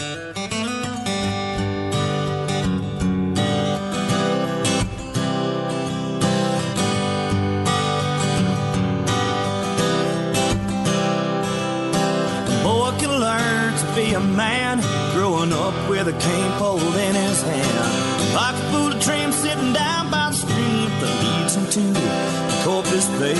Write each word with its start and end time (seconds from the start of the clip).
a 0.00 0.04
boy 12.62 12.92
can 12.98 13.10
learn 13.18 13.76
to 13.76 13.94
be 13.94 14.14
a 14.14 14.20
man 14.20 14.78
growing 15.14 15.52
up 15.52 15.74
with 15.88 16.06
a 16.06 16.12
cane 16.12 16.52
pole 16.58 16.78
in 16.78 17.14
his 17.14 17.42
hand. 17.42 18.34
Like 18.34 18.54
a 18.54 18.58
fool 18.70 18.92
of 18.92 19.00
dreams 19.02 19.34
sitting 19.34 19.72
down 19.72 20.10
by 20.10 20.28
the 20.30 20.36
stream 20.36 20.90
that 21.00 21.12
leads 21.24 21.56
him 21.56 21.66
to 21.66 21.80
the 21.80 22.62
Corpus 22.64 23.08
Bay. 23.18 23.34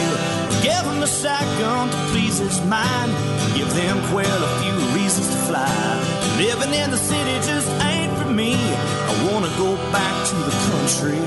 Give 0.63 0.85
him 0.93 1.03
a 1.03 1.07
shotgun 1.07 1.91
to 1.91 1.97
please 2.11 2.39
his 2.39 2.61
mind. 2.65 3.13
Give 3.57 3.73
them 3.75 4.01
quail 4.11 4.27
a 4.27 4.61
few 4.63 4.75
reasons 5.01 5.29
to 5.29 5.37
fly. 5.47 6.08
Living 6.39 6.73
in 6.73 6.93
the 6.93 6.97
city 6.97 7.35
just 7.45 7.69
ain't 7.83 8.17
for 8.17 8.31
me. 8.31 8.55
I 8.55 9.13
wanna 9.27 9.51
go 9.59 9.75
back 9.91 10.15
to 10.29 10.37
the 10.49 10.55
country. 10.71 11.19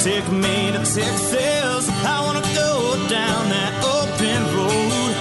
Take 0.00 0.28
me 0.32 0.72
to 0.72 0.78
Texas. 0.78 1.84
I 2.14 2.16
wanna 2.24 2.40
go 2.56 2.96
down 3.10 3.50
that 3.50 3.72
open 3.84 4.40
road. 4.56 5.12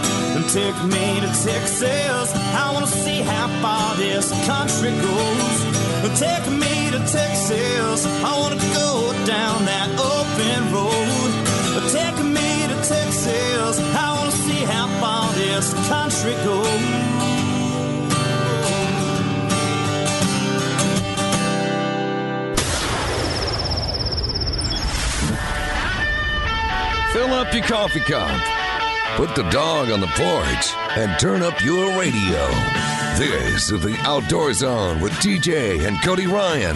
Take 0.48 0.80
me 0.86 1.20
to 1.20 1.30
Texas. 1.44 2.32
I 2.56 2.72
wanna 2.74 2.88
see 3.04 3.20
how 3.22 3.48
far 3.62 3.96
this 3.96 4.32
country 4.48 4.92
goes. 5.08 5.58
Take 6.18 6.48
me 6.64 6.90
to 6.96 7.00
Texas. 7.00 8.06
I 8.24 8.32
wanna 8.40 8.62
go 8.80 9.12
down 9.26 9.66
that 9.66 9.90
open 10.00 10.60
road. 10.72 11.32
Take 11.92 12.18
me 12.24 12.50
to 12.72 12.78
Texas. 12.88 13.76
I 13.94 14.08
wanna 14.18 14.32
see 14.32 14.64
how 14.64 14.88
far 15.02 15.34
this 15.34 15.74
country 15.90 16.34
goes. 16.46 17.05
Fill 27.16 27.34
up 27.34 27.54
your 27.54 27.64
coffee 27.64 28.02
cup. 28.02 28.42
Put 29.16 29.36
the 29.36 29.50
dog 29.50 29.90
on 29.90 30.02
the 30.02 30.08
porch 30.08 30.76
and 30.98 31.18
turn 31.18 31.44
up 31.44 31.64
your 31.64 31.98
radio. 31.98 32.46
This 33.18 33.72
is 33.72 33.82
the 33.82 33.96
Outdoor 34.02 34.52
Zone 34.52 35.00
with 35.00 35.14
TJ 35.14 35.88
and 35.88 35.98
Cody 36.04 36.28
Ryan, 36.28 36.76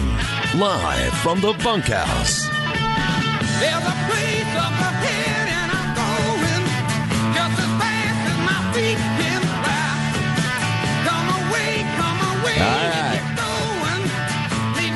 live 0.58 1.12
from 1.18 1.42
the 1.42 1.52
bunkhouse. 1.62 2.48
There's 2.48 3.84
a 3.84 3.96
place 4.08 4.56
up 4.56 4.72
ahead 4.80 5.46
and 5.60 5.70
I'm 5.76 5.92
going 6.00 6.64
just 7.36 7.60
as 7.60 7.72
fast 7.76 8.20
as 8.32 8.38
my 8.48 8.60
feet 8.72 8.96
can 8.96 9.42
fly. 9.60 9.92
Come 11.04 11.28
away, 11.36 11.84
come 12.00 12.20
away. 12.40 12.56
All 12.64 12.88
right. 12.96 13.20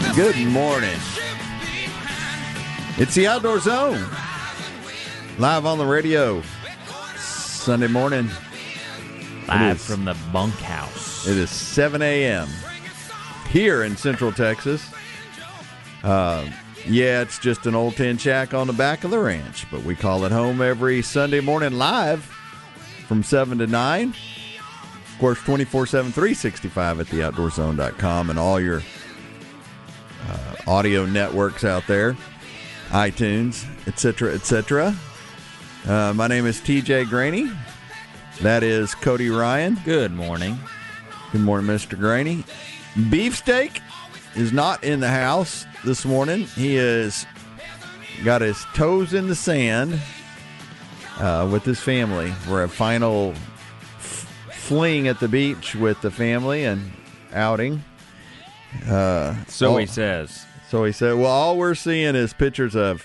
Going. 0.09 0.33
Good 0.33 0.41
morning. 0.51 0.99
It's 2.97 3.15
the 3.15 3.27
Outdoor 3.27 3.61
Zone. 3.61 4.09
Live 5.39 5.67
on 5.67 5.79
the 5.79 5.85
radio. 5.87 6.43
Sunday 7.17 7.89
morning. 7.89 8.31
Live 9.49 9.77
is. 9.77 9.85
from 9.85 10.05
the 10.05 10.17
bunkhouse. 10.33 11.27
It 11.27 11.37
is 11.37 11.51
7 11.51 12.01
a.m. 12.03 12.49
here 13.49 13.83
in 13.83 13.97
Central 13.97 14.31
Texas. 14.31 14.89
Uh, 16.05 16.49
yeah, 16.87 17.21
it's 17.21 17.41
just 17.41 17.67
an 17.67 17.75
old 17.75 17.97
tin 17.97 18.17
shack 18.17 18.55
on 18.55 18.69
the 18.69 18.73
back 18.73 19.03
of 19.03 19.11
the 19.11 19.19
ranch, 19.19 19.69
but 19.73 19.83
we 19.83 19.97
call 19.97 20.25
it 20.25 20.31
home 20.31 20.63
every 20.63 21.03
Sunday 21.03 21.41
morning 21.41 21.73
live 21.73 22.23
from 23.09 23.25
7 23.25 23.59
to 23.59 23.67
9. 23.67 24.09
Of 24.11 25.19
course, 25.19 25.41
24 25.41 25.87
7, 25.87 26.13
365 26.13 27.01
at 27.01 27.07
theoutdoorzone.com 27.07 28.31
and 28.31 28.39
all 28.39 28.61
your 28.61 28.83
uh, 30.29 30.55
audio 30.69 31.07
networks 31.07 31.65
out 31.65 31.89
there, 31.89 32.17
iTunes, 32.91 33.67
etc., 33.89 34.33
etc. 34.33 34.95
Uh, 35.87 36.13
my 36.15 36.27
name 36.27 36.47
is 36.47 36.61
TJ 36.61 37.09
Graney. 37.09 37.51
That 38.41 38.63
is 38.63 38.95
Cody 38.95 39.29
Ryan. 39.29 39.79
Good 39.85 40.13
morning. 40.13 40.59
Good 41.33 41.43
morning, 41.43 41.67
Mr. 41.67 41.99
Graney. 41.99 42.45
Beefsteak 43.11 43.81
is 44.35 44.53
not 44.53 44.83
in 44.83 45.01
the 45.01 45.09
house 45.11 45.67
this 45.85 46.05
morning. 46.05 46.45
He 46.45 46.75
has 46.77 47.27
got 48.25 48.41
his 48.41 48.65
toes 48.75 49.13
in 49.15 49.29
the 49.29 49.35
sand 49.35 50.01
uh, 51.19 51.49
with 51.53 51.65
his 51.65 51.81
family 51.81 52.31
for 52.31 52.63
a 52.63 52.69
final 52.69 53.33
f- 53.99 54.29
fling 54.53 55.07
at 55.07 55.21
the 55.21 55.29
beach 55.29 55.75
with 55.75 56.01
the 56.01 56.11
family 56.11 56.65
and 56.65 56.91
outing. 57.33 57.85
Uh, 58.89 59.35
So 59.49 59.73
all- 59.73 59.77
he 59.79 59.87
says. 59.87 60.47
So 60.71 60.85
he 60.85 60.93
said, 60.93 61.15
"Well, 61.17 61.27
all 61.31 61.57
we're 61.57 61.75
seeing 61.77 62.17
is 62.17 62.33
pictures 62.33 62.75
of 62.75 63.05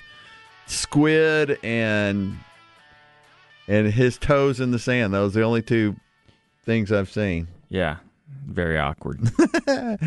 squid 0.66 1.59
and 1.62 2.38
and 3.69 3.88
his 3.94 4.18
toes 4.18 4.59
in 4.59 4.72
the 4.72 4.80
sand. 4.80 5.13
Those 5.13 5.38
are 5.38 5.40
the 5.40 5.46
only 5.46 5.62
two 5.62 5.96
things 6.66 6.91
I've 6.91 7.09
seen." 7.09 7.47
Yeah. 7.69 7.97
Very 8.46 8.78
awkward. 8.78 9.31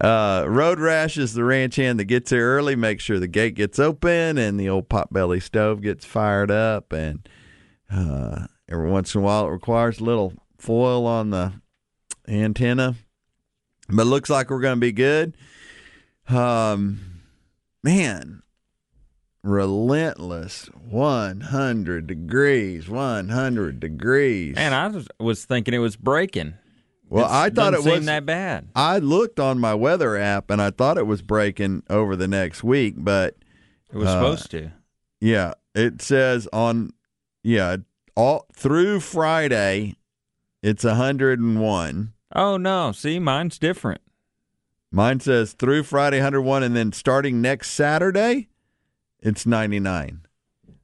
Uh, 0.00 0.46
road 0.48 0.80
rash 0.80 1.18
is 1.18 1.34
the 1.34 1.44
ranch 1.44 1.76
hand 1.76 2.00
that 2.00 2.06
gets 2.06 2.30
here 2.30 2.56
early, 2.56 2.74
makes 2.74 3.04
sure 3.04 3.18
the 3.18 3.28
gate 3.28 3.54
gets 3.54 3.78
open 3.78 4.38
and 4.38 4.58
the 4.58 4.66
old 4.66 4.88
potbelly 4.88 5.42
stove 5.42 5.82
gets 5.82 6.06
fired 6.06 6.50
up. 6.50 6.90
And 6.92 7.28
uh, 7.92 8.46
every 8.66 8.88
once 8.88 9.14
in 9.14 9.20
a 9.20 9.24
while, 9.24 9.46
it 9.46 9.50
requires 9.50 10.00
a 10.00 10.04
little 10.04 10.32
foil 10.56 11.06
on 11.06 11.28
the 11.30 11.52
antenna. 12.26 12.94
But 13.90 14.02
it 14.02 14.06
looks 14.06 14.30
like 14.30 14.48
we're 14.48 14.60
going 14.60 14.76
to 14.76 14.80
be 14.80 14.92
good. 14.92 15.36
Um, 16.28 17.00
man, 17.82 18.42
relentless 19.42 20.66
100 20.88 22.06
degrees, 22.06 22.88
100 22.88 23.80
degrees. 23.80 24.54
and 24.56 24.74
I 24.74 24.88
was, 25.22 25.44
thinking 25.44 25.74
it 25.74 25.78
was 25.78 25.96
breaking. 25.96 26.54
well, 27.08 27.24
It's- 27.24 27.36
I 27.36 27.50
thought 27.50 27.74
it 27.74 27.82
wasn't 27.84 28.06
that 28.06 28.26
bad. 28.26 28.68
I 28.76 28.98
looked 28.98 29.40
on 29.40 29.58
my 29.58 29.74
weather 29.74 30.16
app 30.16 30.50
and 30.50 30.60
I 30.62 30.70
thought 30.70 30.98
it 30.98 31.06
was 31.06 31.22
breaking 31.22 31.82
over 31.90 32.16
the 32.16 32.28
next 32.28 32.62
week, 32.62 32.94
but 32.98 33.36
It 33.92 33.96
was 33.96 34.08
Uh, 34.08 34.12
supposed 34.12 34.50
to. 34.52 34.70
yeah, 35.20 35.54
it 35.74 36.00
says 36.02 36.46
on 36.52 36.90
yeah, 37.42 37.78
all 38.14 38.46
through 38.54 39.00
Friday 39.00 39.96
it's 40.62 40.84
101. 40.84 42.12
Oh 42.32 42.56
no! 42.58 42.92
See, 42.92 43.18
mine's 43.18 43.58
different. 43.58 44.00
Mine 44.92 45.18
says 45.20 45.54
through 45.54 45.82
Friday 45.84 46.18
101 46.18 46.62
and 46.62 46.76
then 46.76 46.92
starting 46.92 47.40
next 47.40 47.70
Saturday 47.70 48.48
it's 49.22 49.46
99. 49.46 50.22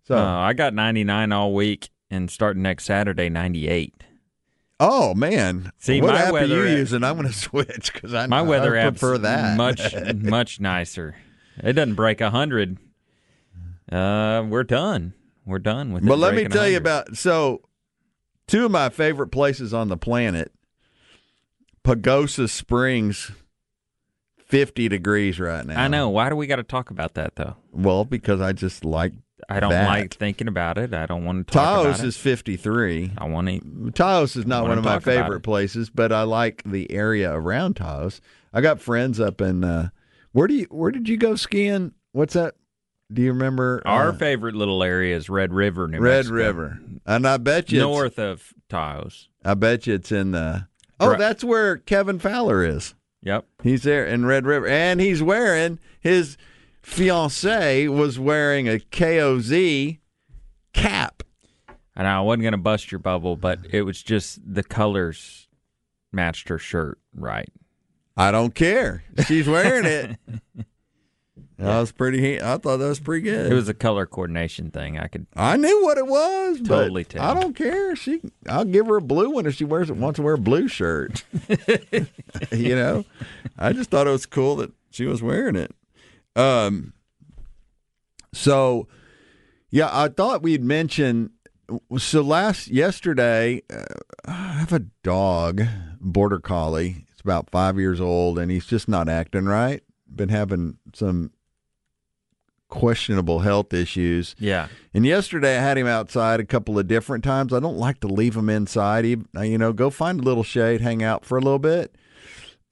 So, 0.05 0.17
Uh, 0.17 0.23
I 0.25 0.53
got 0.53 0.73
99 0.75 1.33
all 1.33 1.53
week, 1.55 1.91
and 2.11 2.31
starting 2.31 2.63
next 2.63 2.85
Saturday, 2.85 3.29
98. 3.29 4.05
oh 4.79 5.15
man. 5.15 5.73
See, 5.79 6.01
what 6.03 6.13
my 6.15 6.21
app 6.21 6.35
are 6.35 6.45
you 6.45 6.65
using? 6.65 7.03
I'm 7.03 7.17
going 7.17 7.27
to 7.33 7.33
switch 7.35 7.93
cuz 7.95 8.13
I 8.15 8.27
My 8.27 8.43
weather 8.43 8.77
I 8.77 8.83
app's 8.83 9.01
prefer 9.01 9.19
that. 9.19 9.57
much 9.57 9.95
much 10.15 10.61
nicer. 10.61 11.17
It 11.63 11.73
doesn't 11.73 11.95
break 11.95 12.21
hundred. 12.21 12.77
Uh, 13.91 14.45
we're 14.49 14.65
done. 14.65 15.15
We're 15.47 15.59
done 15.61 15.93
with 15.93 16.03
it. 16.03 16.07
But 16.07 16.19
let 16.19 16.35
me 16.35 16.45
tell 16.47 16.69
you 16.69 16.77
about 16.77 17.17
so 17.17 17.63
two 18.47 18.67
of 18.67 18.71
my 18.71 18.91
favorite 18.91 19.29
places 19.29 19.73
on 19.73 19.89
the 19.89 19.97
planet. 19.97 20.53
Pagosa 21.85 22.49
Springs, 22.51 23.31
fifty 24.47 24.89
degrees 24.89 25.39
right 25.39 25.67
now. 25.67 25.83
I 25.83 25.89
know. 25.89 26.09
Why 26.09 26.29
do 26.29 26.37
we 26.37 26.47
got 26.47 26.57
to 26.57 26.63
talk 26.63 26.91
about 26.91 27.15
that 27.15 27.37
though? 27.37 27.57
Well, 27.73 28.05
because 28.05 28.41
I 28.41 28.53
just 28.53 28.85
like 28.85 29.13
I 29.49 29.61
don't 29.61 29.71
that. 29.71 29.87
like 29.87 30.15
thinking 30.15 30.49
about 30.49 30.79
it. 30.79 30.95
I 30.95 31.07
don't 31.07 31.25
want 31.25 31.47
to 31.47 31.53
talk 31.53 31.65
Taos 31.65 31.87
about 31.87 32.01
it. 32.01 32.07
is 32.07 32.17
fifty 32.17 32.57
three. 32.57 33.13
I 33.19 33.27
want 33.29 33.49
to. 33.49 33.91
Taos 33.93 34.37
is 34.37 34.47
not 34.47 34.67
one 34.67 34.79
of 34.79 34.85
my 34.85 34.99
favorite 34.99 35.41
places, 35.41 35.91
but 35.91 36.13
I 36.13 36.23
like 36.23 36.63
the 36.65 36.91
area 36.91 37.33
around 37.33 37.75
Taos. 37.75 38.21
I 38.53 38.61
got 38.63 38.81
friends 38.81 39.21
up 39.21 39.41
in 39.41 39.63
uh, 39.65 39.91
where 40.33 40.47
do 40.49 40.55
you 40.55 40.67
where 40.71 40.91
did 40.91 41.09
you 41.09 41.17
go 41.17 41.35
skiing? 41.37 41.93
What's 42.13 42.35
that? 42.35 42.55
Do 43.13 43.23
you 43.23 43.29
remember 43.33 43.83
Our 43.85 44.09
uh, 44.09 44.13
favorite 44.17 44.57
little 44.57 44.83
area 44.83 45.15
is 45.17 45.29
Red 45.29 45.53
River, 45.53 45.87
New 45.87 46.01
Red 46.01 46.17
Mexico. 46.17 46.35
River? 46.35 46.81
And 47.07 47.25
I 47.29 47.37
bet 47.37 47.71
you 47.71 47.79
it's- 47.79 47.95
north 47.95 48.19
of 48.19 48.53
Taos. 48.69 49.29
I 49.45 49.55
bet 49.55 49.87
you 49.87 49.95
it's 49.95 50.11
in 50.11 50.33
the. 50.33 50.67
Oh, 50.99 51.15
that's 51.17 51.45
where 51.45 51.77
Kevin 51.77 52.19
Fowler 52.19 52.65
is. 52.65 52.95
Yep. 53.27 53.45
He's 53.65 53.83
there 53.83 54.07
in 54.07 54.25
Red 54.25 54.47
River, 54.47 54.69
and 54.69 55.01
he's 55.01 55.21
wearing 55.21 55.81
his 55.99 56.37
fiance 56.81 57.89
was 57.89 58.21
wearing 58.21 58.69
a 58.69 58.79
KOZ 58.79 59.99
cap. 60.73 61.25
And 61.97 62.07
I 62.07 62.21
wasn't 62.21 62.45
gonna 62.45 62.57
bust 62.57 62.93
your 62.93 63.01
bubble, 63.01 63.37
but 63.37 63.59
it 63.69 63.83
was 63.83 64.01
just 64.01 64.39
the 64.47 64.63
colors 64.63 65.49
matched 66.13 66.49
her 66.49 66.59
shirt 66.59 67.01
right. 67.13 67.49
I 68.17 68.31
don't 68.31 68.55
care. 68.55 69.03
She's 69.27 69.49
wearing 69.49 69.87
it. 69.87 70.17
That 71.59 71.81
was 71.81 71.93
pretty. 71.93 72.41
I 72.41 72.59
thought 72.59 72.79
that 72.79 72.89
was 72.89 73.01
pretty 73.01 73.23
good. 73.23 73.51
It 73.51 73.55
was 73.55 73.69
a 73.69 73.75
color 73.75 74.05
coordination 74.05 74.71
thing. 74.71 74.99
I 74.99 75.07
could. 75.07 75.27
I 75.35 75.57
knew 75.57 75.83
what 75.83 75.97
it 75.97 76.07
was. 76.07 76.61
Totally 76.61 77.05
tell. 77.05 77.23
I 77.23 77.33
don't 77.33 77.55
care. 77.55 77.97
She. 77.97 78.21
I'll 78.47 78.65
give 78.65 78.87
her 78.89 78.97
a 78.97 79.03
blue 79.03 79.31
one 79.31 79.47
if 79.47 79.55
she 79.55 79.65
wears 79.65 79.89
it. 79.89 79.97
Wants 79.97 80.17
to 80.19 80.23
wear 80.23 80.35
a 80.35 80.39
blue 80.39 80.69
shirt. 80.69 81.25
you 82.53 82.77
know. 82.77 83.05
I 83.59 83.73
just 83.73 83.91
thought 83.91 84.07
it 84.07 84.11
was 84.11 84.27
cool 84.27 84.57
that 84.57 84.73
she 84.91 85.07
was 85.07 85.23
wearing 85.23 85.57
it. 85.57 85.75
Um. 86.35 86.93
So, 88.35 88.87
yeah, 89.71 89.89
I 89.91 90.09
thought 90.09 90.43
we'd 90.43 90.63
mention. 90.63 91.31
So 91.97 92.21
last 92.21 92.69
yesterday, 92.69 93.63
uh, 93.73 93.83
I 94.27 94.33
have 94.59 94.75
a 94.75 94.81
dog, 95.03 95.63
border 96.01 96.39
collie. 96.39 97.07
It's 97.11 97.23
about 97.23 97.51
five 97.51 97.79
years 97.79 97.99
old, 97.99 98.39
and 98.39 98.51
he's 98.51 98.67
just 98.67 98.89
not 98.89 99.09
acting 99.09 99.47
right. 99.47 99.83
Been 100.17 100.29
having 100.31 100.79
some 100.95 101.31
questionable 102.69 103.41
health 103.41 103.73
issues. 103.73 104.35
Yeah. 104.39 104.69
And 104.93 105.07
yesterday 105.07 105.57
I 105.57 105.61
had 105.63 105.79
him 105.79 105.87
outside 105.87 106.41
a 106.41 106.45
couple 106.45 106.79
of 106.79 106.89
different 106.89 107.23
times. 107.23 107.53
I 107.53 107.61
don't 107.61 107.77
like 107.79 108.01
to 108.01 108.09
leave 108.09 108.37
him 108.37 108.49
inside. 108.49 109.05
He, 109.05 109.17
you 109.41 109.59
know, 109.59 109.73
go 109.73 109.89
find 109.91 110.21
a 110.21 110.25
little 110.25 110.43
shade, 110.43 110.81
hang 110.81 111.03
out 111.03 111.25
for 111.25 111.39
a 111.39 111.41
little 111.41 111.61
bit. 111.61 111.95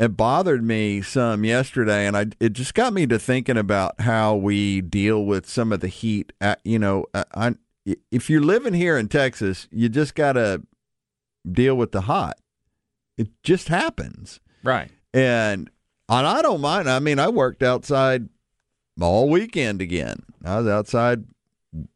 It 0.01 0.17
bothered 0.17 0.65
me 0.65 1.03
some 1.03 1.45
yesterday, 1.45 2.05
and 2.09 2.17
I 2.17 2.27
it 2.41 2.53
just 2.55 2.75
got 2.75 2.93
me 2.93 3.07
to 3.07 3.17
thinking 3.19 3.57
about 3.57 4.01
how 4.01 4.35
we 4.35 4.81
deal 4.81 5.25
with 5.25 5.49
some 5.49 5.73
of 5.73 5.79
the 5.79 5.87
heat. 5.89 6.33
At, 6.41 6.61
you 6.65 6.81
know, 6.81 7.07
I, 7.15 7.25
I, 7.35 7.55
if 8.11 8.29
you're 8.29 8.43
living 8.43 8.75
here 8.75 8.99
in 8.99 9.07
Texas, 9.07 9.69
you 9.71 9.89
just 9.89 10.17
got 10.17 10.33
to 10.33 10.63
deal 11.51 11.77
with 11.77 11.93
the 11.93 12.01
hot. 12.03 12.39
It 13.17 13.29
just 13.45 13.69
happens, 13.69 14.41
Right. 14.65 14.91
and 15.13 15.71
and 16.09 16.27
I 16.27 16.43
don't 16.43 16.61
mind. 16.61 16.89
I 16.89 16.99
mean, 16.99 17.19
I 17.19 17.29
worked 17.29 17.63
outside 17.63 18.29
all 19.01 19.29
weekend 19.29 19.81
again. 19.83 20.23
I 20.45 20.59
was 20.59 20.67
outside 20.69 21.25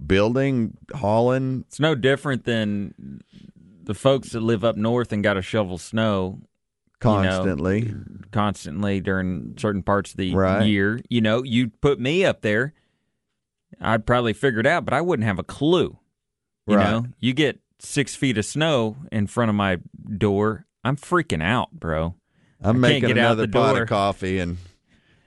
building, 0.05 0.77
hauling. 0.95 1.65
It's 1.69 1.81
no 1.81 1.95
different 1.95 2.45
than 2.45 3.23
the 3.83 3.95
folks 3.95 4.31
that 4.31 4.41
live 4.41 4.65
up 4.65 4.77
north 4.77 5.13
and 5.13 5.23
got 5.23 5.35
to 5.35 5.43
shovel 5.43 5.79
snow 5.79 6.41
constantly. 7.01 7.95
constantly 8.33 9.01
during 9.01 9.55
certain 9.59 9.83
parts 9.83 10.11
of 10.11 10.17
the 10.17 10.35
Right. 10.35 10.65
year. 10.67 11.01
You 11.09 11.21
know, 11.21 11.43
you 11.43 11.69
put 11.69 12.01
me 12.01 12.25
up 12.25 12.43
there, 12.43 12.75
I'd 13.81 14.05
probably 14.07 14.33
figure 14.33 14.61
it 14.61 14.67
out, 14.67 14.85
but 14.85 14.95
I 14.95 15.01
wouldn't 15.01 15.27
have 15.27 15.39
a 15.39 15.45
clue. 15.45 15.99
You 16.67 16.77
Right. 16.77 16.91
know, 16.91 17.07
you 17.21 17.33
get 17.33 17.61
six 17.79 18.15
feet 18.17 18.37
of 18.37 18.45
snow 18.45 18.97
in 19.13 19.27
front 19.29 19.49
of 19.49 19.55
my 19.55 19.79
door, 20.17 20.67
I'm 20.85 20.97
freaking 20.97 21.43
out, 21.43 21.71
bro. 21.73 22.17
I'm 22.63 22.81
making 22.81 23.11
another 23.13 23.47
pot 23.47 23.75
door. 23.75 23.83
of 23.83 23.89
coffee 23.89 24.39
and 24.39 24.59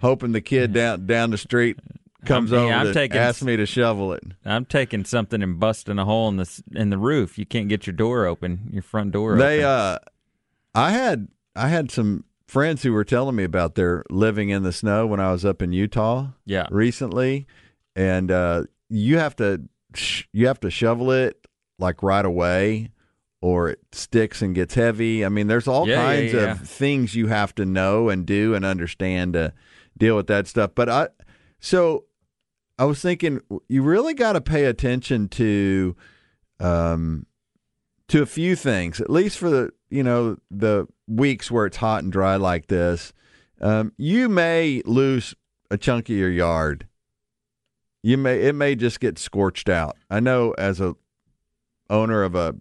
hoping 0.02 0.32
the 0.32 0.42
kid 0.42 0.74
down 0.74 1.06
down 1.06 1.32
the 1.32 1.38
street 1.38 1.78
comes 2.26 2.52
I'm- 2.52 2.62
over 2.62 2.70
yeah, 2.70 2.80
I'm 2.82 2.86
to 2.88 2.94
taking- 2.94 3.18
ask 3.18 3.42
me 3.44 3.56
to 3.58 3.66
shovel 3.66 4.14
it. 4.14 4.24
I'm 4.46 4.66
taking 4.66 5.06
something 5.06 5.42
and 5.42 5.60
busting 5.60 5.98
a 6.00 6.06
hole 6.06 6.28
in 6.30 6.38
the 6.38 6.64
in 6.76 6.90
the 6.90 6.98
roof. 6.98 7.38
You 7.38 7.46
can't 7.46 7.68
get 7.70 7.88
your 7.88 7.96
door 7.96 8.26
open, 8.26 8.70
your 8.72 8.84
front 8.84 9.12
door 9.12 9.38
They 9.38 9.60
open. 9.64 9.66
uh 9.70 9.98
I 10.76 10.92
had 10.92 11.28
I 11.56 11.68
had 11.70 11.90
some 11.92 12.24
friends 12.48 12.84
who 12.84 12.92
were 12.92 13.04
telling 13.06 13.36
me 13.36 13.44
about 13.46 13.76
their 13.76 14.04
living 14.10 14.50
in 14.50 14.64
the 14.64 14.74
snow 14.74 15.08
when 15.08 15.20
I 15.22 15.32
was 15.32 15.46
up 15.46 15.62
in 15.62 15.72
Utah 15.72 16.28
yeah. 16.46 16.68
recently 16.70 17.48
and 17.96 18.30
uh 18.32 18.64
you 18.90 19.18
have 19.20 19.36
to 19.38 19.62
sh- 19.94 20.24
you 20.34 20.48
have 20.48 20.60
to 20.62 20.70
shovel 20.70 21.12
it 21.12 21.48
like 21.80 22.04
right 22.04 22.26
away 22.26 22.92
or 23.42 23.70
it 23.70 23.80
sticks 23.92 24.42
and 24.42 24.54
gets 24.54 24.76
heavy. 24.76 25.26
I 25.26 25.30
mean, 25.30 25.48
there's 25.48 25.68
all 25.68 25.88
Yeah, 25.88 25.96
yeah, 25.96 26.04
kinds 26.16 26.34
yeah. 26.34 26.52
of 26.52 26.60
things 26.70 27.16
you 27.16 27.28
have 27.28 27.54
to 27.56 27.66
know 27.66 28.10
and 28.10 28.26
do 28.26 28.54
and 28.54 28.64
understand 28.64 29.34
to 29.34 29.54
deal 29.98 30.16
with 30.16 30.28
that 30.28 30.48
stuff. 30.48 30.72
But 30.76 30.90
I 30.90 31.08
so 31.60 32.06
I 32.78 32.86
was 32.86 33.02
thinking 33.02 33.42
you 33.68 33.82
really 33.84 34.14
got 34.14 34.34
to 34.34 34.42
pay 34.42 34.66
attention 34.66 35.28
to 35.30 35.96
um 36.60 37.26
to 38.10 38.22
a 38.22 38.26
few 38.26 38.56
things, 38.56 39.00
at 39.02 39.10
least 39.10 39.38
for 39.38 39.50
the 39.50 39.72
you 39.90 40.04
know 40.04 40.38
the 40.52 40.88
weeks 41.08 41.50
where 41.50 41.66
it's 41.66 41.78
hot 41.78 42.04
and 42.04 42.12
dry 42.12 42.36
like 42.36 42.68
this. 42.68 43.12
Um, 43.60 43.94
you 43.98 44.28
may 44.30 44.82
lose 44.86 45.36
a 45.70 45.78
chunk 45.78 46.10
of 46.10 46.16
your 46.16 46.32
yard. 46.32 46.88
You 48.04 48.18
may 48.18 48.42
it 48.42 48.56
may 48.56 48.76
just 48.76 49.00
get 49.00 49.18
scorched 49.20 49.70
out. 49.70 49.98
I 50.10 50.20
know 50.20 50.52
as 50.58 50.82
a 50.82 50.96
owner 51.90 52.24
of 52.24 52.36
a 52.36 52.56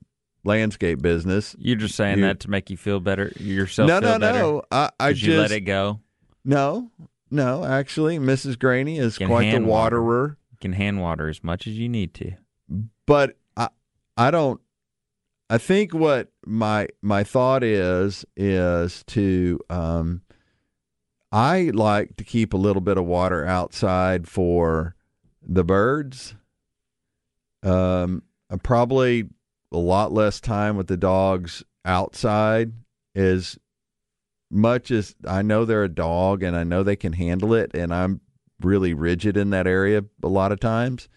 landscape 0.45 1.01
business. 1.03 1.55
You're 1.59 1.77
just 1.77 1.95
saying 1.95 2.19
You- 2.19 2.25
that 2.25 2.41
to 2.41 2.51
make 2.51 2.71
you 2.71 2.77
feel 2.77 3.01
better, 3.01 3.33
yourself 3.39 3.89
no, 3.89 4.01
no, 4.01 4.19
better. 4.19 4.39
no. 4.39 4.63
I, 4.71 4.91
I 4.99 5.13
just 5.13 5.25
you 5.25 5.39
let 5.39 5.51
it 5.53 5.61
go. 5.63 6.01
no, 6.45 6.91
no. 7.31 7.65
Actually, 7.65 8.19
Mrs. 8.19 8.59
Graney 8.59 8.99
is 8.99 9.19
quite 9.19 9.29
the 9.41 9.51
hand 9.51 9.67
water. 9.67 10.03
waterer. 10.03 10.37
Can 10.61 10.73
hand 10.75 11.01
water 11.01 11.29
as 11.29 11.43
much 11.43 11.67
as 11.67 11.79
you 11.79 11.89
need 11.89 12.13
to. 12.15 12.33
but 13.07 13.37
I 13.57 13.69
I 14.17 14.31
don't 14.31 14.61
I 15.49 15.57
think 15.59 15.95
what 15.95 16.29
my 16.47 16.89
my 17.03 17.25
thought 17.25 17.65
is 17.65 18.25
is 18.37 19.03
to 19.09 19.59
um 19.71 20.21
I 21.33 21.71
like 21.73 22.17
to 22.17 22.25
keep 22.25 22.53
a 22.53 22.57
little 22.59 22.83
bit 22.83 22.99
of 22.99 23.05
water 23.07 23.47
outside 23.47 24.29
for 24.29 24.95
the 25.43 25.65
birds. 25.65 26.35
Um 27.63 28.23
and 28.51 28.63
probably 28.63 29.29
a 29.73 29.79
lot 29.79 30.13
less 30.13 30.41
time 30.41 30.77
with 30.77 30.89
the 30.89 30.97
dogs 30.97 31.63
outside 31.85 32.73
as 33.15 33.59
much 34.51 34.91
as 34.91 35.15
I 35.27 35.43
know 35.43 35.65
they're 35.65 35.85
a 35.85 35.89
dog 35.89 36.43
and 36.43 36.57
I 36.57 36.65
know 36.65 36.83
they 36.83 36.97
can 36.97 37.13
handle 37.13 37.55
it 37.55 37.71
and 37.75 37.95
I'm 37.95 38.21
really 38.61 38.95
rigid 38.95 39.37
in 39.37 39.51
that 39.51 39.67
area 39.67 40.05
a 40.23 40.29
lot 40.29 40.53
of 40.53 40.61
times. 40.61 41.09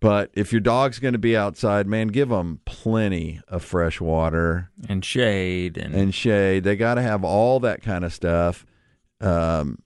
But 0.00 0.30
if 0.34 0.52
your 0.52 0.60
dog's 0.60 0.98
going 0.98 1.14
to 1.14 1.18
be 1.18 1.36
outside, 1.36 1.86
man, 1.86 2.08
give 2.08 2.28
them 2.28 2.60
plenty 2.66 3.40
of 3.48 3.64
fresh 3.64 4.00
water 4.00 4.70
And 4.88 5.04
shade 5.04 5.78
and, 5.78 5.94
and 5.94 6.14
shade. 6.14 6.64
They 6.64 6.76
got 6.76 6.94
to 6.94 7.02
have 7.02 7.24
all 7.24 7.60
that 7.60 7.82
kind 7.82 8.04
of 8.04 8.12
stuff. 8.12 8.66
Um, 9.20 9.78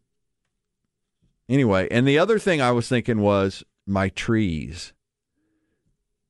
anyway, 1.48 1.86
and 1.90 2.08
the 2.08 2.18
other 2.18 2.38
thing 2.38 2.60
I 2.60 2.72
was 2.72 2.88
thinking 2.88 3.20
was 3.20 3.62
my 3.86 4.08
trees. 4.08 4.92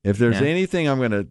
If 0.03 0.19
there's 0.19 0.41
Yeah. 0.41 0.47
anything 0.47 0.89
I'm 0.89 0.99
going 0.99 1.11
to 1.11 1.29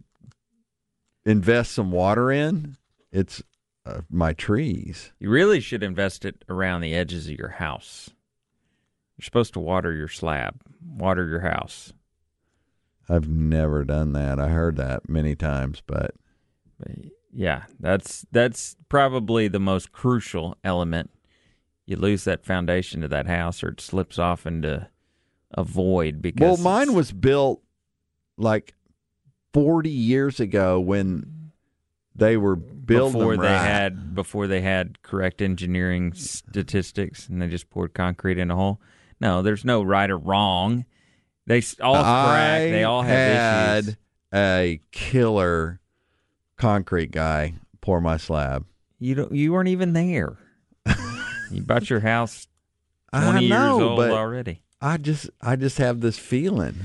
invest 1.24 1.72
some 1.72 1.90
water 1.90 2.30
in, 2.30 2.76
it's 3.12 3.42
uh, 3.86 4.02
my 4.10 4.32
trees. 4.32 5.12
you 5.18 5.30
really 5.30 5.60
should 5.60 5.82
invest 5.82 6.24
it 6.24 6.44
around 6.48 6.80
the 6.82 6.94
edges 6.94 7.28
of 7.28 7.38
your 7.38 7.48
house. 7.48 8.10
You're 9.16 9.24
supposed 9.24 9.52
to 9.54 9.60
water 9.60 9.92
your 9.92 10.08
slab, 10.08 10.60
water 10.84 11.26
your 11.28 11.40
house. 11.40 11.92
I've 13.08 13.28
never 13.28 13.84
done 13.84 14.12
that. 14.12 14.38
I 14.38 14.48
heard 14.48 14.76
that 14.76 15.08
many 15.08 15.34
times, 15.34 15.82
but 15.86 16.14
But 16.78 16.92
yeah, 17.32 17.64
that's 17.80 18.24
that's 18.30 18.76
probably 18.88 19.48
the 19.48 19.58
most 19.60 19.92
crucial 19.92 20.56
element. 20.62 21.10
You 21.86 21.96
lose 21.96 22.24
that 22.24 22.44
foundation 22.44 23.00
to 23.00 23.08
that 23.08 23.26
house, 23.26 23.62
or 23.64 23.68
it 23.70 23.80
slips 23.80 24.18
off 24.18 24.46
into 24.46 24.88
a 25.50 25.64
void. 25.64 26.22
Because 26.22 26.40
Well, 26.40 26.56
mine 26.58 26.94
was 26.94 27.10
built 27.12 27.62
like 28.40 28.74
40 29.52 29.90
years 29.90 30.40
ago 30.40 30.80
when 30.80 31.52
they 32.14 32.36
were 32.36 32.56
building 32.56 33.20
before 33.20 33.36
them 33.36 33.44
they 33.44 33.58
had 33.58 34.14
before 34.14 34.46
they 34.46 34.60
had 34.60 35.02
correct 35.02 35.40
engineering 35.40 36.12
statistics, 36.12 37.28
and 37.28 37.40
they 37.40 37.48
just 37.48 37.70
poured 37.70 37.94
concrete 37.94 38.38
in 38.38 38.50
a 38.50 38.56
hole. 38.56 38.80
No, 39.20 39.42
there's 39.42 39.64
no 39.64 39.82
right 39.82 40.10
or 40.10 40.18
wrong. 40.18 40.84
They 41.46 41.62
all 41.80 41.94
crack. 41.94 42.60
They 42.62 42.84
all 42.84 43.02
have 43.02 43.36
had 43.36 43.84
issues. 43.84 43.96
a 44.34 44.80
killer 44.92 45.80
concrete 46.56 47.10
guy 47.10 47.54
pour 47.80 48.00
my 48.00 48.16
slab. 48.16 48.66
You 48.98 49.14
don't. 49.14 49.32
You 49.32 49.52
weren't 49.52 49.68
even 49.68 49.92
there. 49.92 50.36
you 51.50 51.62
bought 51.62 51.90
your 51.90 52.00
house 52.00 52.46
I 53.12 53.30
twenty 53.30 53.48
know, 53.48 53.78
years 53.78 53.88
old 53.88 53.96
but 53.96 54.10
already. 54.10 54.62
I 54.80 54.96
just 54.96 55.30
I 55.40 55.56
just 55.56 55.78
have 55.78 56.00
this 56.00 56.18
feeling. 56.18 56.76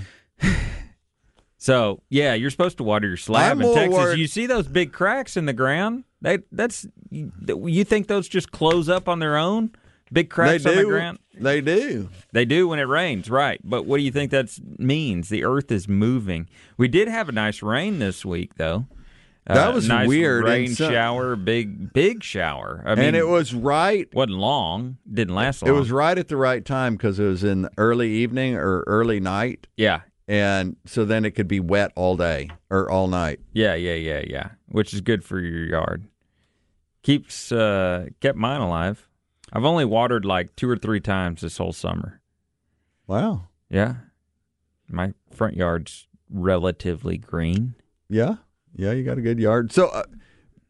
So 1.65 2.03
yeah, 2.11 2.35
you're 2.35 2.51
supposed 2.51 2.77
to 2.77 2.83
water 2.83 3.07
your 3.07 3.17
slab 3.17 3.53
I'm 3.53 3.61
in 3.63 3.73
Texas. 3.73 3.97
worried- 3.97 4.19
You 4.19 4.27
see 4.27 4.45
those 4.45 4.67
big 4.67 4.91
cracks 4.93 5.35
in 5.35 5.47
the 5.47 5.53
ground? 5.53 6.03
They 6.21 6.39
that's 6.51 6.85
you, 7.09 7.31
you 7.65 7.83
think 7.83 8.05
those 8.05 8.27
just 8.27 8.51
close 8.51 8.87
up 8.87 9.09
on 9.09 9.17
their 9.17 9.35
own? 9.35 9.71
Big 10.13 10.29
cracks 10.29 10.63
they 10.63 10.69
on 10.69 10.75
do. 10.77 10.83
the 10.83 10.89
ground. 10.91 11.19
They 11.33 11.61
do. 11.61 12.09
They 12.33 12.45
do 12.45 12.67
when 12.67 12.77
it 12.77 12.83
rains, 12.83 13.31
right? 13.31 13.59
But 13.63 13.87
what 13.87 13.97
do 13.97 14.03
you 14.03 14.11
think 14.11 14.29
that 14.29 14.55
means? 14.77 15.29
The 15.29 15.43
Earth 15.43 15.71
is 15.71 15.87
moving. 15.87 16.47
We 16.77 16.87
did 16.87 17.07
have 17.07 17.29
a 17.29 17.31
nice 17.31 17.63
rain 17.63 17.97
this 17.97 18.23
week, 18.23 18.55
though. 18.57 18.85
That 19.47 19.69
Uh, 19.69 19.73
was 19.73 19.87
nice 19.87 20.07
weird, 20.07 20.43
Rain 20.45 20.67
so- 20.75 20.89
shower, 20.91 21.35
big 21.35 21.93
big 21.93 22.23
shower. 22.23 22.83
I 22.85 22.93
mean, 22.93 23.05
and 23.05 23.15
it 23.15 23.27
was 23.27 23.55
right 23.55 24.07
wasn't 24.13 24.37
long. 24.37 24.97
Didn't 25.11 25.33
last 25.33 25.63
long. 25.63 25.69
it 25.75 25.79
was 25.79 25.89
right 25.91 26.17
at 26.17 26.27
the 26.27 26.37
right 26.37 26.63
time 26.63 26.93
because 26.95 27.19
it 27.19 27.25
was 27.25 27.43
in 27.43 27.67
early 27.79 28.11
evening 28.11 28.53
or 28.55 28.83
early 28.85 29.19
night 29.19 29.65
yeah, 29.77 30.01
and 30.27 30.75
so 30.85 31.05
then 31.05 31.25
it 31.25 31.31
could 31.31 31.47
be 31.47 31.59
wet 31.59 31.91
all 31.95 32.17
day 32.17 32.49
or 32.69 32.89
all 32.89 33.07
night. 33.07 33.39
yeah, 33.53 33.75
yeah, 33.75 33.93
yeah, 33.93 34.23
yeah. 34.27 34.49
Which 34.67 34.93
is 34.93 35.01
good 35.01 35.23
for 35.23 35.39
your 35.39 35.65
yard. 35.65 36.07
Keeps 37.03 37.51
uh, 37.51 38.07
kept 38.19 38.37
mine 38.37 38.61
alive. 38.61 39.07
I've 39.53 39.65
only 39.65 39.85
watered 39.85 40.25
like 40.25 40.55
two 40.55 40.69
or 40.69 40.77
three 40.77 40.99
times 40.99 41.41
this 41.41 41.57
whole 41.57 41.73
summer. 41.73 42.21
Wow. 43.07 43.49
Yeah. 43.69 43.95
My 44.89 45.13
front 45.31 45.55
yard's 45.55 46.07
relatively 46.29 47.17
green. 47.17 47.75
Yeah, 48.09 48.35
yeah, 48.75 48.91
you 48.91 49.03
got 49.03 49.17
a 49.17 49.21
good 49.21 49.39
yard. 49.39 49.71
So, 49.71 49.87
uh, 49.87 50.03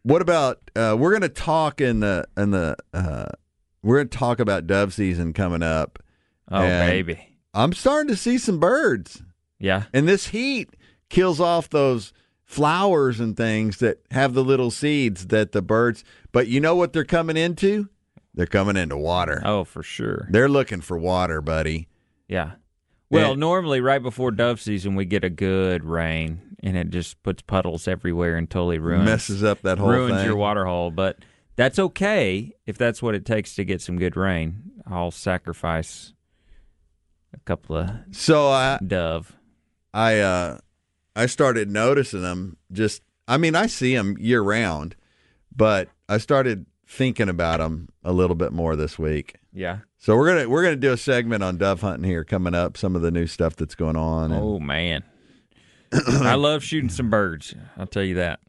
what 0.03 0.21
about? 0.21 0.59
Uh, 0.75 0.95
we're 0.97 1.11
going 1.11 1.21
to 1.21 1.29
talk 1.29 1.81
in 1.81 1.99
the 1.99 2.25
in 2.37 2.51
the 2.51 2.77
uh, 2.93 3.25
we're 3.81 3.97
going 3.97 4.09
to 4.09 4.17
talk 4.17 4.39
about 4.39 4.67
dove 4.67 4.93
season 4.93 5.33
coming 5.33 5.63
up. 5.63 5.99
Oh, 6.49 6.61
baby. 6.61 7.37
I'm 7.53 7.73
starting 7.73 8.09
to 8.09 8.15
see 8.15 8.37
some 8.37 8.59
birds, 8.59 9.23
Yeah. 9.65 9.83
and 9.93 10.07
this 10.07 10.27
heat 10.27 10.75
kills 11.09 11.39
off 11.41 11.69
those 11.69 12.13
flowers 12.43 13.19
and 13.19 13.35
things 13.35 13.77
that 13.79 13.97
have 14.11 14.33
the 14.33 14.43
little 14.43 14.69
seeds 14.71 15.27
that 15.27 15.51
the 15.51 15.61
birds. 15.61 16.03
But 16.31 16.47
you 16.47 16.59
know 16.59 16.75
what 16.75 16.93
they're 16.93 17.03
coming 17.03 17.37
into? 17.37 17.89
They're 18.33 18.45
coming 18.45 18.77
into 18.77 18.97
water. 18.97 19.41
Oh, 19.43 19.63
for 19.63 19.81
sure. 19.81 20.27
They're 20.29 20.49
looking 20.49 20.81
for 20.81 20.97
water, 20.97 21.41
buddy. 21.41 21.87
Yeah. 22.27 22.51
Well, 23.09 23.31
And- 23.31 23.39
normally 23.39 23.81
right 23.81 24.01
before 24.03 24.31
dove 24.31 24.59
season 24.61 24.95
we 24.95 25.05
get 25.05 25.23
a 25.23 25.29
good 25.29 25.83
rain 25.83 26.41
and 26.61 26.75
it 26.77 26.89
just 26.89 27.21
puts 27.23 27.41
puddles 27.41 27.87
everywhere 27.87 28.35
and 28.37 28.49
totally 28.49 28.79
ruins 28.79 29.05
Messes 29.05 29.43
up 29.43 29.61
that 29.61 29.77
whole 29.77 29.89
ruins 29.89 30.15
thing. 30.17 30.25
your 30.25 30.35
water 30.35 30.65
hole, 30.65 30.91
but 30.91 31.17
that's 31.55 31.79
okay 31.79 32.51
if 32.65 32.77
that's 32.77 33.01
what 33.01 33.15
it 33.15 33.25
takes 33.25 33.55
to 33.55 33.63
get 33.63 33.81
some 33.81 33.97
good 33.97 34.15
rain. 34.17 34.71
I'll 34.85 35.11
sacrifice 35.11 36.13
a 37.33 37.39
couple 37.39 37.77
of 37.77 37.89
So 38.11 38.49
I 38.49 38.79
dove. 38.85 39.34
I 39.95 40.19
uh 40.19 40.57
I 41.15 41.25
started 41.25 41.71
noticing 41.71 42.21
them 42.21 42.57
just 42.71 43.01
I 43.27 43.37
mean 43.37 43.55
I 43.55 43.65
see 43.67 43.95
them 43.95 44.17
year 44.19 44.41
round 44.41 44.95
but 45.55 45.87
I 46.09 46.17
started 46.17 46.65
thinking 46.85 47.29
about 47.29 47.59
them 47.59 47.87
a 48.03 48.11
little 48.11 48.35
bit 48.35 48.51
more 48.51 48.75
this 48.75 48.99
week. 48.99 49.35
Yeah. 49.53 49.79
So 49.97 50.15
we're 50.17 50.27
going 50.27 50.43
to 50.43 50.49
we're 50.49 50.63
to 50.63 50.75
do 50.75 50.91
a 50.91 50.97
segment 50.97 51.41
on 51.43 51.57
dove 51.57 51.79
hunting 51.81 52.03
here 52.03 52.23
coming 52.25 52.53
up 52.53 52.75
some 52.77 52.95
of 52.95 53.01
the 53.01 53.09
new 53.09 53.25
stuff 53.25 53.55
that's 53.55 53.73
going 53.73 53.95
on 53.95 54.31
and- 54.33 54.43
Oh 54.43 54.59
man. 54.59 55.03
I 55.93 56.35
love 56.35 56.61
shooting 56.63 56.89
some 56.89 57.09
birds. 57.09 57.55
I'll 57.77 57.87
tell 57.87 58.03
you 58.03 58.15
that. 58.15 58.41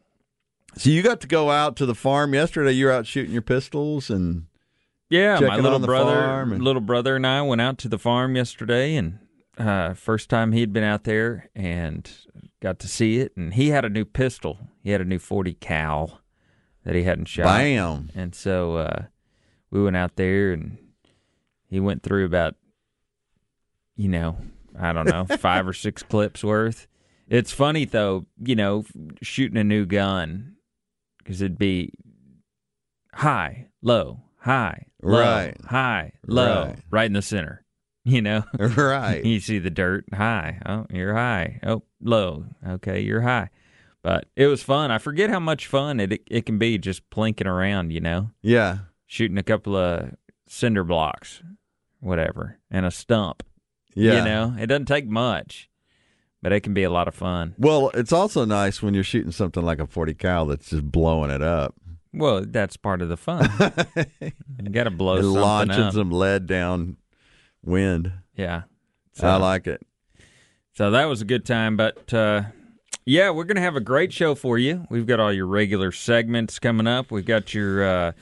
So 0.76 0.90
you 0.90 1.02
got 1.02 1.20
to 1.20 1.26
go 1.28 1.50
out 1.50 1.76
to 1.76 1.86
the 1.86 1.94
farm 1.94 2.34
yesterday 2.34 2.72
you 2.72 2.86
were 2.86 2.92
out 2.92 3.06
shooting 3.06 3.32
your 3.32 3.40
pistols 3.42 4.10
and 4.10 4.46
Yeah, 5.08 5.38
my 5.40 5.56
little 5.56 5.78
brother, 5.78 6.42
and- 6.42 6.60
little 6.62 6.82
brother, 6.82 7.14
and 7.16 7.26
I 7.26 7.40
went 7.42 7.60
out 7.60 7.78
to 7.78 7.88
the 7.88 7.98
farm 7.98 8.34
yesterday, 8.36 8.96
and 8.96 9.20
uh, 9.58 9.94
first 9.94 10.28
time 10.30 10.52
he'd 10.52 10.72
been 10.72 10.84
out 10.84 11.04
there, 11.04 11.48
and 11.54 12.10
got 12.60 12.78
to 12.80 12.88
see 12.88 13.18
it. 13.18 13.32
And 13.36 13.54
he 13.54 13.68
had 13.68 13.84
a 13.84 13.88
new 13.90 14.04
pistol. 14.04 14.58
He 14.82 14.90
had 14.90 15.00
a 15.00 15.04
new 15.04 15.18
forty 15.18 15.54
cal 15.54 16.20
that 16.84 16.94
he 16.94 17.02
hadn't 17.04 17.26
shot. 17.28 17.44
bam. 17.44 18.10
And 18.14 18.34
so 18.34 18.76
uh, 18.76 19.04
we 19.70 19.82
went 19.82 19.96
out 19.96 20.16
there, 20.16 20.52
and 20.52 20.78
he 21.68 21.80
went 21.80 22.02
through 22.02 22.24
about, 22.26 22.54
you 23.96 24.08
know, 24.08 24.36
I 24.78 24.92
don't 24.92 25.06
know, 25.06 25.24
five 25.38 25.66
or 25.66 25.72
six 25.72 26.02
clips 26.02 26.44
worth. 26.44 26.86
It's 27.28 27.50
funny 27.50 27.84
though, 27.86 28.26
you 28.40 28.54
know, 28.54 28.84
shooting 29.20 29.58
a 29.58 29.64
new 29.64 29.84
gun 29.84 30.54
because 31.18 31.42
it'd 31.42 31.58
be 31.58 31.92
high, 33.12 33.66
low, 33.82 34.20
high, 34.38 34.86
low, 35.02 35.18
Right. 35.20 35.56
high, 35.64 36.12
low, 36.24 36.66
Right. 36.66 36.78
right 36.88 37.06
in 37.06 37.14
the 37.14 37.22
center. 37.22 37.64
You 38.10 38.22
know, 38.22 38.44
Right. 38.56 39.24
you 39.24 39.40
see 39.40 39.58
the 39.58 39.68
dirt, 39.68 40.04
high. 40.14 40.60
Oh, 40.64 40.86
you're 40.90 41.14
high. 41.14 41.58
Oh, 41.64 41.82
low. 42.00 42.44
Okay, 42.64 43.00
you're 43.00 43.22
high. 43.22 43.50
But 44.00 44.26
it 44.36 44.46
was 44.46 44.62
fun. 44.62 44.92
I 44.92 44.98
forget 44.98 45.28
how 45.28 45.40
much 45.40 45.66
fun 45.66 45.98
it 45.98 46.22
it 46.28 46.46
can 46.46 46.56
be 46.56 46.78
just 46.78 47.10
plinking 47.10 47.48
around. 47.48 47.92
You 47.92 48.00
know, 48.00 48.30
yeah. 48.42 48.78
shooting 49.06 49.38
a 49.38 49.42
couple 49.42 49.74
of 49.74 50.14
cinder 50.46 50.84
blocks, 50.84 51.42
whatever, 51.98 52.60
and 52.70 52.86
a 52.86 52.92
stump. 52.92 53.42
Yeah. 53.96 54.18
You 54.18 54.24
know, 54.24 54.56
it 54.56 54.66
doesn't 54.68 54.86
take 54.86 55.08
much, 55.08 55.68
but 56.42 56.52
it 56.52 56.60
can 56.60 56.74
be 56.74 56.84
a 56.84 56.90
lot 56.90 57.08
of 57.08 57.14
fun. 57.16 57.56
Well, 57.58 57.90
it's 57.92 58.12
also 58.12 58.44
nice 58.44 58.80
when 58.80 58.94
you're 58.94 59.02
shooting 59.02 59.32
something 59.32 59.64
like 59.64 59.80
a 59.80 59.86
40 59.88 60.14
cal 60.14 60.46
that's 60.46 60.70
just 60.70 60.92
blowing 60.92 61.32
it 61.32 61.42
up. 61.42 61.74
Well, 62.12 62.44
that's 62.46 62.76
part 62.76 63.02
of 63.02 63.08
the 63.08 63.16
fun. 63.16 63.50
you 64.20 64.70
got 64.70 64.84
to 64.84 64.92
blow 64.92 65.16
and 65.16 65.24
something 65.24 65.42
launching 65.42 65.82
up. 65.82 65.92
some 65.92 66.12
lead 66.12 66.46
down 66.46 66.98
wind. 67.66 68.12
yeah. 68.36 68.62
So, 69.12 69.28
I 69.28 69.36
like 69.36 69.66
it. 69.66 69.80
so 70.74 70.90
that 70.90 71.06
was 71.06 71.22
a 71.22 71.24
good 71.24 71.46
time. 71.46 71.76
But 71.76 72.12
uh, 72.12 72.42
yeah, 73.06 73.30
we're 73.30 73.44
going 73.44 73.56
to 73.56 73.62
have 73.62 73.76
a 73.76 73.80
great 73.80 74.12
show 74.12 74.34
for 74.34 74.58
you. 74.58 74.86
We've 74.90 75.06
got 75.06 75.20
all 75.20 75.32
your 75.32 75.46
regular 75.46 75.90
segments 75.90 76.58
coming 76.58 76.86
up. 76.86 77.10
We've 77.10 77.24
got 77.24 77.54
your 77.54 77.82
uh, 77.82 78.12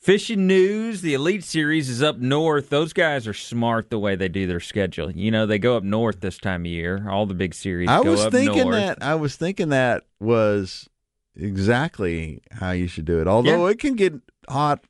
fishing 0.00 0.46
news. 0.46 1.00
The 1.02 1.14
Elite 1.14 1.44
Series 1.44 1.88
is 1.88 2.02
up 2.02 2.18
north. 2.18 2.70
Those 2.70 2.92
guys 2.92 3.28
are 3.28 3.34
smart 3.34 3.90
the 3.90 3.98
way 3.98 4.16
they 4.16 4.28
do 4.28 4.46
their 4.46 4.58
schedule. 4.58 5.10
You 5.10 5.30
know, 5.30 5.46
they 5.46 5.58
go 5.58 5.76
up 5.76 5.84
north 5.84 6.20
this 6.20 6.38
time 6.38 6.62
of 6.62 6.66
year. 6.66 7.08
All 7.08 7.26
the 7.26 7.34
big 7.34 7.54
series 7.54 7.88
I 7.88 8.00
was 8.00 8.26
thinking 8.26 8.64
north. 8.64 8.74
that 8.74 9.02
I 9.02 9.14
was 9.14 9.36
thinking 9.36 9.68
that 9.68 10.04
was 10.18 10.88
exactly 11.36 12.42
how 12.50 12.70
you 12.72 12.88
should 12.88 13.04
do 13.04 13.20
it. 13.20 13.28
Although 13.28 13.66
it 13.66 13.78
can 13.78 13.94
get 13.94 14.14
hot 14.48 14.84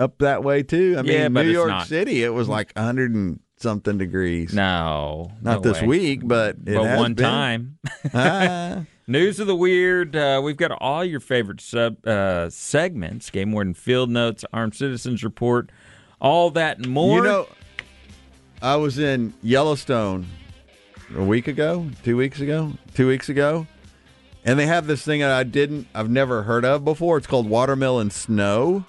up 0.00 0.18
that 0.18 0.42
way 0.42 0.62
too. 0.62 0.96
I 0.98 1.02
mean, 1.02 1.12
Yeah, 1.12 1.28
New 1.28 1.42
York. 1.50 1.84
City, 1.84 2.24
it 2.24 2.30
was 2.34 2.48
like 2.48 2.76
hundred 2.76 3.14
and 3.14 3.40
something 3.58 3.98
degrees. 3.98 4.52
No, 4.54 5.30
Not 5.42 5.56
no 5.64 5.72
this 5.72 5.80
way. 5.82 5.86
week, 5.88 6.20
but 6.24 6.56
it 6.66 6.74
but 6.74 6.96
one 6.98 7.14
been. 7.14 7.24
time. 7.24 7.78
Ah, 8.14 8.84
News 9.06 9.40
of 9.40 9.46
the 9.48 9.56
weird. 9.56 10.14
Uh, 10.16 10.40
we've 10.42 10.56
got 10.56 10.70
all 10.72 11.04
your 11.04 11.20
favorite 11.20 11.60
sub 11.60 12.06
uh, 12.06 12.48
segments: 12.48 13.28
Game 13.30 13.52
Warden 13.52 13.74
Field 13.74 14.08
Notes, 14.08 14.44
Armed 14.52 14.74
Citizens 14.74 15.22
Report, 15.24 15.70
all 16.20 16.50
that 16.50 16.78
and 16.78 16.86
more. 16.88 17.16
you 17.18 17.22
know, 17.24 17.46
I 18.62 18.76
was 18.76 18.98
in 18.98 19.34
Yellowstone 19.42 20.26
a 21.16 21.24
week 21.24 21.48
ago, 21.48 21.86
two 22.04 22.16
weeks 22.16 22.40
ago, 22.40 22.72
two 22.94 23.08
weeks 23.08 23.28
ago, 23.28 23.66
and 24.44 24.58
they 24.58 24.66
have 24.66 24.86
this 24.86 25.02
thing 25.02 25.20
that 25.20 25.32
I 25.32 25.42
didn't, 25.42 25.88
I've 25.92 26.08
never 26.10 26.44
heard 26.44 26.64
of 26.64 26.84
before. 26.84 27.18
It's 27.18 27.26
called 27.26 27.48
watermelon 27.48 28.10
snow, 28.10 28.84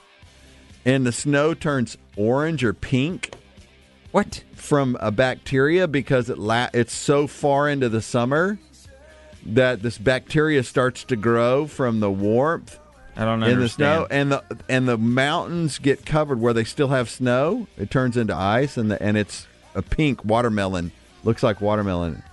and 0.85 1.05
the 1.05 1.11
snow 1.11 1.53
turns 1.53 1.97
orange 2.15 2.63
or 2.63 2.73
pink 2.73 3.31
what? 4.11 4.43
from 4.55 4.97
a 4.99 5.11
bacteria 5.11 5.87
because 5.87 6.29
it 6.29 6.37
la- 6.37 6.69
it's 6.73 6.93
so 6.93 7.27
far 7.27 7.69
into 7.69 7.89
the 7.89 8.01
summer 8.01 8.57
that 9.45 9.81
this 9.81 9.97
bacteria 9.97 10.63
starts 10.63 11.03
to 11.05 11.15
grow 11.15 11.65
from 11.65 11.99
the 11.99 12.11
warmth 12.11 12.77
I 13.15 13.25
don't 13.25 13.43
understand. 13.43 13.51
in 13.53 13.59
the 13.59 13.69
snow 13.69 14.07
and 14.09 14.31
the 14.31 14.43
and 14.69 14.87
the 14.87 14.97
mountains 14.97 15.79
get 15.79 16.05
covered 16.05 16.39
where 16.39 16.53
they 16.53 16.63
still 16.63 16.89
have 16.89 17.09
snow 17.09 17.67
it 17.77 17.89
turns 17.91 18.17
into 18.17 18.35
ice 18.35 18.77
and 18.77 18.91
the, 18.91 19.01
and 19.01 19.17
it's 19.17 19.47
a 19.75 19.81
pink 19.81 20.23
watermelon 20.25 20.91
looks 21.23 21.41
like 21.43 21.61
watermelon 21.61 22.23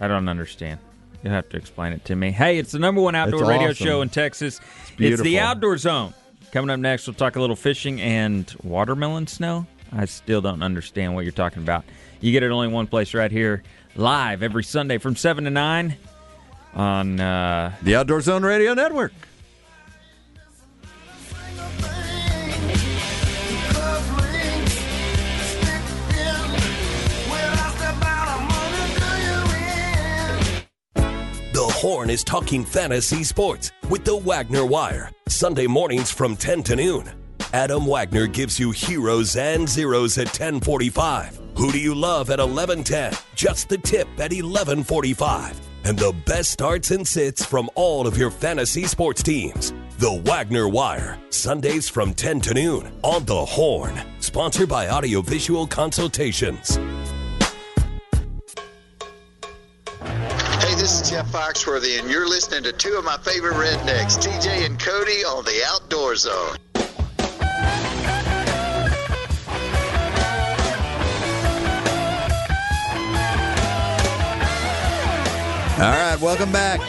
I 0.00 0.06
don't 0.06 0.28
understand. 0.28 0.78
You'll 1.24 1.32
have 1.32 1.48
to 1.48 1.56
explain 1.56 1.92
it 1.92 2.04
to 2.04 2.14
me. 2.14 2.30
Hey, 2.30 2.58
it's 2.58 2.70
the 2.70 2.78
number 2.78 3.00
one 3.00 3.16
outdoor 3.16 3.40
It's 3.40 3.48
radio 3.48 3.70
awesome. 3.70 3.84
show 3.86 4.02
in 4.02 4.08
Texas. 4.10 4.60
It's, 4.82 4.90
beautiful. 4.92 5.24
the 5.24 5.40
Outdoor 5.40 5.76
Zone. 5.76 6.14
Coming 6.52 6.70
up 6.70 6.80
next, 6.80 7.06
we'll 7.06 7.14
talk 7.14 7.36
a 7.36 7.40
little 7.40 7.56
fishing 7.56 8.00
and 8.00 8.52
watermelon 8.62 9.26
snow. 9.26 9.66
I 9.92 10.06
still 10.06 10.40
don't 10.40 10.62
understand 10.62 11.14
what 11.14 11.24
you're 11.24 11.32
talking 11.32 11.62
about. 11.62 11.84
You 12.20 12.32
get 12.32 12.42
it 12.42 12.50
only 12.50 12.68
one 12.68 12.86
place 12.86 13.14
right 13.14 13.30
here, 13.30 13.62
live 13.96 14.42
every 14.42 14.64
Sunday 14.64 14.98
from 14.98 15.14
7 15.14 15.44
to 15.44 15.50
9 15.50 15.96
on 16.74 17.20
uh, 17.20 17.74
the 17.82 17.96
outdoor 17.96 18.20
zone 18.20 18.44
radio 18.44 18.74
network 18.74 19.12
Horn 31.78 32.10
is 32.10 32.24
talking 32.24 32.64
fantasy 32.64 33.22
sports 33.22 33.70
with 33.88 34.04
the 34.04 34.16
Wagner 34.16 34.66
Wire. 34.66 35.12
Sunday 35.28 35.68
mornings 35.68 36.10
from 36.10 36.34
10 36.34 36.64
to 36.64 36.74
noon. 36.74 37.08
Adam 37.52 37.86
Wagner 37.86 38.26
gives 38.26 38.58
you 38.58 38.72
heroes 38.72 39.36
and 39.36 39.68
zeros 39.68 40.18
at 40.18 40.26
1045. 40.26 41.38
Who 41.56 41.70
do 41.70 41.78
you 41.78 41.94
love 41.94 42.30
at 42.30 42.40
1110? 42.40 43.12
Just 43.36 43.68
the 43.68 43.78
tip 43.78 44.08
at 44.18 44.32
1145. 44.32 45.60
And 45.84 45.96
the 45.96 46.12
best 46.26 46.50
starts 46.50 46.90
and 46.90 47.06
sits 47.06 47.44
from 47.44 47.70
all 47.76 48.08
of 48.08 48.18
your 48.18 48.32
fantasy 48.32 48.82
sports 48.82 49.22
teams. 49.22 49.72
The 49.98 50.20
Wagner 50.24 50.68
Wire. 50.68 51.16
Sundays 51.30 51.88
from 51.88 52.12
10 52.12 52.40
to 52.40 52.54
noon 52.54 52.92
on 53.04 53.24
The 53.24 53.44
Horn. 53.44 53.94
Sponsored 54.18 54.68
by 54.68 54.88
Audiovisual 54.88 55.68
Consultations. 55.68 56.76
This 60.88 61.02
is 61.02 61.10
Jeff 61.10 61.30
Foxworthy, 61.30 61.98
and 61.98 62.10
you're 62.10 62.26
listening 62.26 62.62
to 62.62 62.72
two 62.72 62.94
of 62.94 63.04
my 63.04 63.18
favorite 63.18 63.52
rednecks, 63.52 64.16
TJ 64.16 64.64
and 64.64 64.80
Cody, 64.80 65.22
on 65.22 65.44
the 65.44 65.62
Outdoor 65.66 66.16
Zone. 66.16 66.56
all 75.78 75.84
right 75.84 76.18
welcome 76.20 76.50
back 76.50 76.80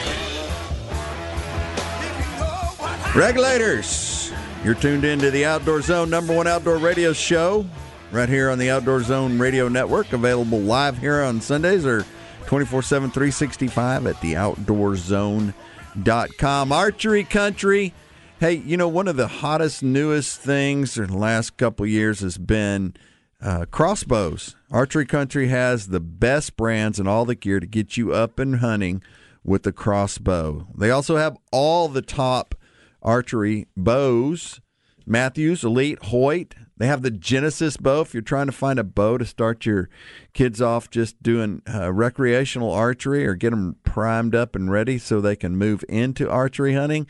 regulators. 3.14 4.32
You're 4.64 4.76
tuned 4.76 5.04
into 5.04 5.30
the 5.30 5.44
Outdoor 5.44 5.82
Zone, 5.82 6.10
number 6.10 6.34
one 6.34 6.48
outdoor 6.48 6.78
radio 6.78 7.12
show, 7.12 7.66
right 8.14 8.30
here 8.30 8.50
on 8.50 8.58
the 8.60 8.70
Outdoor 8.72 9.04
Zone 9.04 9.38
Radio 9.38 9.68
Network. 9.68 10.14
Available 10.14 10.60
live 10.60 10.98
here 10.98 11.22
on 11.22 11.42
Sundays 11.42 11.86
or 11.86 12.06
24 12.50 12.82
7, 12.82 13.12
365 13.12 14.08
at 14.08 14.16
theoutdoorzone.com. 14.16 16.72
Archery 16.72 17.24
Country. 17.24 17.94
Hey, 18.40 18.54
you 18.54 18.76
know, 18.76 18.88
one 18.88 19.08
of 19.08 19.18
the 19.18 19.28
hottest, 19.28 19.84
newest 19.84 20.42
things 20.42 20.98
in 20.98 21.12
the 21.12 21.18
last 21.18 21.58
couple 21.58 21.86
years 21.86 22.22
has 22.22 22.40
been 22.40 22.96
uh, 23.40 23.66
crossbows. 23.70 24.56
Archery 24.72 25.06
Country 25.06 25.50
has 25.50 25.90
the 25.90 26.00
best 26.00 26.58
brands 26.58 26.98
and 26.98 27.08
all 27.08 27.24
the 27.24 27.36
gear 27.36 27.60
to 27.60 27.68
get 27.68 27.98
you 27.98 28.14
up 28.14 28.40
and 28.40 28.56
hunting 28.56 29.04
with 29.44 29.62
the 29.62 29.72
crossbow. 29.72 30.66
They 30.76 30.90
also 30.90 31.18
have 31.18 31.38
all 31.52 31.88
the 31.88 32.02
top 32.02 32.56
archery 33.04 33.68
bows 33.78 34.60
Mathews, 35.06 35.64
Elite, 35.64 36.04
Hoyt. 36.06 36.56
They 36.80 36.88
have 36.88 37.02
the 37.02 37.12
Genesis 37.12 37.76
bow. 37.78 38.02
If 38.02 38.14
you're 38.14 38.22
trying 38.22 38.46
to 38.46 38.54
find 38.54 38.80
a 38.80 38.84
bow 38.86 39.18
to 39.18 39.26
start 39.26 39.66
your 39.66 39.90
kids 40.34 40.62
off 40.62 40.90
just 40.90 41.22
doing 41.22 41.62
uh, 41.72 41.92
recreational 41.92 42.72
archery 42.72 43.28
or 43.28 43.36
get 43.36 43.52
them 43.52 43.76
primed 43.84 44.34
up 44.34 44.56
and 44.56 44.72
ready 44.72 44.98
so 44.98 45.20
they 45.20 45.36
can 45.36 45.58
move 45.58 45.84
into 45.90 46.30
archery 46.30 46.74
hunting, 46.74 47.06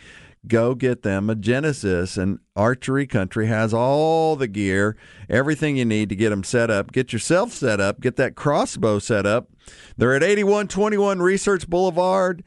go 0.48 0.74
get 0.74 1.04
them 1.04 1.30
a 1.30 1.36
Genesis. 1.36 2.18
And 2.18 2.40
Archery 2.56 3.06
Country 3.06 3.46
has 3.46 3.72
all 3.72 4.36
the 4.36 4.48
gear, 4.48 4.98
everything 5.30 5.78
you 5.78 5.86
need 5.86 6.10
to 6.10 6.16
get 6.16 6.32
them 6.32 6.44
set 6.44 6.72
up. 6.72 6.92
Get 6.92 7.14
yourself 7.14 7.54
set 7.54 7.80
up, 7.80 8.02
get 8.02 8.16
that 8.16 8.36
crossbow 8.36 8.98
set 8.98 9.28
up. 9.28 9.50
They're 9.98 10.16
at 10.16 10.24
8121 10.24 11.22
Research 11.22 11.70
Boulevard. 11.70 12.44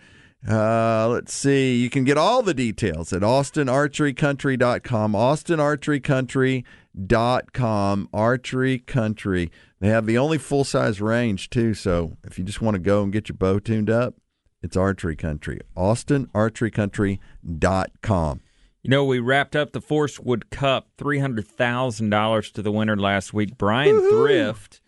Uh, 0.48 1.08
let's 1.08 1.32
see. 1.32 1.76
You 1.76 1.88
can 1.88 2.02
get 2.04 2.18
all 2.18 2.42
the 2.42 2.54
details 2.54 3.12
at 3.12 3.22
austinarcherycountry.com. 3.22 5.12
austinarcherycountry.com. 5.12 8.08
Archery 8.12 8.78
Country. 8.80 9.50
They 9.80 9.88
have 9.88 10.06
the 10.06 10.18
only 10.18 10.38
full 10.38 10.64
size 10.64 11.00
range, 11.00 11.48
too. 11.50 11.74
So 11.74 12.16
if 12.24 12.38
you 12.38 12.44
just 12.44 12.60
want 12.60 12.74
to 12.74 12.80
go 12.80 13.02
and 13.02 13.12
get 13.12 13.28
your 13.28 13.36
bow 13.36 13.58
tuned 13.60 13.90
up, 13.90 14.14
it's 14.62 14.76
Archery 14.76 15.16
Country. 15.16 15.60
austinarcherycountry.com. 15.76 18.40
You 18.84 18.90
know, 18.90 19.04
we 19.04 19.20
wrapped 19.20 19.54
up 19.54 19.70
the 19.72 19.80
Forrest 19.80 20.24
Wood 20.24 20.50
Cup, 20.50 20.88
three 20.98 21.20
hundred 21.20 21.46
thousand 21.46 22.10
dollars 22.10 22.50
to 22.52 22.62
the 22.62 22.72
winner 22.72 22.96
last 22.96 23.32
week. 23.32 23.56
Bryan 23.56 24.00
Thrift 24.10 24.80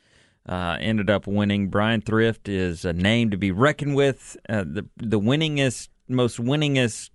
uh, 0.48 0.76
ended 0.80 1.10
up 1.10 1.26
winning. 1.26 1.68
Bryan 1.68 2.00
Thrift 2.00 2.48
is 2.48 2.84
a 2.84 2.92
name 2.92 3.30
to 3.30 3.36
be 3.36 3.50
reckoned 3.50 3.94
with. 3.96 4.36
Uh, 4.48 4.64
the 4.66 4.86
the 4.96 5.20
winningest, 5.20 5.88
most 6.08 6.38
winningest 6.38 7.10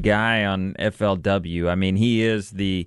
guy 0.00 0.44
on 0.44 0.74
FLW. 0.78 1.68
I 1.68 1.74
mean, 1.74 1.96
he 1.96 2.22
is 2.22 2.50
the 2.50 2.86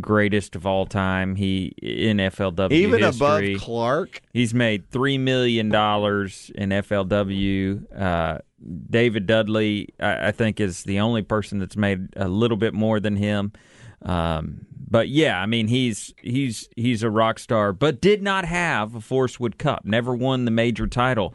greatest 0.00 0.56
of 0.56 0.66
all 0.66 0.86
time. 0.86 1.36
He 1.36 1.72
in 1.80 2.18
FLW 2.18 2.72
Even 2.72 3.02
history. 3.02 3.52
above 3.54 3.62
Clark. 3.62 4.20
He's 4.32 4.52
made 4.52 4.90
three 4.90 5.18
million 5.18 5.68
dollars 5.70 6.50
in 6.54 6.70
FLW. 6.70 7.84
Uh, 7.98 8.38
David 8.90 9.26
Dudley, 9.26 9.88
I, 10.00 10.28
I 10.28 10.32
think, 10.32 10.60
is 10.60 10.82
the 10.82 11.00
only 11.00 11.22
person 11.22 11.58
that's 11.58 11.76
made 11.76 12.08
a 12.16 12.28
little 12.28 12.56
bit 12.56 12.74
more 12.74 12.98
than 13.00 13.16
him. 13.16 13.52
Um, 14.02 14.66
but 14.90 15.08
yeah, 15.08 15.40
I 15.40 15.46
mean, 15.46 15.68
he's 15.68 16.14
he's 16.22 16.68
he's 16.76 17.02
a 17.02 17.10
rock 17.10 17.38
star, 17.38 17.72
but 17.72 18.00
did 18.00 18.22
not 18.22 18.44
have 18.44 18.94
a 18.94 19.00
Forrest 19.00 19.38
Wood 19.38 19.58
Cup. 19.58 19.84
Never 19.84 20.14
won 20.14 20.44
the 20.44 20.50
major 20.50 20.86
title. 20.86 21.34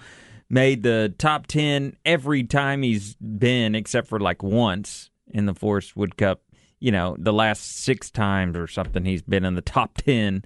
Made 0.50 0.84
the 0.84 1.14
top 1.18 1.48
ten 1.48 1.96
every 2.04 2.44
time 2.44 2.82
he's 2.82 3.16
been, 3.16 3.76
except 3.76 4.08
for 4.08 4.20
like 4.20 4.42
once 4.42 5.12
in 5.28 5.46
the 5.46 5.54
Forrest 5.54 5.96
Wood 5.96 6.18
Cup. 6.18 6.42
You 6.80 6.92
know, 6.92 7.16
the 7.18 7.34
last 7.34 7.78
six 7.78 8.10
times 8.10 8.58
or 8.58 8.68
something, 8.68 9.06
he's 9.06 9.22
been 9.22 9.46
in 9.46 9.56
the 9.56 9.62
top 9.62 9.98
ten 9.98 10.44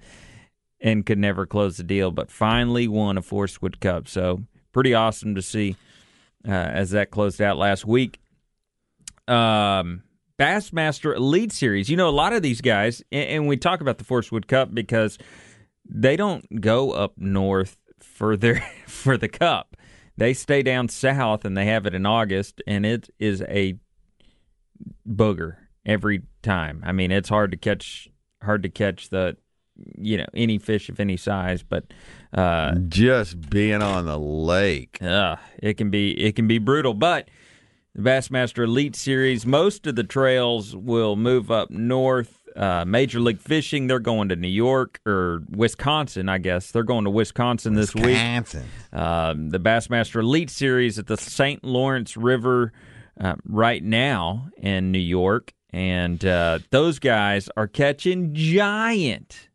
and 0.80 1.04
could 1.04 1.18
never 1.18 1.46
close 1.46 1.78
the 1.78 1.82
deal, 1.82 2.10
but 2.10 2.30
finally 2.30 2.86
won 2.88 3.18
a 3.18 3.22
Forrest 3.22 3.62
Wood 3.62 3.80
Cup. 3.80 4.06
So 4.06 4.44
pretty 4.72 4.94
awesome 4.94 5.34
to 5.34 5.42
see 5.42 5.76
uh, 6.46 6.50
as 6.52 6.90
that 6.90 7.10
closed 7.10 7.40
out 7.40 7.56
last 7.56 7.86
week. 7.86 8.20
Um, 9.26 10.02
Bassmaster 10.38 11.14
Elite 11.16 11.52
Series. 11.52 11.90
You 11.90 11.96
know, 11.96 12.08
a 12.08 12.10
lot 12.10 12.32
of 12.32 12.42
these 12.42 12.60
guys, 12.60 13.02
and, 13.10 13.48
we 13.48 13.56
talk 13.56 13.80
about 13.80 13.98
the 13.98 14.04
Forrest 14.04 14.30
Wood 14.30 14.46
Cup 14.46 14.72
because 14.72 15.18
they 15.88 16.16
don't 16.16 16.60
go 16.60 16.92
up 16.92 17.14
north 17.16 17.76
for 18.00 18.36
their 18.36 18.60
for 18.86 19.16
the 19.16 19.28
Cup. 19.28 19.76
They 20.16 20.34
stay 20.34 20.62
down 20.62 20.88
south, 20.88 21.44
and 21.44 21.56
they 21.56 21.66
have 21.66 21.86
it 21.86 21.94
in 21.94 22.06
August, 22.06 22.62
and 22.66 22.84
it 22.86 23.08
is 23.18 23.42
a 23.42 23.78
booger 25.08 25.56
every 25.84 26.22
time. 26.42 26.82
I 26.84 26.92
mean, 26.92 27.10
it's 27.10 27.28
hard 27.28 27.50
to 27.52 27.56
catch 27.56 28.08
hard 28.42 28.62
to 28.62 28.68
catch 28.68 29.10
the 29.10 29.36
you 29.96 30.16
know 30.18 30.26
any 30.34 30.58
fish 30.58 30.88
of 30.88 31.00
any 31.00 31.16
size, 31.16 31.62
but 31.62 31.84
uh, 32.32 32.74
Just 32.88 33.48
being 33.48 33.82
on 33.82 34.06
the 34.06 34.18
lake. 34.18 35.00
uh, 35.02 35.36
it 35.60 35.74
can 35.74 35.90
be 35.90 36.12
it 36.20 36.36
can 36.36 36.46
be 36.46 36.58
brutal. 36.58 36.94
But 36.94 37.28
the 37.94 38.02
Bassmaster 38.02 38.64
Elite 38.64 38.96
Series, 38.96 39.46
most 39.46 39.86
of 39.86 39.96
the 39.96 40.04
trails 40.04 40.76
will 40.76 41.16
move 41.16 41.50
up 41.50 41.70
north. 41.70 42.34
Uh, 42.56 42.84
Major 42.84 43.20
League 43.20 43.40
Fishing, 43.40 43.86
they're 43.86 44.00
going 44.00 44.28
to 44.30 44.36
New 44.36 44.48
York 44.48 45.00
or 45.06 45.42
Wisconsin, 45.50 46.28
I 46.28 46.38
guess. 46.38 46.72
They're 46.72 46.82
going 46.82 47.04
to 47.04 47.10
Wisconsin 47.10 47.74
this 47.74 47.94
week. 47.94 48.06
Wisconsin. 48.06 48.64
Um, 48.92 49.50
the 49.50 49.60
Bassmaster 49.60 50.20
Elite 50.20 50.50
Series 50.50 50.98
at 50.98 51.06
the 51.06 51.16
St. 51.16 51.62
Lawrence 51.62 52.16
River 52.16 52.72
uh, 53.20 53.36
right 53.44 53.82
now 53.82 54.48
in 54.56 54.90
New 54.90 54.98
York. 54.98 55.52
And 55.70 56.24
uh, 56.24 56.60
those 56.70 56.98
guys 56.98 57.48
are 57.56 57.66
catching 57.66 58.34
giant, 58.34 59.50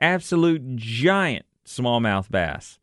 absolute 0.00 0.76
giant 0.76 1.46
smallmouth 1.66 2.30
bass. 2.30 2.78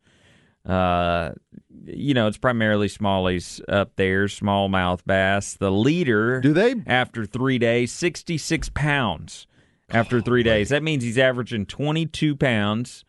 You 1.86 2.14
know, 2.14 2.26
it's 2.26 2.38
primarily 2.38 2.88
smallies 2.88 3.60
up 3.68 3.96
there, 3.96 4.26
smallmouth 4.26 5.00
bass. 5.04 5.54
The 5.54 5.70
leader 5.70 6.40
Do 6.40 6.52
they 6.52 6.76
after 6.86 7.26
three 7.26 7.58
days, 7.58 7.92
66 7.92 8.70
pounds 8.70 9.46
after 9.90 10.20
three 10.20 10.42
days. 10.42 10.70
That 10.70 10.82
means 10.82 11.04
he's 11.04 11.18
averaging 11.18 11.66
22 11.66 12.36
pounds 12.36 13.04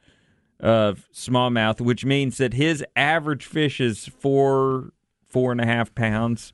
of 0.60 1.08
smallmouth, 1.14 1.82
which 1.82 2.06
means 2.06 2.38
that 2.38 2.54
his 2.54 2.84
average 2.96 3.46
fish 3.46 3.80
is 3.80 4.08
four, 4.08 4.92
four 5.28 5.52
and 5.52 5.62
a 5.62 5.66
half 5.66 5.94
pounds, 5.96 6.54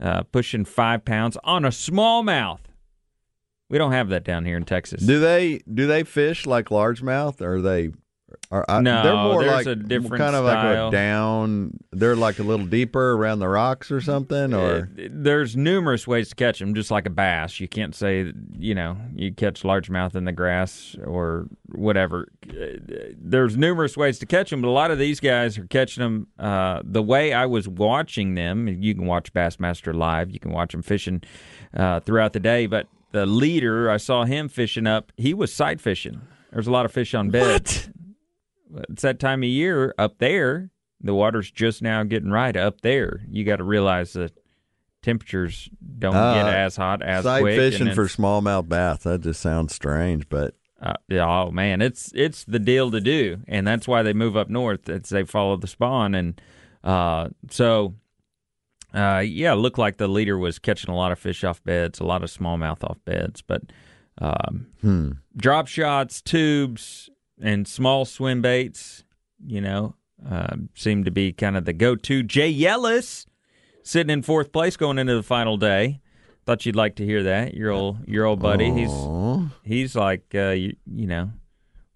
uh, 0.00 0.22
pushing 0.24 0.64
five 0.64 1.04
pounds 1.04 1.36
on 1.44 1.64
a 1.64 1.68
smallmouth. 1.70 2.60
We 3.68 3.78
don't 3.78 3.92
have 3.92 4.10
that 4.10 4.24
down 4.24 4.44
here 4.44 4.58
in 4.58 4.64
Texas. 4.64 5.02
do 5.02 5.18
they 5.18 5.60
do 5.72 5.86
they 5.86 6.04
fish 6.04 6.44
like 6.44 6.66
largemouth 6.66 7.40
or 7.40 7.54
are 7.54 7.60
they 7.62 7.90
are, 8.50 8.64
I, 8.68 8.80
No, 8.80 9.02
they're 9.02 9.14
more 9.14 9.42
there's 9.42 9.52
like 9.52 9.66
a 9.66 9.74
different 9.76 10.18
kind 10.22 10.36
of 10.36 10.44
like 10.44 10.76
a 10.76 10.90
down 10.90 11.78
they're 11.92 12.16
like 12.16 12.38
a 12.38 12.42
little 12.42 12.66
deeper 12.66 13.12
around 13.12 13.38
the 13.38 13.48
rocks 13.48 13.90
or 13.90 14.00
something 14.00 14.52
or 14.54 14.90
Uh, 14.98 15.08
there's 15.10 15.56
numerous 15.56 16.06
ways 16.06 16.28
to 16.30 16.34
catch 16.34 16.58
them, 16.58 16.74
just 16.74 16.90
like 16.90 17.06
a 17.06 17.10
bass. 17.10 17.60
You 17.60 17.68
can't 17.68 17.94
say, 17.94 18.32
you 18.58 18.74
know, 18.74 18.96
you 19.14 19.32
catch 19.32 19.62
largemouth 19.62 20.14
in 20.14 20.24
the 20.24 20.32
grass 20.32 20.96
or 21.04 21.46
whatever. 21.66 22.28
There's 23.18 23.56
numerous 23.56 23.96
ways 23.96 24.18
to 24.20 24.26
catch 24.26 24.50
them, 24.50 24.62
but 24.62 24.68
a 24.68 24.70
lot 24.70 24.90
of 24.90 24.98
these 24.98 25.20
guys 25.20 25.58
are 25.58 25.66
catching 25.66 26.02
them 26.02 26.26
uh, 26.38 26.82
the 26.84 27.02
way 27.02 27.32
I 27.32 27.46
was 27.46 27.68
watching 27.68 28.34
them. 28.34 28.68
You 28.68 28.94
can 28.94 29.06
watch 29.06 29.32
Bassmaster 29.32 29.94
live. 29.94 30.30
You 30.30 30.40
can 30.40 30.52
watch 30.52 30.72
them 30.72 30.82
fishing 30.82 31.22
uh, 31.74 32.00
throughout 32.00 32.32
the 32.32 32.40
day. 32.40 32.66
But 32.66 32.86
the 33.12 33.26
leader, 33.26 33.90
I 33.90 33.96
saw 33.98 34.24
him 34.24 34.48
fishing 34.48 34.86
up. 34.86 35.12
He 35.16 35.34
was 35.34 35.52
sight 35.52 35.80
fishing. 35.80 36.22
There's 36.52 36.66
a 36.66 36.72
lot 36.72 36.84
of 36.84 36.92
fish 36.92 37.14
on 37.14 37.30
bed. 37.30 37.70
It's 38.88 39.02
that 39.02 39.20
time 39.20 39.42
of 39.42 39.48
year 39.48 39.94
up 39.98 40.18
there. 40.18 40.70
The 41.00 41.14
water's 41.14 41.50
just 41.50 41.82
now 41.82 42.04
getting 42.04 42.30
right 42.30 42.56
up 42.56 42.80
there. 42.82 43.22
You 43.28 43.44
got 43.44 43.56
to 43.56 43.64
realize 43.64 44.12
that 44.12 44.38
temperatures 45.02 45.68
don't 45.98 46.14
Uh, 46.14 46.34
get 46.34 46.54
as 46.54 46.76
hot 46.76 47.02
as 47.02 47.24
sight 47.24 47.40
quick. 47.40 47.56
fishing 47.56 47.92
for 47.94 48.06
smallmouth 48.06 48.68
bass. 48.68 49.02
That 49.02 49.22
just 49.22 49.40
sounds 49.40 49.74
strange, 49.74 50.28
but 50.28 50.54
uh, 50.80 50.94
yeah, 51.08 51.26
oh 51.28 51.50
man, 51.50 51.82
it's 51.82 52.12
it's 52.14 52.44
the 52.44 52.58
deal 52.58 52.90
to 52.90 53.00
do, 53.00 53.40
and 53.48 53.66
that's 53.66 53.86
why 53.88 54.02
they 54.02 54.12
move 54.12 54.36
up 54.36 54.48
north. 54.48 54.88
It's 54.88 55.10
they 55.10 55.24
follow 55.24 55.56
the 55.56 55.66
spawn, 55.66 56.14
and 56.14 56.40
uh, 56.84 57.28
so 57.50 57.94
uh, 58.94 59.22
yeah, 59.24 59.52
it 59.52 59.56
looked 59.56 59.78
like 59.78 59.96
the 59.96 60.08
leader 60.08 60.38
was 60.38 60.58
catching 60.58 60.90
a 60.90 60.96
lot 60.96 61.12
of 61.12 61.18
fish 61.18 61.44
off 61.44 61.62
beds, 61.64 61.98
a 62.00 62.04
lot 62.04 62.22
of 62.22 62.30
smallmouth 62.30 62.84
off 62.84 62.98
beds, 63.04 63.42
but 63.42 63.62
um, 64.18 64.66
hmm. 64.80 65.10
drop 65.36 65.66
shots, 65.66 66.20
tubes, 66.20 67.08
and 67.42 67.66
small 67.66 68.04
swim 68.04 68.40
baits, 68.42 69.04
you 69.44 69.60
know, 69.60 69.96
uh, 70.28 70.56
seem 70.74 71.04
to 71.04 71.10
be 71.10 71.32
kind 71.32 71.56
of 71.56 71.64
the 71.64 71.72
go-to. 71.72 72.22
Jay 72.22 72.52
Yelas 72.54 73.26
sitting 73.82 74.10
in 74.10 74.22
fourth 74.22 74.52
place 74.52 74.76
going 74.76 74.98
into 74.98 75.14
the 75.14 75.22
final 75.22 75.56
day. 75.56 76.00
Thought 76.46 76.66
you'd 76.66 76.76
like 76.76 76.96
to 76.96 77.04
hear 77.04 77.22
that. 77.24 77.54
Your 77.54 77.70
old 77.70 78.08
your 78.08 78.24
old 78.24 78.40
buddy. 78.40 78.70
He's 78.70 78.90
he's 79.62 79.94
like 79.94 80.24
uh, 80.34 80.50
you, 80.50 80.76
you 80.92 81.06
know 81.06 81.30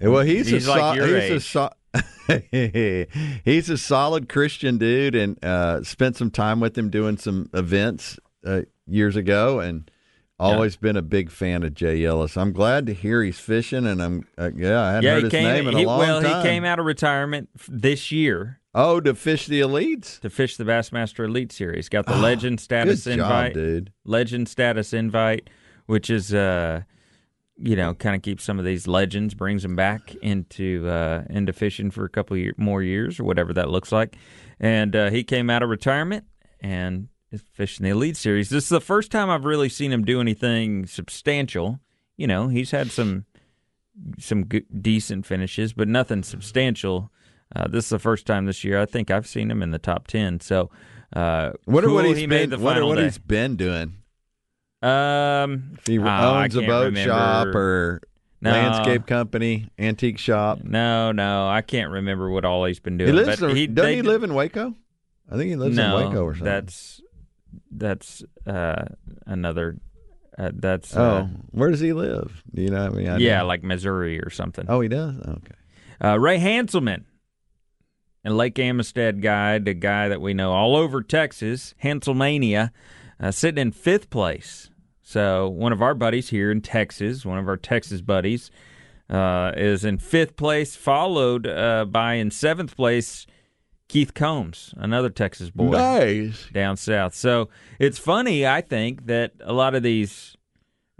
well, 0.00 0.22
he's, 0.24 0.48
He's 0.48 0.66
a 0.66 0.70
like 0.70 0.96
so- 0.98 1.04
your 1.04 1.20
he's 1.20 1.30
a 1.30 1.40
so- 1.40 1.72
he's 3.44 3.70
a 3.70 3.78
solid 3.78 4.28
Christian 4.28 4.76
dude, 4.78 5.14
and 5.14 5.42
uh, 5.44 5.82
spent 5.82 6.16
some 6.16 6.30
time 6.30 6.60
with 6.60 6.76
him 6.76 6.90
doing 6.90 7.16
some 7.16 7.48
events 7.54 8.18
uh, 8.44 8.62
years 8.86 9.16
ago, 9.16 9.60
and 9.60 9.90
Always 10.38 10.76
been 10.76 10.96
a 10.96 11.02
big 11.02 11.30
fan 11.30 11.62
of 11.62 11.72
Jay 11.72 12.00
Yelas. 12.00 12.36
I'm 12.36 12.52
glad 12.52 12.84
to 12.86 12.92
hear 12.94 13.22
he's 13.22 13.38
fishing, 13.38 13.86
and 13.86 14.02
I'm 14.02 14.26
uh, 14.36 14.50
yeah, 14.54 14.82
I 14.82 14.86
hadn't 14.88 15.02
yeah, 15.04 15.10
heard 15.12 15.18
he 15.18 15.24
his 15.24 15.30
came. 15.30 15.44
name 15.44 15.68
in 15.68 15.74
a 15.74 15.78
he- 15.78 15.86
long 15.86 15.98
well, 16.00 16.20
time. 16.22 16.42
he 16.42 16.48
came 16.48 16.64
out 16.64 16.78
of 16.78 16.84
retirement 16.84 17.48
this 17.68 18.12
year 18.12 18.60
Oh, 18.74 19.00
to 19.00 19.14
fish 19.14 19.46
the 19.46 19.60
elites. 19.60 20.20
to 20.20 20.28
fish 20.28 20.58
the 20.58 20.64
Bassmaster 20.64 21.24
Elite 21.24 21.52
Series. 21.52 21.88
Got 21.88 22.04
the 22.04 22.16
Legend 22.16 22.60
status 22.60 23.06
Oh, 23.06 23.12
invite. 23.12 23.54
dude. 23.54 23.90
Legend 24.04 24.46
status 24.48 24.92
invite, 24.92 25.48
which 25.86 26.10
is 26.10 26.34
uh, 26.34 26.82
you 27.58 27.74
know, 27.74 27.94
kind 27.94 28.14
of 28.14 28.20
keeps 28.20 28.44
some 28.44 28.58
of 28.58 28.66
these 28.66 28.86
legends, 28.86 29.32
brings 29.32 29.62
them 29.62 29.74
back 29.76 30.14
into 30.16 30.86
uh, 30.86 31.22
into 31.30 31.54
fishing 31.54 31.90
for 31.90 32.04
a 32.04 32.10
couple 32.10 32.36
year, 32.36 32.52
more 32.58 32.82
years 32.82 33.18
or 33.18 33.24
whatever 33.24 33.54
that 33.54 33.70
looks 33.70 33.90
like. 33.90 34.16
And 34.60 34.94
uh, 34.94 35.08
he 35.10 35.24
came 35.24 35.48
out 35.48 35.62
of 35.62 35.70
retirement 35.70 36.26
and 36.60 37.08
is 37.32 37.42
fishing 37.52 37.84
the 37.84 37.90
Elite 37.90 38.16
Series. 38.16 38.48
This 38.50 38.64
is 38.64 38.70
the 38.70 38.80
first 38.80 39.10
time 39.10 39.28
I've 39.30 39.44
really 39.44 39.68
seen 39.68 39.92
him 39.92 40.04
do 40.04 40.20
anything 40.20 40.86
substantial. 40.86 41.80
You 42.16 42.26
know, 42.26 42.48
he's 42.48 42.70
had 42.70 42.90
some 42.90 43.24
some 44.18 44.44
good, 44.44 44.64
decent 44.82 45.26
finishes, 45.26 45.72
but 45.72 45.88
nothing 45.88 46.22
substantial. 46.22 47.10
Uh, 47.54 47.66
this 47.68 47.84
is 47.84 47.90
the 47.90 47.98
first 47.98 48.26
time 48.26 48.46
this 48.46 48.64
year 48.64 48.80
I 48.80 48.86
think 48.86 49.10
I've 49.10 49.26
seen 49.26 49.50
him 49.50 49.62
in 49.62 49.70
the 49.70 49.78
top 49.78 50.06
ten. 50.06 50.40
So, 50.40 50.70
uh, 51.14 51.52
Wonder 51.66 51.88
cool 51.88 51.96
what 51.96 52.04
he's 52.06 52.16
he 52.18 52.26
been. 52.26 52.38
made 52.38 52.50
the 52.50 52.58
final 52.58 52.88
what 52.88 52.96
day. 52.96 53.04
he's 53.04 53.18
been 53.18 53.56
doing. 53.56 53.94
Um, 54.82 55.72
If 55.78 55.86
he 55.86 55.98
oh, 55.98 56.04
owns 56.06 56.54
a 56.56 56.62
boat 56.62 56.86
remember. 56.86 57.10
shop 57.10 57.46
or 57.54 58.02
No. 58.40 58.50
landscape 58.50 59.06
company, 59.06 59.68
antique 59.78 60.18
shop. 60.18 60.60
No, 60.62 61.12
no, 61.12 61.48
I 61.48 61.62
can't 61.62 61.90
remember 61.90 62.30
what 62.30 62.44
all 62.44 62.64
he's 62.66 62.78
been 62.80 62.98
doing. 62.98 63.08
He 63.08 63.12
lives. 63.14 63.40
but 63.40 63.50
in- 63.50 63.56
he, 63.56 63.66
doesn't 63.66 63.90
they 63.90 63.96
he 63.96 64.02
live 64.02 64.22
in 64.22 64.34
Waco? 64.34 64.74
I 65.30 65.36
think 65.36 65.48
he 65.50 65.56
lives 65.56 65.76
no, 65.76 65.96
in 65.98 66.06
Waco 66.08 66.22
or 66.24 66.34
something. 66.34 66.44
That's 66.44 67.00
that's 67.70 68.22
uh, 68.46 68.84
another. 69.26 69.76
Uh, 70.38 70.50
that's 70.54 70.94
oh, 70.94 71.02
uh, 71.02 71.26
where 71.52 71.70
does 71.70 71.80
he 71.80 71.94
live? 71.94 72.42
Do 72.54 72.62
you 72.62 72.68
know? 72.68 72.86
I 72.86 72.88
mean, 72.90 73.08
I 73.08 73.16
yeah, 73.16 73.38
know. 73.38 73.46
like 73.46 73.62
Missouri 73.62 74.20
or 74.20 74.28
something. 74.28 74.66
Oh, 74.68 74.80
he 74.80 74.88
does. 74.88 75.16
Okay. 75.18 75.54
Uh, 76.04 76.18
Ray 76.18 76.38
Hanselman, 76.38 77.04
a 78.24 78.30
Lake 78.30 78.58
Amistad 78.58 79.22
guy, 79.22 79.58
the 79.58 79.72
guy 79.72 80.08
that 80.08 80.20
we 80.20 80.34
know 80.34 80.52
all 80.52 80.76
over 80.76 81.02
Texas, 81.02 81.74
Hanselmania, 81.82 82.70
uh, 83.18 83.30
sitting 83.30 83.60
in 83.60 83.72
fifth 83.72 84.10
place. 84.10 84.68
So 85.00 85.48
one 85.48 85.72
of 85.72 85.80
our 85.80 85.94
buddies 85.94 86.30
here 86.30 86.50
in 86.50 86.60
Texas, 86.60 87.24
one 87.24 87.38
of 87.38 87.48
our 87.48 87.56
Texas 87.56 88.00
buddies, 88.00 88.50
uh, 89.08 89.52
is 89.56 89.84
in 89.84 89.98
fifth 89.98 90.36
place, 90.36 90.74
followed 90.74 91.46
uh, 91.46 91.84
by 91.84 92.14
in 92.14 92.30
seventh 92.30 92.76
place 92.76 93.26
Keith 93.88 94.14
Combs, 94.14 94.74
another 94.76 95.10
Texas 95.10 95.50
boy 95.50 95.70
Nice. 95.70 96.46
down 96.52 96.76
south. 96.76 97.14
So 97.14 97.48
it's 97.78 97.98
funny, 97.98 98.46
I 98.46 98.60
think, 98.60 99.06
that 99.06 99.32
a 99.40 99.52
lot 99.52 99.74
of 99.74 99.82
these, 99.84 100.36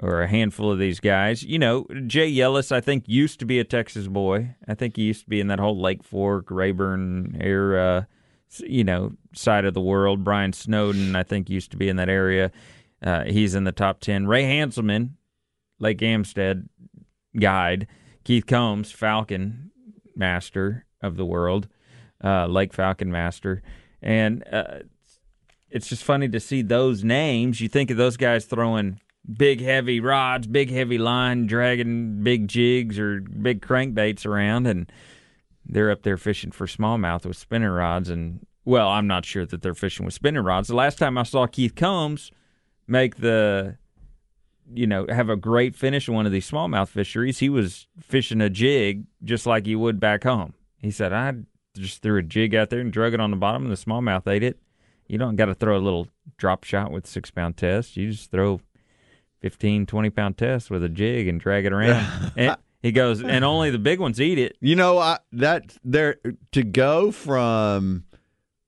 or 0.02 0.22
a 0.22 0.28
handful 0.28 0.70
of 0.70 0.78
these 0.78 1.00
guys, 1.00 1.42
you 1.42 1.58
know, 1.58 1.86
Jay 2.06 2.30
Yelas, 2.32 2.70
I 2.70 2.80
think, 2.80 3.04
used 3.08 3.40
to 3.40 3.44
be 3.44 3.58
a 3.58 3.64
Texas 3.64 4.06
boy. 4.06 4.54
I 4.68 4.74
think 4.74 4.96
he 4.96 5.02
used 5.02 5.24
to 5.24 5.28
be 5.28 5.40
in 5.40 5.48
that 5.48 5.58
whole 5.58 5.80
Lake 5.80 6.04
Fork, 6.04 6.50
Rayburn 6.50 7.38
area, 7.40 8.06
you 8.60 8.84
know, 8.84 9.12
side 9.34 9.64
of 9.64 9.74
the 9.74 9.80
world. 9.80 10.22
Brian 10.22 10.52
Snowden, 10.52 11.16
I 11.16 11.24
think, 11.24 11.50
used 11.50 11.72
to 11.72 11.76
be 11.76 11.88
in 11.88 11.96
that 11.96 12.08
area. 12.08 12.52
Uh, 13.02 13.24
he's 13.24 13.54
in 13.56 13.64
the 13.64 13.72
top 13.72 13.98
10. 14.00 14.26
Ray 14.28 14.44
Hanselman, 14.44 15.10
Lake 15.80 16.00
Amistad 16.02 16.68
guide. 17.38 17.86
Keith 18.24 18.46
Combs, 18.46 18.90
Falcon 18.92 19.70
master 20.16 20.84
of 21.02 21.16
the 21.16 21.26
world, 21.26 21.68
uh, 22.22 22.46
Lake 22.46 22.72
Falcon 22.72 23.10
master. 23.10 23.62
And 24.02 24.44
uh, 24.52 24.80
it's 25.70 25.88
just 25.88 26.04
funny 26.04 26.28
to 26.28 26.40
see 26.40 26.62
those 26.62 27.04
names. 27.04 27.60
You 27.60 27.68
think 27.68 27.90
of 27.90 27.96
those 27.96 28.16
guys 28.16 28.44
throwing 28.44 29.00
big, 29.36 29.60
heavy 29.60 30.00
rods, 30.00 30.46
big, 30.46 30.70
heavy 30.70 30.98
line, 30.98 31.46
dragging 31.46 32.22
big 32.22 32.48
jigs 32.48 32.98
or 32.98 33.20
big 33.20 33.60
crankbaits 33.60 34.24
around, 34.24 34.66
and 34.66 34.90
they're 35.64 35.90
up 35.90 36.02
there 36.02 36.16
fishing 36.16 36.52
for 36.52 36.66
smallmouth 36.66 37.26
with 37.26 37.36
spinning 37.36 37.68
rods. 37.68 38.08
And 38.08 38.46
well, 38.64 38.88
I'm 38.88 39.06
not 39.06 39.24
sure 39.24 39.46
that 39.46 39.62
they're 39.62 39.74
fishing 39.74 40.04
with 40.04 40.14
spinning 40.14 40.44
rods. 40.44 40.68
The 40.68 40.76
last 40.76 40.98
time 40.98 41.18
I 41.18 41.24
saw 41.24 41.46
Keith 41.46 41.74
Combs 41.74 42.30
make 42.86 43.16
the 43.16 43.78
you 44.74 44.86
know, 44.86 45.06
have 45.08 45.28
a 45.28 45.36
great 45.36 45.74
finish 45.74 46.08
in 46.08 46.14
one 46.14 46.26
of 46.26 46.32
these 46.32 46.50
smallmouth 46.50 46.88
fisheries. 46.88 47.38
He 47.38 47.48
was 47.48 47.86
fishing 48.00 48.40
a 48.40 48.50
jig 48.50 49.04
just 49.24 49.46
like 49.46 49.66
he 49.66 49.76
would 49.76 50.00
back 50.00 50.24
home. 50.24 50.54
He 50.78 50.90
said, 50.90 51.12
I 51.12 51.34
just 51.78 52.02
threw 52.02 52.18
a 52.18 52.22
jig 52.22 52.54
out 52.54 52.70
there 52.70 52.80
and 52.80 52.92
drug 52.92 53.14
it 53.14 53.20
on 53.20 53.30
the 53.30 53.36
bottom, 53.36 53.62
and 53.64 53.72
the 53.72 53.76
smallmouth 53.76 54.26
ate 54.26 54.42
it. 54.42 54.58
You 55.06 55.18
don't 55.18 55.36
got 55.36 55.46
to 55.46 55.54
throw 55.54 55.76
a 55.76 55.78
little 55.78 56.08
drop 56.36 56.64
shot 56.64 56.90
with 56.90 57.06
six 57.06 57.30
pound 57.30 57.56
test. 57.56 57.96
You 57.96 58.10
just 58.10 58.30
throw 58.30 58.60
15, 59.40 59.86
20 59.86 60.10
pound 60.10 60.36
test 60.38 60.70
with 60.70 60.82
a 60.82 60.88
jig 60.88 61.28
and 61.28 61.40
drag 61.40 61.64
it 61.66 61.72
around. 61.72 62.32
and 62.36 62.56
he 62.82 62.92
goes, 62.92 63.22
and 63.22 63.44
only 63.44 63.70
the 63.70 63.78
big 63.78 64.00
ones 64.00 64.20
eat 64.20 64.38
it. 64.38 64.56
You 64.60 64.76
know, 64.76 64.98
I, 64.98 65.18
that 65.32 65.76
there 65.84 66.16
to 66.52 66.62
go 66.62 67.10
from 67.12 68.04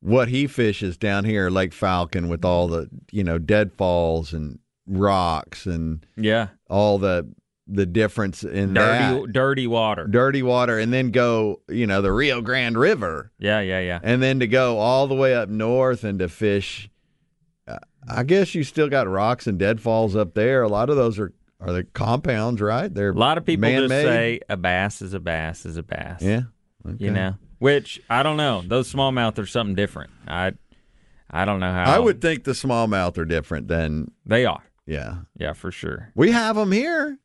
what 0.00 0.28
he 0.28 0.46
fishes 0.46 0.96
down 0.96 1.24
here, 1.24 1.50
Lake 1.50 1.72
Falcon, 1.72 2.28
with 2.28 2.44
all 2.44 2.68
the 2.68 2.88
you 3.10 3.24
know 3.24 3.38
deadfalls 3.38 4.32
and 4.32 4.58
rocks 4.86 5.66
and 5.66 6.06
Yeah. 6.16 6.48
all 6.70 6.98
the 6.98 7.28
the 7.70 7.84
difference 7.86 8.42
in 8.44 8.72
Dirty, 8.74 9.20
that 9.22 9.32
dirty 9.32 9.66
water. 9.66 10.06
dirty 10.06 10.42
water, 10.42 10.78
and 10.78 10.92
then 10.92 11.10
go 11.10 11.60
you 11.68 11.86
know 11.86 12.00
the 12.02 12.12
Rio 12.12 12.40
Grande 12.40 12.78
River, 12.78 13.30
Yeah, 13.38 13.60
yeah, 13.60 13.80
yeah. 13.80 14.00
and 14.02 14.22
then 14.22 14.40
to 14.40 14.46
go 14.46 14.78
all 14.78 15.06
the 15.06 15.14
way 15.14 15.34
up 15.34 15.48
north 15.48 16.02
and 16.04 16.18
to 16.20 16.28
fish. 16.28 16.88
uh, 17.66 17.78
I 18.08 18.22
guess 18.22 18.54
you 18.54 18.64
still 18.64 18.88
got 18.88 19.06
rocks 19.08 19.46
and 19.46 19.58
deadfalls 19.58 20.16
up 20.16 20.34
there. 20.34 20.62
A 20.62 20.68
lot 20.68 20.88
of 20.90 20.96
those 20.96 21.18
are 21.18 21.32
are 21.60 21.72
the 21.72 21.82
compounds, 21.84 22.60
right? 22.60 22.92
They're 22.94 23.10
A 23.10 23.14
lot 23.14 23.36
of 23.36 23.44
people 23.44 23.68
just 23.68 23.88
man-made. 23.88 24.04
say 24.04 24.40
a 24.48 24.56
bass 24.56 25.02
is 25.02 25.12
a 25.12 25.20
bass 25.20 25.66
is 25.66 25.76
a 25.76 25.82
bass. 25.82 26.22
yeah. 26.22 26.42
Okay. 26.86 27.04
you 27.04 27.10
know 27.10 27.34
which 27.58 28.00
i 28.08 28.22
don't 28.22 28.36
know 28.36 28.62
those 28.64 28.90
smallmouth 28.90 29.36
are 29.40 29.44
something 29.44 29.74
different 29.74 30.10
i 30.28 30.52
i 31.28 31.44
don't 31.44 31.58
know 31.58 31.72
how 31.72 31.92
I 31.92 31.98
would 31.98 32.20
think 32.22 32.44
the 32.44 32.52
smallmouth 32.52 33.18
are 33.18 33.24
different 33.24 33.66
than 33.66 34.12
they 34.24 34.44
are 34.46 34.62
yeah. 34.86 35.16
yeah 35.36 35.52
for 35.54 35.72
sure 35.72 36.12
We 36.14 36.30
have 36.30 36.54
them 36.54 36.70
here. 36.70 37.18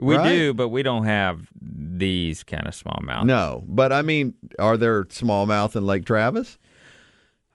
We 0.00 0.16
Right. 0.16 0.28
do 0.28 0.54
but 0.54 0.68
we 0.68 0.82
don't 0.82 1.04
have 1.04 1.48
these 1.60 2.42
kind 2.42 2.66
of 2.66 2.74
smallmouth 2.74 3.24
No, 3.26 3.64
but 3.68 3.92
I 3.92 4.02
mean, 4.02 4.34
are 4.58 4.76
there 4.76 5.04
smallmouth 5.04 5.76
in 5.76 5.86
Lake 5.86 6.04
Travis? 6.04 6.58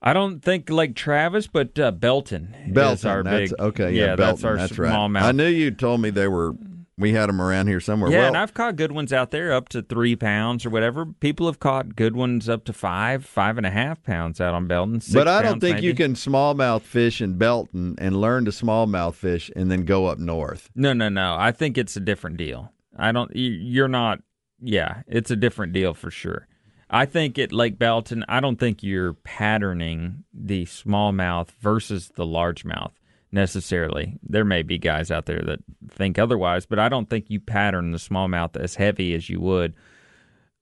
i 0.02 0.14
don't 0.14 0.42
think 0.42 0.70
Lake 0.70 0.94
travis 0.96 1.48
but 1.48 1.80
uh, 1.80 1.90
belton, 1.90 2.54
Belton, 2.68 2.94
is 2.94 3.06
our 3.06 3.24
that's, 3.24 3.52
big 3.52 3.60
okay. 3.60 3.92
Yeah, 3.94 4.16
that's 4.16 4.42
Belton, 4.42 4.46
our 4.46 4.56
that's 4.58 4.78
right. 4.78 4.92
smallmouth 4.92 5.24
I 5.24 5.32
knew 5.32 5.48
you 5.48 5.72
told 5.72 6.02
me 6.02 6.10
they 6.12 6.28
were. 6.28 6.54
We 6.98 7.12
had 7.12 7.28
them 7.28 7.42
around 7.42 7.68
here 7.68 7.82
somewhere. 7.82 8.10
yeah, 8.10 8.20
well, 8.20 8.28
and 8.30 8.38
I've 8.38 8.54
caught 8.54 8.78
good 8.78 8.94
ones 8.94 9.12
out 9.12 9.32
there 9.32 9.52
up 9.52 9.68
to 9.70 9.82
three 9.82 10.16
pounds 10.16 10.66
or 10.66 10.70
whatever. 10.70 11.06
People 11.06 11.46
have 11.48 11.60
caught 11.60 11.94
good 11.98 12.16
ones 12.16 12.48
up 12.48 12.64
to 12.66 12.74
five, 12.74 13.26
five 13.26 13.58
and 13.58 13.66
a 13.66 13.70
half 13.70 14.02
pounds 14.02 14.40
out 14.40 14.54
on 14.54 14.68
Belton. 14.68 15.02
but 15.14 15.28
I 15.28 15.42
don't 15.42 15.60
think 15.60 15.82
you 15.82 15.94
can 15.94 16.14
smallmouth 16.14 16.84
fish 16.84 17.20
in 17.20 17.38
Belton 17.38 17.96
and 17.98 18.22
learn 18.22 18.46
to 18.46 18.52
smallmouth 18.52 19.16
fish 19.16 19.52
and 19.58 19.70
then 19.70 19.84
go 19.84 20.06
up 20.06 20.20
north. 20.20 20.70
No, 20.74 20.94
no, 20.94 21.10
no. 21.10 21.36
I 21.38 21.52
think 21.52 21.78
it's 21.78 21.98
a 21.98 22.00
different 22.00 22.38
deal. 22.38 22.72
I 22.98 23.12
don't. 23.12 23.36
you- 23.36 23.52
You're 23.52 23.90
not. 23.90 24.22
Yeah, 24.62 25.02
it's 25.06 25.30
a 25.32 25.36
different 25.36 25.74
deal 25.74 25.94
for 25.94 26.10
sure. 26.10 26.48
I 26.90 27.06
think 27.06 27.38
at 27.38 27.52
Lake 27.52 27.78
Belton, 27.78 28.24
I 28.30 28.40
don't 28.40 28.58
think 28.58 28.84
you're 28.84 29.14
patterning 29.16 30.24
the 30.34 30.64
smallmouth 30.66 31.50
versus 31.60 32.10
the 32.16 32.26
largemouth 32.26 32.92
necessarily. 33.32 34.18
There 34.24 34.46
may 34.46 34.62
be 34.64 34.78
guys 34.78 35.12
out 35.12 35.26
there 35.26 35.42
that 35.42 35.60
think 35.90 36.18
otherwise, 36.20 36.66
but 36.66 36.80
I 36.80 36.90
don't 36.90 37.10
think 37.10 37.26
you 37.30 37.40
pattern 37.40 37.92
the 37.92 37.98
smallmouth 37.98 38.56
as 38.56 38.76
heavy 38.76 39.14
as 39.14 39.30
you 39.30 39.40
would 39.42 39.74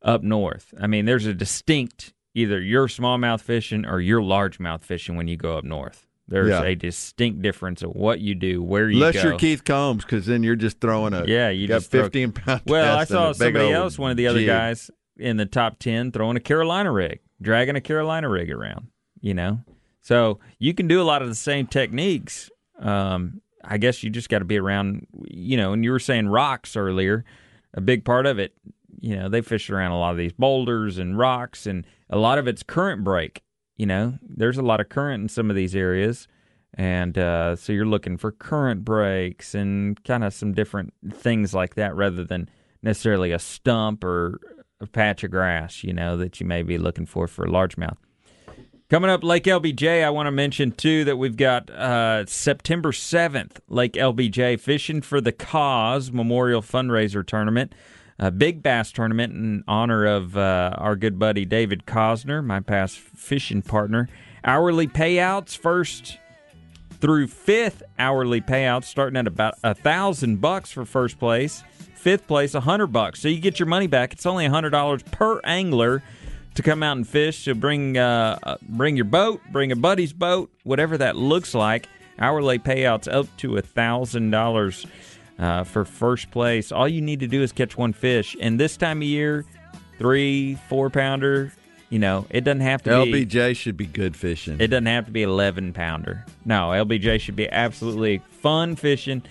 up 0.02 0.24
north. 0.24 0.74
I 0.80 0.88
mean, 0.88 1.06
there's 1.06 1.26
a 1.26 1.34
distinct 1.34 2.14
either 2.34 2.60
you're 2.60 2.88
smallmouth 2.88 3.42
fishing 3.42 3.86
or 3.86 4.00
you're 4.02 4.22
largemouth 4.22 4.84
fishing 4.84 5.16
when 5.16 5.28
you 5.28 5.38
go 5.38 5.58
up 5.58 5.64
north. 5.64 6.08
There's 6.28 6.50
Yeah. 6.50 6.64
a 6.64 6.74
distinct 6.76 7.42
difference 7.42 7.84
of 7.84 7.92
what 7.92 8.20
you 8.22 8.34
do, 8.34 8.64
where 8.64 8.90
you 8.90 8.96
Unless 8.98 9.22
go. 9.22 9.30
you're 9.30 9.38
Keith 9.38 9.64
Combs, 9.64 10.04
because 10.04 10.26
then 10.26 10.42
you're 10.42 10.56
just 10.56 10.80
throwing 10.80 11.14
a 11.14 11.26
Yeah, 11.26 11.50
you 11.50 11.68
got 11.68 11.76
just 11.82 11.92
throw- 11.92 12.04
15 12.04 12.32
pound. 12.32 12.62
Well, 12.66 12.98
I 12.98 13.04
saw 13.04 13.34
somebody 13.34 13.72
else, 13.72 14.00
one 14.00 14.10
of 14.10 14.18
the 14.18 14.28
other 14.28 14.40
jig. 14.40 14.48
guys 14.48 14.90
in 15.18 15.38
the 15.38 15.46
top 15.46 15.80
10, 15.80 16.12
throwing 16.12 16.36
a 16.38 16.40
Carolina 16.40 16.92
rig, 16.92 17.20
dragging 17.42 17.76
a 17.76 17.82
Carolina 17.82 18.30
rig 18.30 18.50
around, 18.50 18.88
you 19.22 19.34
know? 19.34 19.60
So 20.02 20.40
you 20.60 20.74
can 20.74 20.88
do 20.88 21.02
a 21.02 21.04
lot 21.04 21.22
of 21.22 21.28
the 21.30 21.36
same 21.36 21.68
techniques. 21.68 22.50
Um, 22.80 23.42
I 23.64 23.78
guess 23.78 24.04
you 24.04 24.10
just 24.10 24.30
got 24.30 24.40
to 24.40 24.46
be 24.46 24.58
around, 24.58 25.08
you 25.26 25.58
know, 25.58 25.74
and 25.74 25.84
you 25.84 25.92
were 25.92 26.00
saying 26.00 26.28
rocks 26.28 26.76
earlier, 26.76 27.24
a 27.74 27.82
big 27.82 28.04
part 28.04 28.26
of 28.26 28.40
it, 28.40 28.54
you 29.00 29.16
know, 29.16 29.30
they 29.30 29.42
fish 29.42 29.70
around 29.70 29.92
a 29.92 30.00
lot 30.00 30.12
of 30.12 30.18
these 30.18 30.34
boulders 30.34 30.98
and 30.98 31.18
rocks, 31.18 31.66
and 31.66 31.86
a 32.10 32.18
lot 32.18 32.38
of 32.38 32.48
it's 32.48 32.64
current 32.64 33.04
break, 33.04 33.42
you 33.78 33.86
know? 33.86 34.18
There's 34.22 34.58
a 34.58 34.62
lot 34.62 34.80
of 34.80 34.90
current 34.90 35.24
in 35.24 35.30
some 35.30 35.50
of 35.50 35.56
these 35.56 35.76
areas. 35.76 36.28
And 36.76 37.18
uh, 37.18 37.56
so 37.56 37.72
you're 37.72 37.86
looking 37.86 38.18
for 38.18 38.32
current 38.32 38.84
breaks 38.84 39.54
and 39.54 40.02
kind 40.04 40.24
of 40.24 40.34
some 40.34 40.54
different 40.54 40.94
things 41.12 41.54
like 41.54 41.76
that 41.76 41.96
rather 41.96 42.24
than 42.24 42.50
necessarily 42.82 43.32
a 43.32 43.40
stump 43.40 44.04
or 44.04 44.40
a 44.82 44.88
patch 44.88 45.24
of 45.24 45.32
grass, 45.32 45.84
you 45.84 45.94
know, 45.94 46.18
that 46.18 46.40
you 46.40 46.46
may 46.46 46.64
be 46.64 46.78
looking 46.78 47.06
for 47.06 47.28
for 47.28 47.46
largemouth. 47.46 47.98
Coming 48.90 49.10
up, 49.10 49.24
Lake 49.24 49.46
LBJ, 49.46 50.04
I 50.04 50.10
want 50.10 50.28
to 50.28 50.32
mention 50.32 50.72
too 50.72 51.04
that 51.06 51.18
we've 51.18 51.38
got 51.38 51.70
uh, 51.70 52.26
September 52.26 52.92
7th, 52.92 53.58
Lake 53.68 53.94
LBJ 53.94 54.60
Fishing 54.60 55.02
for 55.02 55.20
the 55.20 55.32
Cause 55.32 56.12
Memorial 56.12 56.62
Fundraiser 56.62 57.26
Tournament. 57.26 57.74
A 58.20 58.30
big 58.30 58.62
bass 58.62 58.92
tournament 58.92 59.34
in 59.34 59.64
honor 59.68 60.06
of 60.06 60.38
uh, 60.38 60.76
our 60.78 60.96
good 60.96 61.18
buddy 61.18 61.46
David 61.46 61.86
Cosner, 61.88 62.44
my 62.44 62.60
past 62.60 63.00
fishing 63.00 63.64
partner. 63.64 64.10
Hourly 64.44 64.88
payouts 64.88 65.58
first 65.58 66.20
through 67.00 67.28
fifth 67.28 67.82
hourly 67.98 68.42
payouts 68.42 68.86
starting 68.86 69.18
at 69.18 69.28
about 69.28 69.56
a 69.64 69.74
thousand 69.74 70.40
bucks 70.42 70.72
for 70.72 70.86
first 70.86 71.18
place. 71.18 71.64
Fifth 71.96 72.28
place, 72.28 72.54
a 72.54 72.62
hundred 72.62 72.88
bucks. 72.88 73.22
So 73.22 73.30
you 73.30 73.40
get 73.40 73.60
your 73.60 73.68
money 73.68 73.88
back. 73.88 74.14
It's 74.14 74.26
only 74.26 74.46
a 74.46 74.50
hundred 74.50 74.70
dollars 74.70 75.02
per 75.04 75.40
angler 75.46 76.04
to 76.56 76.64
come 76.64 76.84
out 76.84 76.98
and 76.98 77.08
fish. 77.08 77.40
So 77.46 77.54
bring 77.54 77.98
uh, 77.98 78.38
uh, 78.44 78.58
bring 78.62 78.96
your 78.96 79.06
boat, 79.06 79.42
bring 79.52 79.72
a 79.72 79.76
buddy's 79.76 80.14
boat, 80.14 80.52
whatever 80.64 80.98
that 80.98 81.16
looks 81.16 81.54
like. 81.54 81.88
Hourly 82.20 82.60
payouts 82.60 83.12
up 83.12 83.28
to 83.38 83.58
a 83.58 83.62
thousand 83.62 84.30
dollars 84.32 84.86
uh, 85.40 85.64
for 85.64 85.84
first 85.86 86.32
place. 86.32 86.72
All 86.72 86.88
you 86.88 87.02
need 87.02 87.20
to 87.22 87.28
do 87.28 87.42
is 87.42 87.52
catch 87.52 87.78
one 87.78 87.94
fish. 87.94 88.36
And 88.40 88.60
this 88.60 88.78
time 88.78 89.00
of 89.00 89.08
year, 89.08 89.46
three, 89.98 90.56
four 90.70 90.90
pounder. 90.90 91.52
You 91.90 92.00
know, 92.00 92.26
it 92.32 92.44
doesn't 92.44 92.62
have 92.62 92.82
to 92.84 93.06
be. 93.06 93.26
LBJ 93.26 93.56
should 93.56 93.78
be 93.78 93.86
good 93.86 94.16
fishing. 94.16 94.60
It 94.60 94.68
doesn't 94.68 94.88
have 94.88 95.06
to 95.06 95.12
be 95.12 95.22
11 95.22 95.74
pounder. 95.74 96.26
No, 96.44 96.70
LBJ 96.70 97.20
should 97.20 97.36
be 97.36 97.48
absolutely 97.48 98.20
fun 98.42 98.76
fishing. 98.76 99.22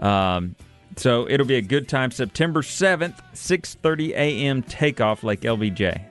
Um, 0.00 0.56
so 0.96 1.28
it'll 1.30 1.46
be 1.46 1.56
a 1.56 1.62
good 1.62 1.88
time. 1.88 2.10
September 2.10 2.62
7th, 2.62 3.20
6:30 3.34 4.10
a.m. 4.10 4.62
takeoff 4.64 5.22
Lake 5.22 5.42
LBJ. 5.42 6.04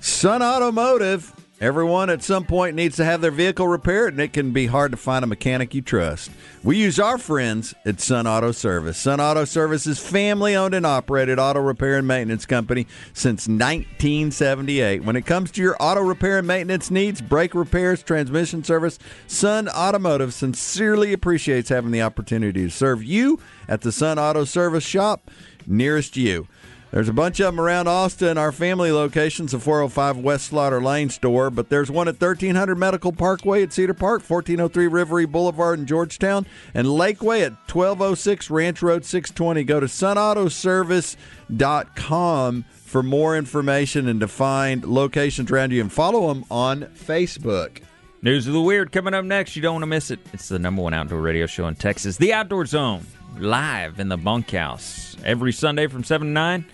Sun 0.00 0.42
Automotive. 0.42 1.34
Everyone 1.60 2.08
at 2.08 2.22
some 2.22 2.46
point 2.46 2.74
needs 2.74 2.96
to 2.96 3.04
have 3.04 3.20
their 3.20 3.30
vehicle 3.30 3.68
repaired, 3.68 4.14
and 4.14 4.22
it 4.22 4.32
can 4.32 4.50
be 4.50 4.64
hard 4.64 4.92
to 4.92 4.96
find 4.96 5.22
a 5.22 5.26
mechanic 5.26 5.74
you 5.74 5.82
trust. 5.82 6.30
We 6.62 6.78
use 6.78 6.98
our 6.98 7.18
friends 7.18 7.74
at 7.84 8.00
Sun 8.00 8.26
Auto 8.26 8.50
Service. 8.50 8.96
Sun 8.96 9.20
Auto 9.20 9.44
Service 9.44 9.86
is 9.86 9.98
family 9.98 10.56
owned 10.56 10.72
and 10.72 10.86
operated 10.86 11.38
auto 11.38 11.60
repair 11.60 11.98
and 11.98 12.08
maintenance 12.08 12.46
company 12.46 12.86
since 13.12 13.46
1978. 13.46 15.04
When 15.04 15.16
it 15.16 15.26
comes 15.26 15.50
to 15.50 15.60
your 15.60 15.76
auto 15.78 16.00
repair 16.00 16.38
and 16.38 16.46
maintenance 16.46 16.90
needs, 16.90 17.20
brake 17.20 17.54
repairs, 17.54 18.02
transmission 18.02 18.64
service, 18.64 18.98
Sun 19.26 19.68
Automotive 19.68 20.32
sincerely 20.32 21.12
appreciates 21.12 21.68
having 21.68 21.90
the 21.90 22.00
opportunity 22.00 22.62
to 22.62 22.70
serve 22.70 23.02
you 23.04 23.38
at 23.68 23.82
the 23.82 23.92
Sun 23.92 24.18
Auto 24.18 24.44
Service 24.44 24.84
shop 24.84 25.30
nearest 25.66 26.16
you. 26.16 26.48
There's 26.92 27.08
a 27.08 27.12
bunch 27.12 27.38
of 27.38 27.46
them 27.46 27.60
around 27.60 27.86
Austin. 27.86 28.36
Our 28.36 28.50
family 28.50 28.90
location's 28.90 29.52
the 29.52 29.60
405 29.60 30.18
West 30.18 30.46
Slaughter 30.46 30.82
Lane 30.82 31.08
store, 31.08 31.48
but 31.48 31.68
there's 31.68 31.88
one 31.88 32.08
at 32.08 32.20
1300 32.20 32.76
Medical 32.76 33.12
Parkway 33.12 33.62
at 33.62 33.72
Cedar 33.72 33.94
Park, 33.94 34.28
1403 34.28 34.88
Rivery 34.88 35.30
Boulevard 35.30 35.78
in 35.78 35.86
Georgetown, 35.86 36.46
and 36.74 36.88
Lakeway 36.88 37.46
at 37.46 37.52
1206 37.72 38.50
Ranch 38.50 38.82
Road 38.82 39.04
620. 39.04 39.62
Go 39.62 39.78
to 39.78 39.86
sunautoservice.com 39.86 42.64
for 42.84 43.02
more 43.04 43.36
information 43.36 44.08
and 44.08 44.18
to 44.18 44.26
find 44.26 44.84
locations 44.84 45.52
around 45.52 45.70
you 45.70 45.80
and 45.80 45.92
follow 45.92 46.26
them 46.26 46.44
on 46.50 46.86
Facebook. 46.86 47.82
News 48.22 48.46
of 48.46 48.52
the 48.52 48.60
Weird 48.60 48.92
coming 48.92 49.14
up 49.14 49.24
next. 49.24 49.56
You 49.56 49.62
don't 49.62 49.74
want 49.74 49.82
to 49.82 49.86
miss 49.86 50.10
it. 50.10 50.20
It's 50.34 50.48
the 50.48 50.58
number 50.58 50.82
one 50.82 50.92
outdoor 50.92 51.22
radio 51.22 51.46
show 51.46 51.66
in 51.68 51.74
Texas, 51.74 52.18
The 52.18 52.34
Outdoor 52.34 52.66
Zone, 52.66 53.06
live 53.38 53.98
in 53.98 54.08
the 54.08 54.18
bunkhouse 54.18 55.16
every 55.24 55.52
Sunday 55.52 55.86
from 55.86 56.04
7 56.04 56.28
to 56.28 56.32
9, 56.32 56.64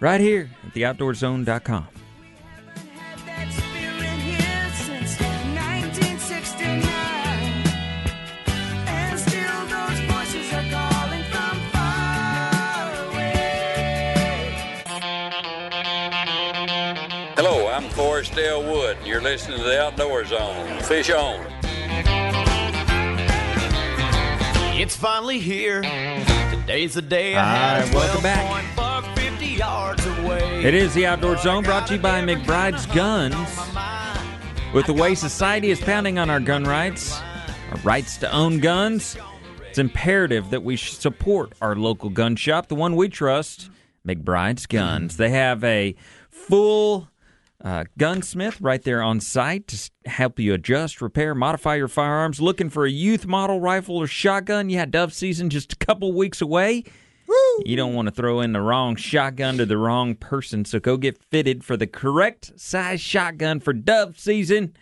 right 0.00 0.20
here 0.20 0.50
at 0.66 0.74
theoutdoorzone.com. 0.74 1.86
Dale 18.40 18.62
Wood, 18.62 18.96
and 18.96 19.06
you're 19.06 19.20
listening 19.20 19.58
to 19.58 19.64
the 19.64 19.82
Outdoor 19.82 20.24
Zone. 20.24 20.80
Fish 20.80 21.10
on. 21.10 21.44
It's 24.80 24.96
finally 24.96 25.38
here. 25.38 25.82
Today's 26.50 26.94
the 26.94 27.02
day 27.02 27.36
I 27.36 27.80
All 27.80 27.82
right, 27.82 27.94
welcome 27.94 28.22
back. 28.22 28.50
point 28.50 28.66
buck 28.74 29.18
50 29.18 29.44
yards 29.44 30.06
away. 30.06 30.64
It 30.64 30.72
is 30.72 30.94
the 30.94 31.04
Outdoor 31.04 31.36
Zone 31.36 31.64
brought 31.64 31.86
to 31.88 31.96
you 31.96 32.00
by 32.00 32.22
McBride's 32.22 32.86
Guns. 32.86 33.34
With 34.72 34.86
the 34.86 34.94
way 34.94 35.14
society 35.14 35.70
is 35.70 35.78
pounding 35.78 36.18
on 36.18 36.30
our 36.30 36.40
gun 36.40 36.64
rights, 36.64 37.20
our 37.72 37.78
rights 37.84 38.16
to 38.16 38.32
own 38.32 38.60
guns, 38.60 39.18
it's 39.68 39.78
imperative 39.78 40.48
that 40.48 40.62
we 40.62 40.78
support 40.78 41.52
our 41.60 41.76
local 41.76 42.08
gun 42.08 42.36
shop, 42.36 42.68
the 42.68 42.74
one 42.74 42.96
we 42.96 43.10
trust, 43.10 43.68
McBride's 44.08 44.64
Guns. 44.64 45.18
They 45.18 45.28
have 45.28 45.62
a 45.62 45.94
full 46.30 47.10
uh, 47.62 47.84
gunsmith 47.98 48.60
right 48.60 48.82
there 48.82 49.02
on 49.02 49.20
site 49.20 49.66
to 49.68 49.90
help 50.06 50.38
you 50.38 50.54
adjust, 50.54 51.00
repair, 51.00 51.34
modify 51.34 51.76
your 51.76 51.88
firearms. 51.88 52.40
Looking 52.40 52.70
for 52.70 52.86
a 52.86 52.90
youth 52.90 53.26
model 53.26 53.60
rifle 53.60 53.96
or 53.96 54.06
shotgun? 54.06 54.70
Yeah, 54.70 54.86
dove 54.86 55.12
season 55.12 55.50
just 55.50 55.72
a 55.72 55.76
couple 55.76 56.12
weeks 56.12 56.40
away. 56.40 56.84
You 57.64 57.76
don't 57.76 57.94
want 57.94 58.06
to 58.06 58.12
throw 58.12 58.40
in 58.40 58.52
the 58.52 58.60
wrong 58.60 58.96
shotgun 58.96 59.58
to 59.58 59.66
the 59.66 59.76
wrong 59.76 60.14
person, 60.14 60.64
so 60.64 60.80
go 60.80 60.96
get 60.96 61.22
fitted 61.30 61.62
for 61.62 61.76
the 61.76 61.86
correct 61.86 62.58
size 62.58 63.00
shotgun 63.00 63.60
for 63.60 63.72
dove 63.72 64.18
season. 64.18 64.74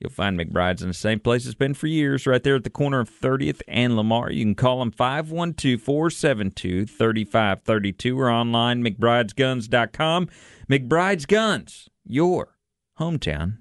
You'll 0.00 0.10
find 0.10 0.38
McBride's 0.38 0.82
in 0.82 0.88
the 0.88 0.94
same 0.94 1.20
place 1.20 1.46
it's 1.46 1.54
been 1.54 1.74
for 1.74 1.86
years, 1.86 2.26
right 2.26 2.42
there 2.42 2.56
at 2.56 2.64
the 2.64 2.70
corner 2.70 3.00
of 3.00 3.10
30th 3.10 3.62
and 3.68 3.96
Lamar. 3.96 4.30
You 4.30 4.44
can 4.44 4.54
call 4.54 4.80
them 4.80 4.90
512 4.90 5.80
472 5.80 6.86
3532 6.86 8.20
or 8.20 8.30
online, 8.30 8.82
McBride'sGuns.com. 8.84 10.28
McBride's 10.68 11.26
Guns, 11.26 11.88
your 12.06 12.56
hometown 12.98 13.58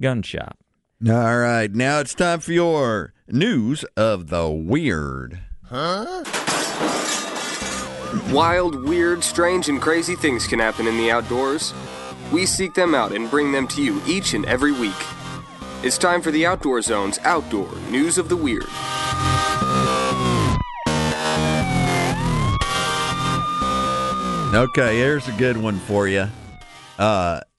gun 0.00 0.22
shop. 0.22 0.58
All 1.08 1.38
right, 1.38 1.72
now 1.72 2.00
it's 2.00 2.14
time 2.14 2.40
for 2.40 2.52
your 2.52 3.14
news 3.28 3.84
of 3.96 4.28
the 4.28 4.48
weird. 4.50 5.40
Huh? 5.64 6.24
Wild, 8.32 8.84
weird, 8.88 9.22
strange, 9.22 9.68
and 9.68 9.80
crazy 9.80 10.16
things 10.16 10.46
can 10.46 10.58
happen 10.58 10.86
in 10.86 10.96
the 10.96 11.10
outdoors. 11.10 11.72
We 12.32 12.44
seek 12.44 12.74
them 12.74 12.94
out 12.94 13.12
and 13.12 13.30
bring 13.30 13.52
them 13.52 13.66
to 13.68 13.82
you 13.82 14.00
each 14.06 14.34
and 14.34 14.44
every 14.46 14.72
week. 14.72 14.94
It's 15.82 15.96
time 15.96 16.20
for 16.20 16.30
the 16.30 16.44
Outdoor 16.44 16.82
Zone's 16.82 17.18
Outdoor 17.20 17.74
News 17.90 18.18
of 18.18 18.28
the 18.28 18.36
Weird. 18.36 18.66
Okay, 24.52 24.96
here's 24.98 25.28
a 25.28 25.32
good 25.32 25.56
one 25.56 25.78
for 25.78 26.08
you. 26.08 26.26
Uh, 26.98 27.38
a- 27.40 27.49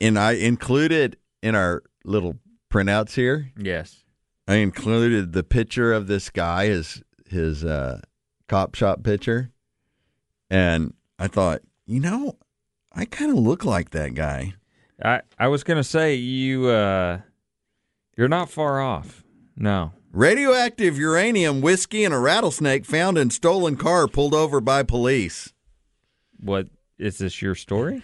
and 0.00 0.18
I 0.18 0.32
included 0.32 1.16
in 1.42 1.54
our 1.54 1.82
little 2.04 2.36
printouts 2.70 3.14
here. 3.14 3.52
Yes. 3.56 4.04
I 4.46 4.56
included 4.56 5.32
the 5.32 5.44
picture 5.44 5.92
of 5.92 6.06
this 6.06 6.30
guy, 6.30 6.66
his 6.66 7.02
his 7.28 7.64
uh, 7.64 8.00
cop 8.48 8.74
shop 8.74 9.02
picture, 9.04 9.52
and 10.50 10.94
I 11.18 11.28
thought, 11.28 11.62
you 11.86 12.00
know, 12.00 12.36
I 12.92 13.04
kind 13.04 13.30
of 13.30 13.38
look 13.38 13.64
like 13.64 13.90
that 13.90 14.14
guy. 14.14 14.54
I, 15.02 15.20
I 15.38 15.48
was 15.48 15.64
going 15.64 15.76
to 15.76 15.84
say, 15.84 16.14
you, 16.14 16.68
uh, 16.68 17.20
you're 18.16 18.28
not 18.28 18.50
far 18.50 18.80
off. 18.80 19.24
No. 19.56 19.92
Radioactive 20.12 20.98
uranium 20.98 21.60
whiskey 21.60 22.04
and 22.04 22.12
a 22.12 22.18
rattlesnake 22.18 22.84
found 22.84 23.16
in 23.16 23.30
stolen 23.30 23.76
car 23.76 24.08
pulled 24.08 24.34
over 24.34 24.60
by 24.60 24.82
police. 24.82 25.52
What 26.38 26.68
is 26.98 27.18
this 27.18 27.40
your 27.40 27.54
story? 27.54 28.02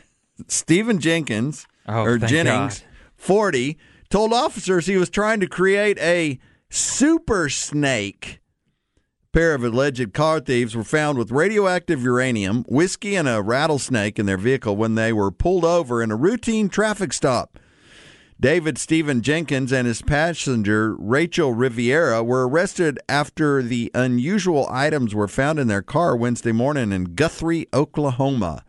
Stephen 0.49 0.99
Jenkins 0.99 1.66
Oh, 1.88 2.03
or 2.03 2.18
Jennings, 2.18 2.81
God. 2.81 2.88
40, 3.16 3.79
told 4.11 4.33
officers 4.33 4.87
he 4.87 4.96
was 4.96 5.09
trying 5.09 5.40
to 5.40 5.46
create 5.46 5.99
a 5.99 6.38
super 6.68 7.49
snake. 7.49 8.40
A 8.96 9.38
pair 9.38 9.55
of 9.55 9.62
alleged 9.64 10.12
car 10.12 10.40
thieves 10.40 10.75
were 10.75 10.83
found 10.85 11.16
with 11.16 11.31
radioactive 11.31 12.03
uranium, 12.03 12.64
whiskey, 12.68 13.14
and 13.14 13.29
a 13.29 13.40
rattlesnake 13.40 14.18
in 14.18 14.27
their 14.27 14.37
vehicle 14.37 14.77
when 14.77 14.94
they 14.96 15.12
were 15.12 15.31
pulled 15.31 15.64
over 15.64 16.03
in 16.03 16.11
a 16.11 16.16
routine 16.16 16.68
traffic 16.68 17.12
stop. 17.12 17.59
David 18.38 18.77
Stephen 18.77 19.22
Jenkins 19.22 19.72
and 19.72 19.87
his 19.87 20.03
passenger, 20.03 20.94
Rachel 20.99 21.55
Riviera, 21.55 22.22
were 22.22 22.46
arrested 22.46 22.99
after 23.09 23.62
the 23.62 23.90
unusual 23.94 24.66
items 24.70 25.14
were 25.14 25.29
found 25.29 25.59
in 25.59 25.68
their 25.68 25.81
car 25.81 26.14
Wednesday 26.14 26.53
morning 26.53 26.92
in 26.92 27.14
Guthrie, 27.14 27.66
Oklahoma. 27.72 28.62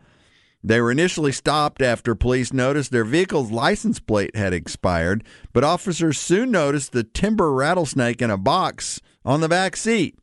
They 0.62 0.80
were 0.80 0.90
initially 0.90 1.32
stopped 1.32 1.80
after 1.80 2.14
police 2.14 2.52
noticed 2.52 2.90
their 2.90 3.04
vehicle's 3.04 3.50
license 3.50 4.00
plate 4.00 4.34
had 4.34 4.52
expired, 4.52 5.24
but 5.52 5.64
officers 5.64 6.18
soon 6.18 6.50
noticed 6.50 6.92
the 6.92 7.04
timber 7.04 7.52
rattlesnake 7.52 8.20
in 8.20 8.30
a 8.30 8.36
box 8.36 9.00
on 9.24 9.40
the 9.40 9.48
back 9.48 9.76
seat. 9.76 10.18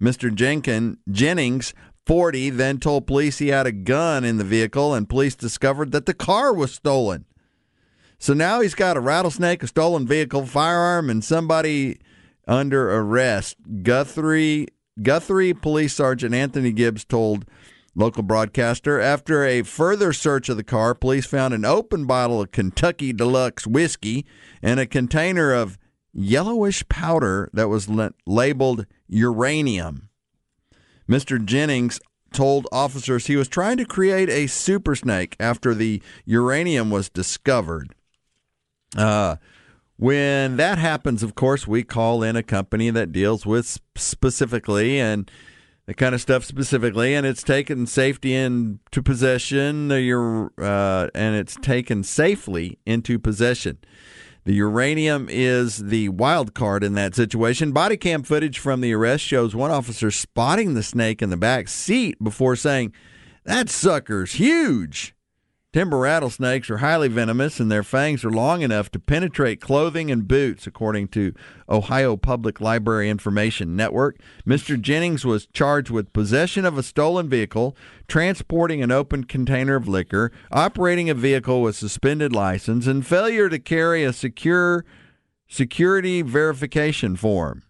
Mr. 0.00 0.32
Jenkin, 0.32 0.98
Jennings, 1.10 1.74
40, 2.06 2.50
then 2.50 2.78
told 2.78 3.06
police 3.06 3.38
he 3.38 3.48
had 3.48 3.66
a 3.66 3.72
gun 3.72 4.24
in 4.24 4.36
the 4.36 4.44
vehicle, 4.44 4.94
and 4.94 5.08
police 5.08 5.34
discovered 5.34 5.90
that 5.92 6.06
the 6.06 6.14
car 6.14 6.52
was 6.52 6.72
stolen. 6.72 7.24
So 8.18 8.32
now 8.32 8.60
he's 8.60 8.74
got 8.74 8.96
a 8.96 9.00
rattlesnake, 9.00 9.62
a 9.62 9.66
stolen 9.66 10.06
vehicle, 10.06 10.46
firearm, 10.46 11.10
and 11.10 11.24
somebody 11.24 11.98
under 12.46 12.90
arrest. 12.94 13.56
Guthrie 13.82 14.68
Guthrie 15.02 15.54
Police 15.54 15.94
Sergeant 15.94 16.34
Anthony 16.34 16.70
Gibbs 16.70 17.04
told 17.04 17.46
local 17.94 18.22
broadcaster 18.22 19.00
after 19.00 19.44
a 19.44 19.62
further 19.62 20.12
search 20.12 20.48
of 20.48 20.56
the 20.56 20.64
car, 20.64 20.94
police 20.94 21.26
found 21.26 21.54
an 21.54 21.64
open 21.64 22.06
bottle 22.06 22.40
of 22.40 22.50
Kentucky 22.50 23.12
Deluxe 23.12 23.66
whiskey 23.66 24.26
and 24.62 24.80
a 24.80 24.86
container 24.86 25.52
of 25.52 25.78
yellowish 26.12 26.88
powder 26.88 27.50
that 27.52 27.68
was 27.68 27.88
labeled 28.26 28.86
uranium. 29.08 30.08
Mr. 31.08 31.42
Jennings 31.44 32.00
told 32.32 32.66
officers 32.72 33.26
he 33.26 33.36
was 33.36 33.48
trying 33.48 33.76
to 33.76 33.84
create 33.84 34.28
a 34.28 34.46
super 34.46 34.96
snake 34.96 35.36
after 35.38 35.74
the 35.74 36.02
uranium 36.24 36.90
was 36.90 37.08
discovered. 37.08 37.94
Uh, 38.96 39.36
when 39.96 40.56
that 40.56 40.78
happens, 40.78 41.22
of 41.22 41.34
course, 41.34 41.66
we 41.66 41.84
call 41.84 42.22
in 42.22 42.34
a 42.36 42.42
company 42.42 42.90
that 42.90 43.12
deals 43.12 43.46
with 43.46 43.78
specifically 43.96 44.98
and 44.98 45.30
the 45.86 45.94
kind 45.94 46.14
of 46.14 46.20
stuff 46.20 46.44
specifically, 46.44 47.14
and 47.14 47.26
it's 47.26 47.42
taken 47.42 47.86
safety 47.86 48.34
into 48.34 49.02
possession. 49.02 49.88
The 49.88 50.12
ur- 50.12 50.52
uh, 50.58 51.08
and 51.14 51.36
it's 51.36 51.56
taken 51.56 52.02
safely 52.02 52.78
into 52.86 53.18
possession. 53.18 53.78
The 54.44 54.54
uranium 54.54 55.28
is 55.30 55.78
the 55.78 56.10
wild 56.10 56.54
card 56.54 56.84
in 56.84 56.94
that 56.94 57.14
situation. 57.14 57.72
Body 57.72 57.96
cam 57.96 58.22
footage 58.22 58.58
from 58.58 58.80
the 58.82 58.92
arrest 58.92 59.24
shows 59.24 59.54
one 59.54 59.70
officer 59.70 60.10
spotting 60.10 60.74
the 60.74 60.82
snake 60.82 61.22
in 61.22 61.30
the 61.30 61.36
back 61.36 61.68
seat 61.68 62.22
before 62.22 62.56
saying, 62.56 62.92
"That 63.44 63.70
sucker's 63.70 64.34
huge." 64.34 65.14
Timber 65.74 65.98
rattlesnakes 65.98 66.70
are 66.70 66.76
highly 66.76 67.08
venomous 67.08 67.58
and 67.58 67.68
their 67.68 67.82
fangs 67.82 68.24
are 68.24 68.30
long 68.30 68.62
enough 68.62 68.92
to 68.92 69.00
penetrate 69.00 69.60
clothing 69.60 70.08
and 70.08 70.28
boots, 70.28 70.68
according 70.68 71.08
to 71.08 71.34
Ohio 71.68 72.16
Public 72.16 72.60
Library 72.60 73.10
Information 73.10 73.74
Network. 73.74 74.16
Mr. 74.46 74.80
Jennings 74.80 75.24
was 75.24 75.46
charged 75.46 75.90
with 75.90 76.12
possession 76.12 76.64
of 76.64 76.78
a 76.78 76.82
stolen 76.84 77.28
vehicle, 77.28 77.76
transporting 78.06 78.84
an 78.84 78.92
open 78.92 79.24
container 79.24 79.74
of 79.74 79.88
liquor, 79.88 80.30
operating 80.52 81.10
a 81.10 81.14
vehicle 81.14 81.60
with 81.60 81.74
suspended 81.74 82.32
license, 82.32 82.86
and 82.86 83.04
failure 83.04 83.48
to 83.48 83.58
carry 83.58 84.04
a 84.04 84.12
secure 84.12 84.84
security 85.48 86.22
verification 86.22 87.16
form. 87.16 87.64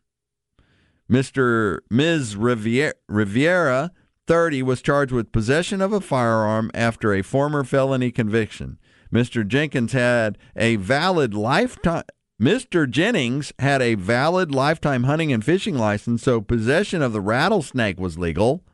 Mr. 1.10 1.78
Ms. 1.88 2.36
Riviera, 2.36 2.92
Riviera 3.08 3.92
30 4.26 4.62
was 4.62 4.82
charged 4.82 5.12
with 5.12 5.32
possession 5.32 5.80
of 5.80 5.92
a 5.92 6.00
firearm 6.00 6.70
after 6.74 7.12
a 7.12 7.22
former 7.22 7.64
felony 7.64 8.10
conviction. 8.10 8.78
Mr. 9.12 9.46
Jenkins 9.46 9.92
had 9.92 10.38
a 10.56 10.76
valid 10.76 11.34
lifetime 11.34 12.04
Mr. 12.40 12.90
Jennings 12.90 13.52
had 13.60 13.80
a 13.80 13.94
valid 13.94 14.52
lifetime 14.52 15.04
hunting 15.04 15.32
and 15.32 15.44
fishing 15.44 15.78
license, 15.78 16.24
so 16.24 16.40
possession 16.40 17.00
of 17.00 17.12
the 17.12 17.20
rattlesnake 17.20 17.98
was 18.00 18.18
legal. 18.18 18.64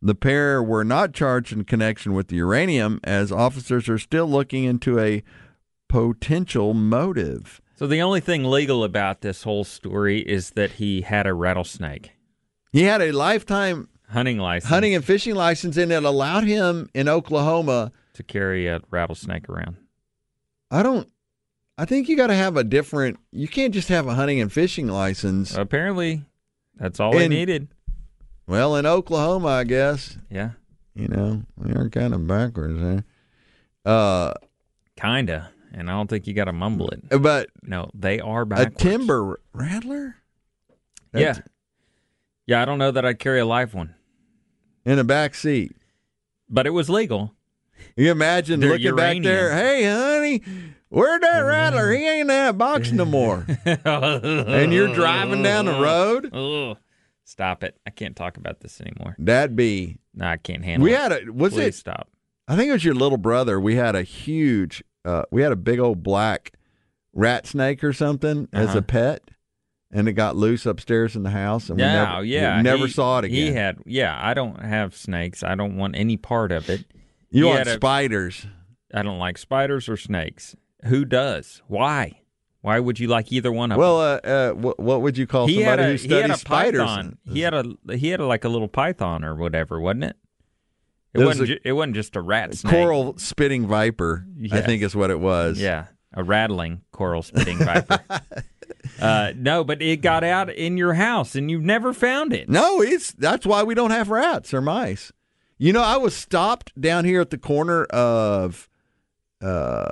The 0.00 0.14
pair 0.14 0.62
were 0.62 0.84
not 0.84 1.12
charged 1.12 1.52
in 1.52 1.64
connection 1.64 2.14
with 2.14 2.28
the 2.28 2.36
uranium, 2.36 3.00
as 3.02 3.32
officers 3.32 3.88
are 3.88 3.98
still 3.98 4.26
looking 4.26 4.62
into 4.62 5.00
a 5.00 5.24
potential 5.88 6.72
motive. 6.72 7.60
So 7.74 7.88
the 7.88 8.00
only 8.00 8.20
thing 8.20 8.44
legal 8.44 8.84
about 8.84 9.22
this 9.22 9.42
whole 9.42 9.64
story 9.64 10.20
is 10.20 10.50
that 10.50 10.72
he 10.72 11.00
had 11.00 11.26
a 11.26 11.34
rattlesnake 11.34 12.12
He 12.70 12.84
had 12.84 13.02
a 13.02 13.10
lifetime 13.10 13.88
hunting 14.08 14.38
license 14.38 14.68
hunting 14.70 14.94
and 14.94 15.04
fishing 15.04 15.34
license, 15.34 15.76
and 15.76 15.92
it 15.92 16.04
allowed 16.04 16.44
him 16.44 16.88
in 16.94 17.08
Oklahoma. 17.08 17.92
to 18.14 18.22
carry 18.22 18.66
a 18.66 18.80
rattlesnake 18.90 19.48
around. 19.48 19.76
I 20.70 20.82
don't. 20.82 21.08
I 21.76 21.84
think 21.84 22.08
you 22.08 22.16
got 22.16 22.26
to 22.28 22.34
have 22.34 22.56
a 22.56 22.64
different. 22.64 23.18
You 23.30 23.46
can't 23.46 23.72
just 23.72 23.88
have 23.88 24.06
a 24.08 24.14
hunting 24.14 24.40
and 24.40 24.52
fishing 24.52 24.88
license. 24.88 25.54
Apparently, 25.56 26.22
that's 26.76 26.98
all 27.00 27.16
And- 27.16 27.30
needed. 27.30 27.68
Well, 28.48 28.74
in 28.76 28.86
Oklahoma, 28.86 29.48
I 29.48 29.64
guess 29.64 30.16
Yeah, 30.30 30.52
you 30.94 31.06
know 31.06 31.42
we 31.56 31.70
are 31.74 31.88
kind 31.90 32.14
of 32.14 32.26
backwards 32.26 32.80
there. 32.80 33.04
Uh, 33.84 34.32
kinda. 35.00 35.50
And 35.70 35.90
I 35.90 35.92
don't 35.92 36.08
think 36.08 36.26
you 36.26 36.32
got 36.32 36.46
to 36.46 36.52
mumble 36.54 36.88
it. 36.88 37.02
but 37.20 37.50
No, 37.62 37.90
they 37.94 38.20
are 38.20 38.46
backwards. 38.46 38.74
a 38.74 38.78
timber 38.88 39.38
rattler. 39.52 40.16
Yeah, 41.14 41.38
yeah. 42.46 42.62
I 42.62 42.64
don't 42.64 42.78
know 42.78 42.90
that 42.90 43.04
I'd 43.04 43.18
carry 43.18 43.38
a 43.40 43.44
live 43.46 43.74
one, 43.74 43.94
in 44.88 44.98
a 44.98 45.04
back 45.04 45.34
seat. 45.34 45.76
but 46.48 46.66
it 46.66 46.70
was 46.70 46.88
legal. 46.88 47.34
You 47.96 48.10
imagine 48.10 48.60
They're 48.60 48.70
looking 48.70 48.96
back 48.96 49.22
there. 49.22 49.52
Hey, 49.54 49.84
honey, 49.84 50.42
where'd 50.88 51.22
that 51.22 51.40
rattler? 51.40 51.92
He 51.92 52.04
ain't 52.06 52.22
in 52.22 52.26
that 52.28 52.56
box 52.58 52.90
no 52.92 53.04
more. 53.04 53.46
and 53.64 54.72
you're 54.72 54.92
driving 54.94 55.42
down 55.42 55.66
the 55.66 55.80
road. 55.80 56.76
Stop 57.24 57.62
it! 57.62 57.76
I 57.86 57.90
can't 57.90 58.16
talk 58.16 58.36
about 58.38 58.60
this 58.60 58.80
anymore. 58.80 59.14
That'd 59.18 59.54
be. 59.54 59.98
No, 60.14 60.26
I 60.26 60.38
can't 60.38 60.64
handle 60.64 60.84
We 60.84 60.94
it. 60.94 60.98
had 60.98 61.12
a. 61.12 61.30
Was 61.32 61.52
Please 61.52 61.66
it? 61.66 61.74
stop? 61.74 62.08
I 62.48 62.56
think 62.56 62.70
it 62.70 62.72
was 62.72 62.84
your 62.84 62.94
little 62.94 63.18
brother. 63.18 63.60
We 63.60 63.74
had 63.76 63.94
a 63.94 64.02
huge, 64.02 64.82
uh, 65.04 65.24
we 65.30 65.42
had 65.42 65.52
a 65.52 65.56
big 65.56 65.78
old 65.78 66.02
black 66.02 66.52
rat 67.12 67.46
snake 67.46 67.84
or 67.84 67.92
something 67.92 68.48
as 68.54 68.68
Uh-huh. 68.70 68.78
a 68.78 68.82
pet, 68.82 69.20
and 69.92 70.08
it 70.08 70.12
got 70.14 70.36
loose 70.36 70.66
upstairs 70.66 71.16
in 71.16 71.22
the 71.22 71.30
house, 71.30 71.70
and 71.70 71.78
Yeah, 71.80 71.86
we 71.86 72.14
never, 72.14 72.24
yeah. 72.24 72.56
we 72.58 72.62
never 72.62 72.86
he- 72.86 72.92
saw 72.92 73.18
it 73.18 73.24
again. 73.26 73.36
He 73.36 73.52
had, 73.52 73.78
yeah. 73.86 74.18
I 74.20 74.34
don't 74.34 74.62
have 74.62 74.94
snakes. 74.96 75.42
I 75.42 75.54
don't 75.54 75.76
want 75.76 75.96
any 75.96 76.16
part 76.16 76.52
of 76.52 76.68
it. 76.68 76.84
you 77.30 77.44
he 77.44 77.50
want 77.50 77.66
spiders? 77.68 78.46
I 78.92 79.02
don't 79.02 79.18
like 79.18 79.38
spiders 79.38 79.88
or 79.88 79.96
snakes. 79.96 80.54
Who 80.84 81.04
does? 81.04 81.62
Why? 81.66 82.20
Why 82.60 82.80
would 82.80 82.98
you 82.98 83.06
like 83.08 83.30
either 83.32 83.52
one 83.52 83.70
of 83.72 83.78
Well, 83.78 83.98
them? 83.98 84.20
uh, 84.24 84.28
uh, 84.28 84.52
what, 84.54 84.80
what 84.80 85.00
would 85.02 85.16
you 85.16 85.26
call 85.26 85.46
he 85.46 85.56
somebody 85.62 85.82
a 85.82 85.86
who 85.92 85.98
studies 85.98 86.40
spiders? 86.40 86.80
python. 86.82 87.18
He 87.24 87.40
had 87.40 87.54
a 87.54 87.64
he 87.96 88.08
had 88.08 88.20
a, 88.20 88.26
like 88.26 88.44
a 88.44 88.48
little 88.48 88.68
python 88.68 89.24
or 89.24 89.34
whatever, 89.36 89.80
wasn't 89.80 90.04
it? 90.04 90.16
It 91.14 91.18
It 91.20 91.24
was 91.24 91.26
wasn't. 91.38 91.50
a- 91.50 91.54
ju- 91.54 91.60
it 91.64 91.72
wasn't 91.72 91.94
just 91.94 92.16
a 92.16 92.20
rat 92.20 92.54
snake. 92.54 92.72
coral 92.72 93.16
spitting 93.16 93.66
viper. 93.66 94.26
I 94.52 94.60
think 94.60 94.82
is 94.82 94.94
what 94.96 95.10
it 95.10 95.20
was. 95.20 95.60
Yeah, 95.60 95.86
a 96.12 96.22
rattling 96.24 96.82
coral 96.90 97.22
spitting 97.22 97.58
viper. 97.58 98.00
uh, 99.00 99.32
no, 99.36 99.64
but 99.64 99.80
it 99.82 100.02
got 100.02 100.24
out 100.24 100.50
in 100.50 100.76
your 100.76 100.94
house 100.94 101.34
and 101.34 101.50
you've 101.50 101.62
never 101.64 101.92
found 101.92 102.32
it. 102.32 102.48
No, 102.48 102.80
it's 102.82 103.12
that's 103.12 103.46
why 103.46 103.62
we 103.62 103.74
don't 103.74 103.90
have 103.90 104.08
rats 104.10 104.52
or 104.54 104.60
mice. 104.60 105.12
You 105.58 105.72
know, 105.72 105.82
I 105.82 105.96
was 105.96 106.14
stopped 106.14 106.78
down 106.80 107.04
here 107.04 107.20
at 107.20 107.30
the 107.30 107.38
corner 107.38 107.84
of 107.84 108.68
uh 109.42 109.88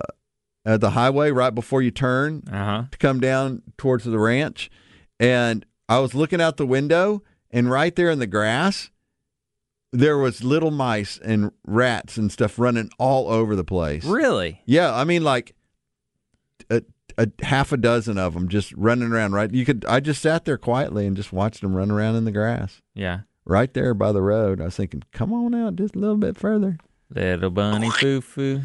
at 0.64 0.80
the 0.80 0.90
highway 0.90 1.30
right 1.30 1.54
before 1.54 1.82
you 1.82 1.90
turn 1.90 2.42
Uh 2.50 2.64
huh. 2.64 2.82
to 2.90 2.98
come 2.98 3.20
down 3.20 3.62
towards 3.76 4.04
the 4.04 4.18
ranch 4.18 4.70
and 5.20 5.64
I 5.88 5.98
was 6.00 6.14
looking 6.14 6.40
out 6.40 6.56
the 6.56 6.66
window 6.66 7.22
and 7.52 7.70
right 7.70 7.94
there 7.94 8.10
in 8.10 8.18
the 8.18 8.26
grass 8.26 8.90
there 9.92 10.18
was 10.18 10.42
little 10.44 10.72
mice 10.72 11.18
and 11.24 11.52
rats 11.64 12.16
and 12.16 12.30
stuff 12.30 12.58
running 12.58 12.90
all 12.98 13.28
over 13.28 13.54
the 13.56 13.64
place. 13.64 14.04
Really? 14.04 14.60
Yeah, 14.66 14.92
I 14.94 15.04
mean 15.04 15.22
like 15.24 15.54
a, 17.18 17.28
a 17.40 17.44
half 17.44 17.72
a 17.72 17.76
dozen 17.76 18.18
of 18.18 18.34
them 18.34 18.48
just 18.48 18.72
running 18.74 19.10
around 19.12 19.32
right. 19.32 19.52
You 19.52 19.64
could 19.64 19.84
I 19.88 20.00
just 20.00 20.22
sat 20.22 20.44
there 20.44 20.58
quietly 20.58 21.06
and 21.06 21.16
just 21.16 21.32
watched 21.32 21.60
them 21.60 21.74
run 21.74 21.90
around 21.90 22.16
in 22.16 22.24
the 22.24 22.32
grass 22.32 22.82
Yeah. 22.94 23.20
right 23.44 23.72
there 23.74 23.94
by 23.94 24.12
the 24.12 24.22
road. 24.22 24.60
I 24.60 24.64
was 24.64 24.76
thinking, 24.76 25.02
come 25.12 25.32
on 25.32 25.54
out 25.54 25.76
just 25.76 25.94
a 25.96 25.98
little 25.98 26.16
bit 26.16 26.36
further. 26.36 26.78
Little 27.10 27.50
bunny 27.50 27.90
foo 27.90 28.20
foo. 28.20 28.62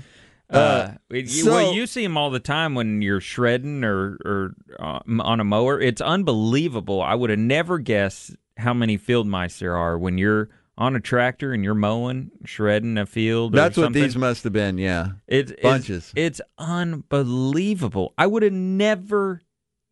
Uh, 0.50 0.56
Uh, 0.58 0.92
you- 1.12 1.28
so- 1.28 1.52
well, 1.52 1.74
you 1.74 1.86
see 1.88 2.04
them 2.04 2.18
all 2.18 2.30
the 2.30 2.40
time 2.40 2.76
when 2.76 3.02
you're 3.02 3.22
shredding 3.22 3.84
or 3.86 4.18
or 4.26 4.56
uh, 4.80 5.00
on 5.22 5.40
a 5.40 5.44
mower. 5.46 5.80
It's 5.80 6.02
unbelievable. 6.02 7.02
I 7.02 7.16
would 7.16 7.30
have 7.30 7.40
never 7.40 7.78
guessed 7.80 8.36
how 8.58 8.74
many 8.74 8.98
field 8.98 9.28
mice 9.28 9.60
there 9.60 9.76
are 9.78 9.98
when 9.98 10.18
you're 10.18 10.50
on 10.82 10.96
a 10.96 11.00
tractor 11.00 11.54
and 11.54 11.64
you're 11.64 11.76
mowing, 11.76 12.32
shredding 12.46 12.98
a 12.98 13.06
field. 13.06 13.54
or 13.54 13.58
That's 13.58 13.78
what 13.78 13.94
these 13.94 14.16
must 14.18 14.44
have 14.44 14.54
been. 14.54 14.78
Yeah, 14.78 15.10
It's 15.28 15.52
it's- 15.52 15.64
bunches. 15.64 16.12
It's, 16.16 16.42
unbelievable. 16.58 18.14
I 18.18 18.28
would 18.28 18.44
have 18.44 18.54
never 18.54 19.42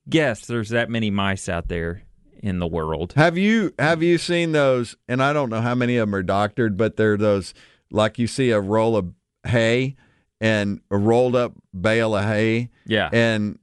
guessed 0.07 0.47
there's 0.47 0.69
that 0.69 0.89
many 0.89 1.11
mice 1.11 1.47
out 1.49 1.67
there 1.67 2.03
in 2.41 2.59
the 2.59 2.67
world. 2.67 3.13
Have 3.15 3.37
you 3.37 3.73
have 3.77 4.01
you 4.01 4.17
seen 4.17 4.51
those? 4.51 4.95
And 5.07 5.21
I 5.21 5.33
don't 5.33 5.49
know 5.49 5.61
how 5.61 5.75
many 5.75 5.97
of 5.97 6.07
them 6.07 6.15
are 6.15 6.23
doctored, 6.23 6.77
but 6.77 6.95
they're 6.97 7.17
those 7.17 7.53
like 7.91 8.17
you 8.17 8.27
see 8.27 8.51
a 8.51 8.59
roll 8.59 8.95
of 8.95 9.11
hay 9.45 9.95
and 10.41 10.79
a 10.89 10.97
rolled 10.97 11.35
up 11.35 11.53
bale 11.79 12.15
of 12.15 12.23
hay, 12.23 12.69
Yeah. 12.85 13.09
and 13.11 13.59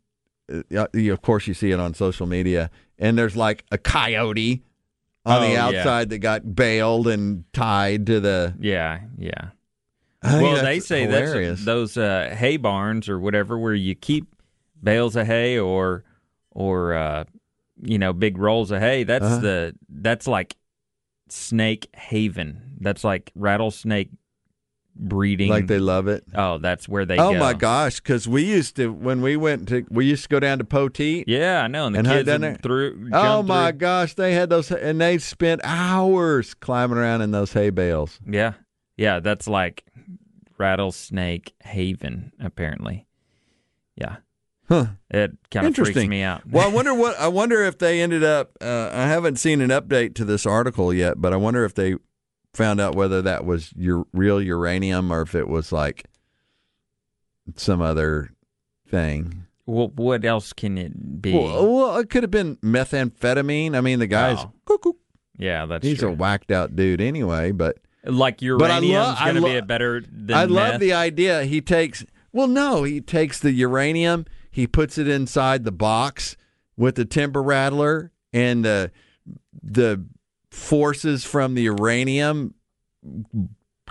uh, 0.76 0.86
you, 0.92 1.12
of 1.12 1.22
course 1.22 1.46
you 1.46 1.54
see 1.54 1.70
it 1.70 1.80
on 1.80 1.94
social 1.94 2.26
media. 2.26 2.70
And 2.98 3.16
there's 3.16 3.34
like 3.36 3.64
a 3.72 3.78
coyote 3.78 4.62
on 5.26 5.42
Oh, 5.42 5.46
the 5.46 5.52
yeah. 5.52 5.66
outside 5.66 6.08
that 6.10 6.18
got 6.18 6.54
baled 6.54 7.08
and 7.08 7.44
tied 7.52 8.06
to 8.06 8.20
the. 8.20 8.54
yeah. 8.60 9.00
Yeah. 9.18 9.48
Well, 10.22 10.64
they 10.64 10.80
say 10.80 11.02
hilarious. 11.02 11.58
that's 11.58 11.64
those 11.66 11.96
uh, 11.96 12.34
hay 12.36 12.56
barns 12.56 13.08
or 13.08 13.20
whatever 13.20 13.58
where 13.58 13.74
you 13.74 13.94
keep 13.94 14.26
bales 14.82 15.14
of 15.14 15.26
hay 15.26 15.58
or 15.58 16.04
or 16.50 16.94
uh, 16.94 17.24
you 17.82 17.98
know 17.98 18.12
big 18.12 18.38
rolls 18.38 18.70
of 18.70 18.80
hay. 18.80 19.04
That's 19.04 19.24
Uh-huh. 19.24 19.38
the 19.40 19.74
that's 19.88 20.26
like 20.26 20.56
snake 21.28 21.88
haven. 21.94 22.76
That's 22.80 23.04
like 23.04 23.30
rattlesnake 23.36 24.10
breeding. 24.98 25.48
like 25.50 25.66
they 25.66 25.78
love 25.78 26.08
it. 26.08 26.24
oh, 26.34 26.58
that's 26.58 26.88
where 26.88 27.04
they 27.04 27.18
Oh 27.18 27.32
go. 27.32 27.38
my 27.38 27.52
gosh! 27.54 28.00
Because 28.00 28.26
we 28.26 28.44
used 28.44 28.76
to 28.76 28.92
when 28.92 29.22
we 29.22 29.36
went 29.36 29.68
to 29.68 29.84
we 29.90 30.06
used 30.06 30.24
to 30.24 30.28
go 30.28 30.40
down 30.40 30.58
to 30.58 30.64
Poteet. 30.64 31.24
Yeah, 31.26 31.62
I 31.62 31.66
know. 31.68 31.86
And 31.86 31.94
the 31.94 32.00
And 32.32 32.42
kids 32.44 32.60
through. 32.62 33.10
Oh 33.12 33.42
my 33.42 33.70
through. 33.70 33.78
gosh! 33.78 34.14
They 34.14 34.32
had 34.34 34.50
those, 34.50 34.70
and 34.70 35.00
they 35.00 35.18
spent 35.18 35.60
hours 35.64 36.54
climbing 36.54 36.98
around 36.98 37.22
in 37.22 37.30
those 37.30 37.52
hay 37.52 37.70
bales. 37.70 38.18
Yeah, 38.26 38.54
yeah. 38.96 39.20
That's 39.20 39.46
like 39.46 39.84
rattlesnake 40.58 41.54
haven, 41.62 42.32
apparently. 42.40 43.06
Yeah, 43.96 44.16
Huh. 44.68 44.86
it 45.10 45.32
kind 45.50 45.66
of 45.68 45.74
freaks 45.76 46.06
me 46.06 46.22
out. 46.22 46.42
Well, 46.48 46.68
I 46.68 46.72
wonder 46.72 46.94
what 47.02 47.18
I 47.18 47.28
wonder 47.28 47.62
if 47.64 47.78
they 47.78 48.00
ended 48.00 48.24
up. 48.24 48.56
Uh, 48.60 48.90
I 48.92 49.06
haven't 49.06 49.36
seen 49.36 49.60
an 49.60 49.70
update 49.70 50.14
to 50.16 50.24
this 50.24 50.44
article 50.46 50.92
yet, 50.92 51.20
but 51.20 51.32
I 51.32 51.36
wonder 51.36 51.64
if 51.64 51.74
they 51.74 51.94
found 52.56 52.80
out 52.80 52.94
whether 52.94 53.22
that 53.22 53.44
was 53.44 53.72
your 53.76 54.06
real 54.12 54.40
uranium 54.40 55.12
or 55.12 55.22
if 55.22 55.34
it 55.34 55.48
was 55.48 55.70
like 55.72 56.06
some 57.56 57.80
other 57.80 58.30
thing. 58.88 59.44
Well, 59.66 59.88
what 59.94 60.24
else 60.24 60.52
can 60.52 60.78
it 60.78 61.20
be? 61.22 61.32
Well, 61.32 61.58
uh, 61.58 61.64
well, 61.64 61.98
it 61.98 62.10
could 62.10 62.22
have 62.22 62.30
been 62.30 62.56
methamphetamine. 62.56 63.76
I 63.76 63.80
mean, 63.80 63.98
the 63.98 64.06
guy's 64.06 64.38
Oh. 64.38 64.52
cuckoo. 64.64 64.92
yeah, 65.38 65.66
that's 65.66 65.84
He's 65.86 65.98
true. 65.98 66.10
a 66.10 66.12
whacked 66.12 66.50
out 66.50 66.76
dude 66.76 67.00
anyway. 67.00 67.50
But 67.52 67.78
like 68.04 68.40
uranium's 68.42 69.18
going 69.18 69.34
to 69.34 69.40
lo- 69.40 69.48
be 69.48 69.56
a 69.56 69.62
better 69.62 70.00
than 70.00 70.36
I 70.36 70.44
love 70.44 70.72
meth. 70.74 70.80
the 70.80 70.92
idea. 70.92 71.44
He 71.44 71.60
takes 71.60 72.04
well, 72.32 72.46
no, 72.46 72.84
he 72.84 73.00
takes 73.00 73.40
the 73.40 73.50
uranium, 73.52 74.26
he 74.50 74.66
puts 74.66 74.98
it 74.98 75.08
inside 75.08 75.64
the 75.64 75.72
box 75.72 76.36
with 76.76 76.94
the 76.96 77.04
timber 77.04 77.42
rattler, 77.42 78.12
and 78.32 78.64
the 78.64 78.92
the 79.62 80.04
forces 80.56 81.24
from 81.24 81.54
the 81.54 81.62
uranium 81.62 82.54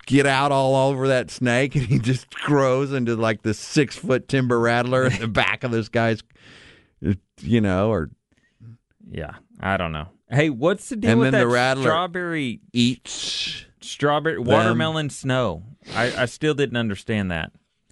get 0.05 0.25
out 0.25 0.51
all 0.51 0.89
over 0.89 1.07
that 1.07 1.31
snake, 1.31 1.75
and 1.75 1.85
he 1.85 1.99
just 1.99 2.29
grows 2.31 2.91
into 2.91 3.15
like 3.15 3.41
the 3.43 3.53
six 3.53 3.95
foot 3.95 4.27
timber 4.27 4.59
rattler 4.59 5.05
in 5.05 5.19
the 5.19 5.27
back 5.27 5.63
of 5.63 5.71
this 5.71 5.89
guy's, 5.89 6.21
you 7.41 7.61
know, 7.61 7.89
or 7.89 8.09
Yeah, 9.09 9.35
I 9.59 9.77
don't 9.77 9.91
know. 9.91 10.07
Hey, 10.29 10.49
what's 10.49 10.89
the 10.89 10.95
deal 10.95 11.11
And 11.11 11.19
with 11.19 11.27
then 11.27 11.33
that 11.33 11.39
the 11.45 11.47
rattler 11.47 11.83
strawberry 11.83 12.59
eats. 12.73 13.65
strawberry 13.81 14.39
watermelon 14.39 15.09
snow? 15.09 15.63
I, 15.93 16.23
I 16.23 16.25
still 16.25 16.53
didn't 16.55 16.77
understand 16.77 17.31
that. 17.31 17.51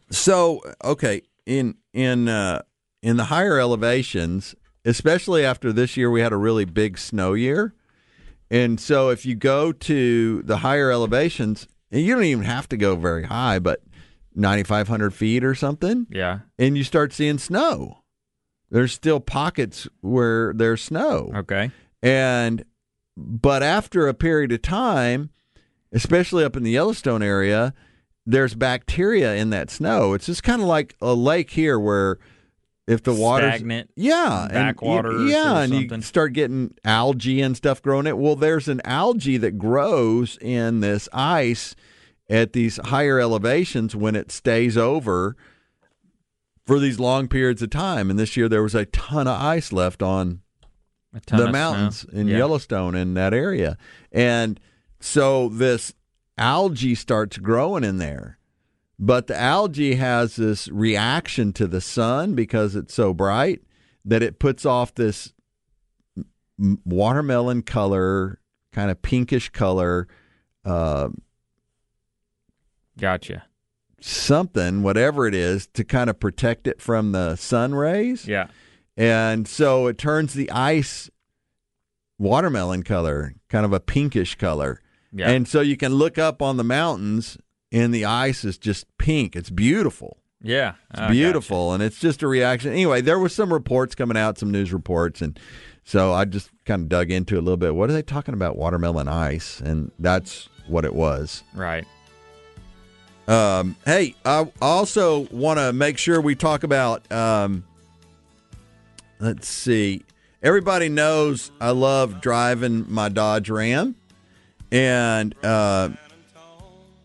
So 0.09 0.61
okay, 0.83 1.21
in 1.45 1.75
in 1.93 2.27
uh, 2.27 2.63
in 3.01 3.17
the 3.17 3.25
higher 3.25 3.59
elevations, 3.59 4.55
especially 4.85 5.45
after 5.45 5.71
this 5.71 5.95
year, 5.95 6.09
we 6.11 6.21
had 6.21 6.33
a 6.33 6.37
really 6.37 6.65
big 6.65 6.97
snow 6.97 7.33
year, 7.33 7.73
and 8.53 8.79
so 8.79 9.09
if 9.09 9.25
you 9.25 9.35
go 9.35 9.71
to 9.71 10.41
the 10.43 10.57
higher 10.57 10.91
elevations, 10.91 11.67
and 11.91 12.01
you 12.01 12.13
don't 12.13 12.23
even 12.23 12.43
have 12.45 12.69
to 12.69 12.77
go 12.77 12.95
very 12.95 13.23
high, 13.23 13.59
but 13.59 13.81
ninety 14.35 14.63
five 14.63 14.87
hundred 14.87 15.13
feet 15.13 15.43
or 15.43 15.55
something, 15.55 16.07
Yeah. 16.09 16.39
and 16.59 16.77
you 16.77 16.83
start 16.83 17.11
seeing 17.13 17.37
snow. 17.39 18.03
There's 18.69 18.91
still 18.93 19.19
pockets 19.19 19.87
where 20.01 20.53
there's 20.53 20.81
snow. 20.81 21.31
Okay. 21.35 21.71
And 22.01 22.63
but 23.17 23.61
after 23.63 24.07
a 24.07 24.13
period 24.13 24.51
of 24.51 24.61
time, 24.61 25.29
especially 25.91 26.43
up 26.43 26.55
in 26.57 26.63
the 26.63 26.71
Yellowstone 26.71 27.21
area, 27.21 27.73
there's 28.25 28.55
bacteria 28.55 29.35
in 29.35 29.49
that 29.51 29.69
snow. 29.69 30.13
It's 30.13 30.25
just 30.25 30.43
kind 30.43 30.61
of 30.61 30.67
like 30.67 30.95
a 31.01 31.13
lake 31.13 31.51
here 31.51 31.79
where 31.79 32.17
if 32.87 33.03
the 33.03 33.13
water 33.13 33.47
Stagnant 33.49 33.89
yeah, 33.95 34.43
and 34.43 34.51
you- 34.51 34.53
backwaters 34.59 35.31
yeah, 35.31 35.59
and 35.61 35.71
something. 35.73 35.99
you 35.99 36.01
start 36.03 36.33
getting 36.33 36.73
algae 36.83 37.41
and 37.41 37.55
stuff 37.55 37.81
growing 37.81 38.07
it. 38.07 38.17
Well, 38.17 38.35
there's 38.35 38.67
an 38.67 38.81
algae 38.85 39.37
that 39.37 39.57
grows 39.57 40.37
in 40.41 40.81
this 40.81 41.07
ice 41.13 41.75
at 42.29 42.53
these 42.53 42.77
higher 42.85 43.19
elevations 43.19 43.95
when 43.95 44.15
it 44.15 44.31
stays 44.31 44.77
over 44.77 45.35
for 46.65 46.79
these 46.79 46.99
long 46.99 47.27
periods 47.27 47.61
of 47.61 47.69
time. 47.69 48.09
And 48.09 48.17
this 48.17 48.35
year 48.37 48.47
there 48.49 48.63
was 48.63 48.75
a 48.75 48.85
ton 48.87 49.27
of 49.27 49.39
ice 49.41 49.71
left 49.73 50.01
on 50.01 50.41
the 51.27 51.51
mountains 51.51 52.05
in 52.11 52.27
Yeah. 52.27 52.37
Yellowstone 52.37 52.95
in 52.95 53.13
that 53.15 53.33
area. 53.33 53.77
And 54.11 54.59
so 54.99 55.49
this 55.49 55.93
algae 56.37 56.95
starts 56.95 57.37
growing 57.37 57.83
in 57.83 57.97
there. 57.97 58.37
But 58.99 59.27
the 59.27 59.39
algae 59.39 59.95
has 59.95 60.35
this 60.35 60.67
reaction 60.69 61.51
to 61.53 61.67
the 61.67 61.81
sun 61.81 62.35
because 62.35 62.75
it's 62.75 62.93
so 62.93 63.13
bright 63.13 63.61
that 64.05 64.21
it 64.21 64.39
puts 64.39 64.65
off 64.65 64.93
this 64.93 65.33
watermelon 66.57 67.63
color, 67.63 68.39
kind 68.71 68.91
of 68.91 69.01
pinkish 69.01 69.49
color, 69.49 70.07
uh, 70.65 71.09
Gotcha. 72.99 73.45
something, 73.99 74.83
whatever 74.83 75.25
it 75.27 75.33
is, 75.33 75.67
to 75.73 75.83
kind 75.83 76.09
of 76.09 76.19
protect 76.19 76.67
it 76.67 76.79
from 76.81 77.11
the 77.11 77.35
sun 77.35 77.73
rays. 77.73 78.27
Yeah. 78.27 78.47
And 78.95 79.47
so 79.47 79.87
it 79.87 79.97
turns 79.97 80.33
the 80.33 80.51
ice 80.51 81.09
watermelon 82.19 82.83
color, 82.83 83.33
kind 83.49 83.65
of 83.65 83.73
a 83.73 83.79
pinkish 83.79 84.35
color. 84.35 84.79
Yeah. 85.11 85.29
And 85.29 85.47
so 85.47 85.61
you 85.61 85.77
can 85.77 85.93
look 85.95 86.17
up 86.17 86.41
on 86.41 86.57
the 86.57 86.63
mountains 86.63 87.37
and 87.73 87.93
the 87.93 88.05
ice 88.05 88.45
is 88.45 88.57
just 88.57 88.85
pink. 88.97 89.35
It's 89.35 89.49
beautiful. 89.49 90.17
yeah. 90.41 90.75
It's 90.93 91.11
beautiful. 91.11 91.73
And 91.73 91.81
it's 91.83 91.99
just 91.99 92.21
a 92.21 92.27
reaction. 92.27 92.71
Anyway, 92.71 93.01
there 93.01 93.19
was 93.19 93.33
some 93.33 93.51
reports 93.51 93.95
coming 93.95 94.15
out, 94.15 94.37
some 94.37 94.51
news 94.51 94.71
reports. 94.71 95.21
And 95.21 95.37
so 95.83 96.13
I 96.13 96.25
just 96.25 96.49
kind 96.65 96.83
of 96.83 96.89
dug 96.89 97.11
into 97.11 97.35
it 97.35 97.39
a 97.39 97.41
little 97.41 97.57
bit. 97.57 97.75
What 97.75 97.89
are 97.89 97.93
they 97.93 98.01
talking 98.03 98.33
about? 98.33 98.55
Watermelon 98.55 99.07
ice. 99.07 99.59
And 99.59 99.91
that's 99.99 100.47
what 100.67 100.85
it 100.85 100.93
was. 100.93 101.43
Right. 101.53 101.85
Um, 103.27 103.75
hey, 103.85 104.15
I 104.25 104.51
also 104.61 105.21
want 105.31 105.57
to 105.59 105.73
make 105.73 105.97
sure 105.97 106.19
we 106.21 106.35
talk 106.35 106.63
about. 106.63 107.09
Um, 107.11 107.63
let's 109.19 109.47
see. 109.47 110.03
Everybody 110.41 110.89
knows 110.89 111.51
I 111.61 111.71
love 111.71 112.19
driving 112.19 112.85
my 112.89 113.07
Dodge 113.07 113.49
Ram, 113.49 113.95
and 114.73 115.33
uh, 115.41 115.89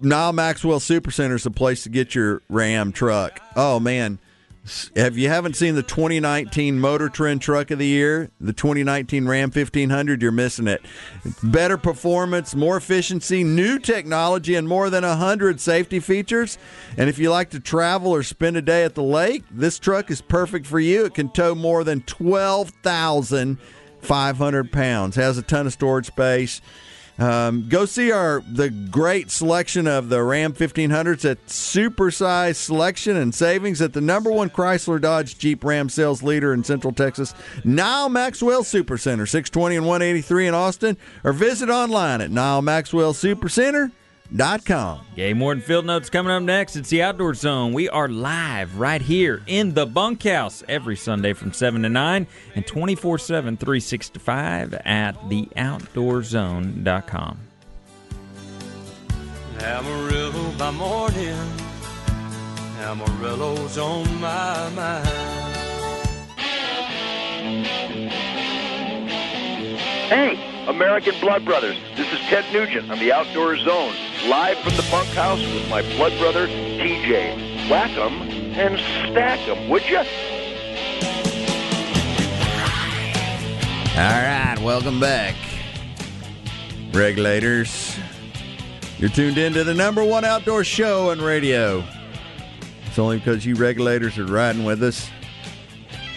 Nyle 0.00 0.32
Maxwell 0.32 0.80
Supercenter 0.80 1.34
is 1.34 1.42
the 1.42 1.50
place 1.50 1.82
to 1.82 1.88
get 1.88 2.14
your 2.14 2.42
Ram 2.48 2.92
truck. 2.92 3.40
Oh 3.56 3.80
man, 3.80 4.20
have 4.96 5.18
you 5.18 5.28
haven't 5.28 5.56
seen 5.56 5.74
the 5.74 5.82
2019 5.82 6.78
Motor 6.78 7.08
Trend 7.08 7.42
Truck 7.42 7.70
of 7.70 7.78
the 7.78 7.86
Year, 7.86 8.30
the 8.40 8.52
2019 8.52 9.26
Ram 9.26 9.50
1500? 9.50 10.22
You're 10.22 10.30
missing 10.30 10.68
it. 10.68 10.82
Better 11.42 11.78
performance, 11.78 12.54
more 12.54 12.76
efficiency, 12.76 13.42
new 13.42 13.78
technology, 13.78 14.54
and 14.54 14.68
more 14.68 14.90
than 14.90 15.04
100 15.04 15.60
safety 15.60 16.00
features. 16.00 16.58
And 16.96 17.08
if 17.08 17.18
you 17.18 17.30
like 17.30 17.50
to 17.50 17.60
travel 17.60 18.12
or 18.12 18.22
spend 18.22 18.56
a 18.56 18.62
day 18.62 18.84
at 18.84 18.94
the 18.94 19.02
lake, 19.02 19.44
this 19.50 19.78
truck 19.78 20.10
is 20.10 20.20
perfect 20.20 20.66
for 20.66 20.78
you. 20.78 21.06
It 21.06 21.14
can 21.14 21.30
tow 21.30 21.54
more 21.54 21.82
than 21.82 22.02
12,500 22.02 24.72
pounds, 24.72 25.16
has 25.16 25.38
a 25.38 25.42
ton 25.42 25.66
of 25.66 25.72
storage 25.72 26.06
space. 26.06 26.60
Um, 27.18 27.68
go 27.68 27.84
see 27.84 28.12
our 28.12 28.44
the 28.48 28.70
great 28.70 29.30
selection 29.30 29.88
of 29.88 30.08
the 30.08 30.22
Ram 30.22 30.52
1500s 30.52 31.28
at 31.28 31.44
supersized 31.46 32.56
selection 32.56 33.16
and 33.16 33.34
savings 33.34 33.82
at 33.82 33.92
the 33.92 34.00
number 34.00 34.30
one 34.30 34.50
Chrysler 34.50 35.00
Dodge 35.00 35.36
Jeep 35.36 35.64
Ram 35.64 35.88
sales 35.88 36.22
leader 36.22 36.54
in 36.54 36.62
Central 36.62 36.92
Texas, 36.92 37.34
Nyle 37.64 38.08
Maxwell 38.08 38.62
Supercenter, 38.62 39.28
620 39.28 39.76
and 39.76 39.86
183 39.86 40.46
in 40.46 40.54
Austin, 40.54 40.96
or 41.24 41.32
visit 41.32 41.68
online 41.68 42.20
at 42.20 42.30
NyleMaxwellSupercenter.com. 44.32 45.00
Game 45.16 45.40
Warden 45.40 45.62
Field 45.62 45.86
Notes 45.86 46.10
coming 46.10 46.30
up 46.32 46.42
next. 46.42 46.76
It's 46.76 46.90
the 46.90 47.02
Outdoor 47.02 47.34
Zone. 47.34 47.72
We 47.72 47.88
are 47.88 48.08
live 48.08 48.78
right 48.78 49.00
here 49.02 49.42
in 49.46 49.74
the 49.74 49.86
bunkhouse 49.86 50.62
every 50.68 50.96
Sunday 50.96 51.32
from 51.32 51.52
7 51.52 51.82
to 51.82 51.88
9 51.88 52.26
and 52.54 52.66
24 52.66 53.18
7, 53.18 53.56
365 53.56 54.74
at 54.84 55.12
theoutdoorzone.com. 55.22 57.38
Amarillo 59.60 60.52
by 60.56 60.70
morning, 60.70 61.36
Amarillo's 62.78 63.76
on 63.76 64.20
my 64.20 64.70
mind. 64.70 65.08
Hey, 70.08 70.38
American 70.68 71.14
Blood 71.20 71.44
Brothers. 71.44 71.76
This 71.96 72.10
is 72.12 72.18
Ted 72.28 72.44
Nugent 72.52 72.90
on 72.90 72.98
the 72.98 73.12
Outdoor 73.12 73.56
Zone, 73.56 73.94
live 74.26 74.58
from 74.58 74.74
the 74.76 74.86
bunkhouse 74.90 75.40
with 75.40 75.68
my 75.68 75.82
blood 75.96 76.12
brother, 76.18 76.46
TJ. 76.46 77.68
Whack 77.70 77.90
'em 77.96 78.12
and 78.58 78.78
stack 79.10 79.40
'em, 79.48 79.68
would 79.68 79.88
you? 79.88 79.98
All 83.96 84.04
right, 84.04 84.56
welcome 84.62 85.00
back, 85.00 85.34
regulators. 86.92 87.96
You're 88.98 89.10
tuned 89.10 89.38
in 89.38 89.52
to 89.54 89.64
the 89.64 89.74
number 89.74 90.04
one 90.04 90.24
outdoor 90.24 90.64
show 90.64 91.10
on 91.10 91.20
radio. 91.20 91.84
It's 92.86 92.98
only 92.98 93.18
because 93.18 93.46
you 93.46 93.54
regulators 93.54 94.18
are 94.18 94.24
riding 94.26 94.64
with 94.64 94.82
us. 94.82 95.08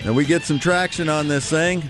And 0.04 0.16
we 0.16 0.26
get 0.26 0.44
some 0.44 0.58
traction 0.58 1.10
on 1.10 1.28
this 1.28 1.50
thing. 1.50 1.84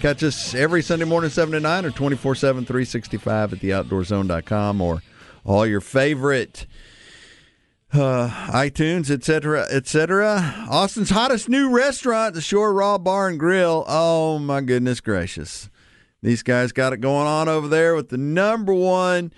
Catch 0.00 0.22
us 0.22 0.54
every 0.54 0.82
Sunday 0.82 1.04
morning, 1.04 1.30
7 1.30 1.52
to 1.52 1.60
9, 1.60 1.84
or 1.84 1.90
24 1.90 2.34
7, 2.34 2.64
365 2.64 3.52
at 3.54 3.58
theoutdoorzone.com 3.60 4.80
or 4.80 5.02
all 5.44 5.66
your 5.66 5.80
favorite 5.80 6.66
uh, 7.92 8.28
iTunes, 8.52 9.10
etc., 9.10 9.66
etc. 9.70 10.66
Austin's 10.70 11.10
hottest 11.10 11.48
new 11.48 11.70
restaurant, 11.70 12.34
the 12.34 12.40
Shore 12.40 12.72
Raw 12.72 12.98
Bar 12.98 13.28
and 13.28 13.38
Grill. 13.38 13.84
Oh 13.88 14.38
my 14.38 14.60
goodness 14.60 15.00
gracious! 15.00 15.70
These 16.22 16.42
guys 16.42 16.72
got 16.72 16.92
it 16.92 17.00
going 17.00 17.26
on 17.26 17.48
over 17.48 17.68
there 17.68 17.94
with 17.94 18.10
the 18.10 18.18
number 18.18 18.74
one 18.74 19.32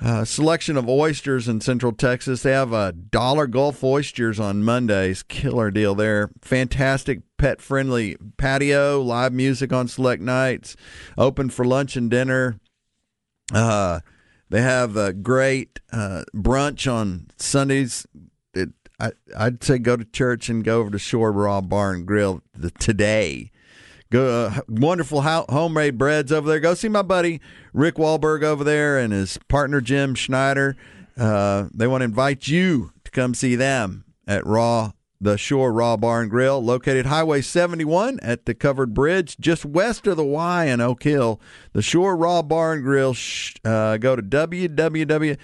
uh, 0.00 0.24
selection 0.24 0.76
of 0.76 0.88
oysters 0.88 1.48
in 1.48 1.60
Central 1.60 1.92
Texas. 1.92 2.42
They 2.42 2.52
have 2.52 2.72
a 2.72 2.92
dollar 2.92 3.46
Gulf 3.46 3.82
oysters 3.82 4.38
on 4.38 4.62
Mondays. 4.62 5.22
Killer 5.22 5.70
deal 5.70 5.94
there. 5.94 6.30
Fantastic 6.42 7.22
pet 7.36 7.60
friendly 7.60 8.16
patio, 8.36 9.00
live 9.00 9.32
music 9.32 9.72
on 9.72 9.88
select 9.88 10.22
nights, 10.22 10.76
open 11.16 11.50
for 11.50 11.64
lunch 11.64 11.96
and 11.96 12.10
dinner. 12.10 12.58
Uh, 13.52 14.00
they 14.50 14.62
have 14.62 14.96
a 14.96 15.12
great 15.12 15.80
uh, 15.92 16.24
brunch 16.34 16.90
on 16.90 17.28
Sundays. 17.36 18.06
It, 18.54 18.70
I, 18.98 19.12
I'd 19.36 19.62
say 19.62 19.78
go 19.78 19.96
to 19.96 20.04
church 20.04 20.48
and 20.48 20.64
go 20.64 20.80
over 20.80 20.90
to 20.90 20.98
Shore 20.98 21.32
Raw 21.32 21.60
Bar 21.60 21.92
and 21.92 22.06
Grill 22.06 22.42
the, 22.54 22.70
today. 22.70 23.50
Go, 24.10 24.46
uh, 24.46 24.60
wonderful 24.68 25.22
ho- 25.22 25.44
homemade 25.48 25.98
breads 25.98 26.32
over 26.32 26.48
there. 26.48 26.60
Go 26.60 26.74
see 26.74 26.88
my 26.88 27.02
buddy 27.02 27.40
Rick 27.74 27.96
Wahlberg 27.96 28.42
over 28.42 28.64
there 28.64 28.98
and 28.98 29.12
his 29.12 29.38
partner 29.48 29.80
Jim 29.80 30.14
Schneider. 30.14 30.76
Uh, 31.16 31.68
they 31.74 31.86
want 31.86 32.00
to 32.00 32.06
invite 32.06 32.48
you 32.48 32.92
to 33.04 33.10
come 33.10 33.34
see 33.34 33.54
them 33.54 34.04
at 34.26 34.46
Raw 34.46 34.92
the 35.20 35.36
Shore 35.36 35.72
Raw 35.72 35.96
Bar 35.96 36.22
and 36.22 36.30
Grill, 36.30 36.62
located 36.62 37.06
Highway 37.06 37.40
71 37.40 38.18
at 38.22 38.46
the 38.46 38.54
covered 38.54 38.94
bridge 38.94 39.36
just 39.38 39.64
west 39.64 40.06
of 40.06 40.16
the 40.16 40.24
Y 40.24 40.66
in 40.66 40.80
Oak 40.80 41.02
Hill. 41.02 41.40
The 41.72 41.82
Shore 41.82 42.16
Raw 42.16 42.42
Bar 42.42 42.74
and 42.74 42.82
Grill. 42.82 43.16
Uh, 43.64 43.96
go 43.96 44.16
to 44.16 44.22
www. 44.22 45.38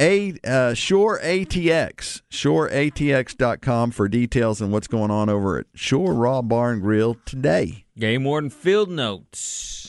A, 0.00 0.34
uh, 0.44 0.74
Shore 0.74 1.20
ATX, 1.20 2.22
shoreatx.com 2.30 3.90
for 3.92 4.08
details 4.08 4.60
on 4.60 4.70
what's 4.72 4.88
going 4.88 5.10
on 5.12 5.28
over 5.28 5.58
at 5.58 5.66
Shore 5.74 6.14
Raw 6.14 6.42
Bar 6.42 6.72
and 6.72 6.82
Grill 6.82 7.16
today. 7.24 7.84
Game 7.96 8.24
Warden 8.24 8.50
Field 8.50 8.90
Notes. 8.90 9.86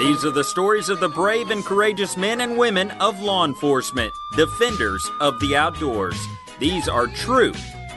These 0.00 0.24
are 0.24 0.30
the 0.30 0.42
stories 0.42 0.88
of 0.88 0.98
the 0.98 1.10
brave 1.10 1.50
and 1.50 1.62
courageous 1.62 2.16
men 2.16 2.40
and 2.40 2.56
women 2.56 2.90
of 2.92 3.20
law 3.20 3.44
enforcement, 3.44 4.10
defenders 4.34 5.06
of 5.20 5.38
the 5.40 5.54
outdoors. 5.54 6.18
These 6.58 6.88
are 6.88 7.06
true 7.06 7.52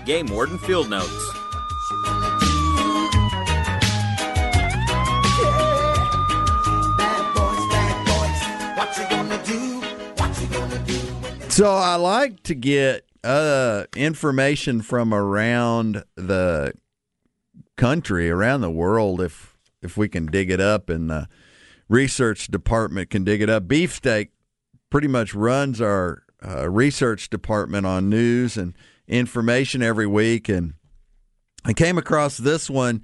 Game 0.05 0.25
Warden 0.25 0.57
Field 0.57 0.89
Notes. 0.89 1.31
So 11.47 11.71
I 11.71 11.95
like 11.95 12.43
to 12.43 12.53
get 12.53 13.05
uh, 13.23 13.85
information 13.95 14.81
from 14.81 15.13
around 15.13 16.03
the 16.17 16.73
country, 17.77 18.29
around 18.29 18.59
the 18.59 18.69
world, 18.69 19.21
if 19.21 19.57
if 19.81 19.95
we 19.95 20.09
can 20.09 20.25
dig 20.25 20.51
it 20.51 20.59
up, 20.59 20.89
and 20.89 21.09
the 21.09 21.29
research 21.89 22.47
department 22.47 23.09
can 23.09 23.23
dig 23.23 23.41
it 23.41 23.49
up. 23.49 23.67
Beefsteak 23.67 24.31
pretty 24.89 25.07
much 25.07 25.33
runs 25.33 25.81
our 25.81 26.23
uh, 26.45 26.69
research 26.69 27.29
department 27.29 27.85
on 27.85 28.09
news 28.09 28.57
and 28.57 28.75
information 29.07 29.81
every 29.81 30.07
week, 30.07 30.49
and 30.49 30.73
I 31.65 31.73
came 31.73 31.97
across 31.97 32.37
this 32.37 32.69
one. 32.69 33.01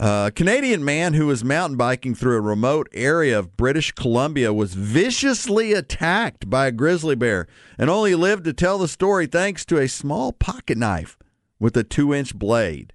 Uh, 0.00 0.26
a 0.28 0.30
Canadian 0.30 0.84
man 0.84 1.14
who 1.14 1.26
was 1.26 1.42
mountain 1.42 1.76
biking 1.76 2.14
through 2.14 2.36
a 2.36 2.40
remote 2.40 2.88
area 2.92 3.36
of 3.36 3.56
British 3.56 3.90
Columbia 3.92 4.52
was 4.52 4.74
viciously 4.74 5.72
attacked 5.72 6.48
by 6.48 6.68
a 6.68 6.72
grizzly 6.72 7.16
bear 7.16 7.48
and 7.76 7.90
only 7.90 8.14
lived 8.14 8.44
to 8.44 8.52
tell 8.52 8.78
the 8.78 8.86
story 8.86 9.26
thanks 9.26 9.64
to 9.64 9.78
a 9.78 9.88
small 9.88 10.32
pocket 10.32 10.78
knife 10.78 11.18
with 11.58 11.76
a 11.76 11.82
two 11.82 12.14
inch 12.14 12.36
blade. 12.38 12.92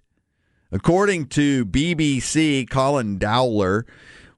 According 0.72 1.28
to 1.28 1.66
BBC, 1.66 2.70
Colin 2.70 3.18
Dowler, 3.18 3.86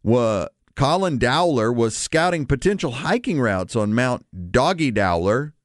wa, 0.01 0.47
Colin 0.75 1.17
Dowler 1.17 1.71
was 1.71 1.95
scouting 1.95 2.45
potential 2.45 2.91
hiking 2.91 3.39
routes 3.39 3.75
on 3.75 3.93
Mount 3.93 4.25
Doogie 4.51 4.93
Dowler 4.93 5.55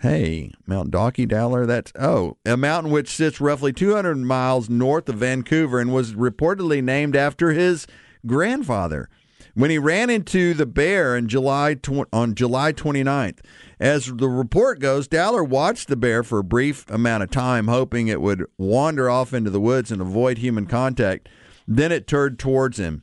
Hey, 0.00 0.52
Mount 0.66 0.90
Doogie 0.90 1.26
Dowler, 1.26 1.64
that's, 1.64 1.90
oh, 1.98 2.36
a 2.44 2.54
mountain 2.58 2.92
which 2.92 3.08
sits 3.08 3.40
roughly 3.40 3.72
200 3.72 4.18
miles 4.18 4.68
north 4.68 5.08
of 5.08 5.16
Vancouver 5.16 5.80
and 5.80 5.92
was 5.92 6.12
reportedly 6.12 6.84
named 6.84 7.16
after 7.16 7.52
his 7.52 7.86
grandfather. 8.26 9.08
When 9.54 9.70
he 9.70 9.78
ran 9.78 10.10
into 10.10 10.52
the 10.52 10.66
bear 10.66 11.16
in 11.16 11.28
July 11.28 11.74
tw- 11.74 12.12
on 12.12 12.34
July 12.34 12.74
29th, 12.74 13.38
as 13.80 14.12
the 14.14 14.28
report 14.28 14.80
goes, 14.80 15.08
Dowler 15.08 15.42
watched 15.42 15.88
the 15.88 15.96
bear 15.96 16.22
for 16.22 16.40
a 16.40 16.44
brief 16.44 16.84
amount 16.90 17.22
of 17.22 17.30
time, 17.30 17.68
hoping 17.68 18.08
it 18.08 18.20
would 18.20 18.44
wander 18.58 19.08
off 19.08 19.32
into 19.32 19.48
the 19.48 19.60
woods 19.60 19.90
and 19.90 20.02
avoid 20.02 20.36
human 20.36 20.66
contact. 20.66 21.30
Then 21.66 21.92
it 21.92 22.06
turned 22.06 22.38
towards 22.38 22.78
him. 22.78 23.02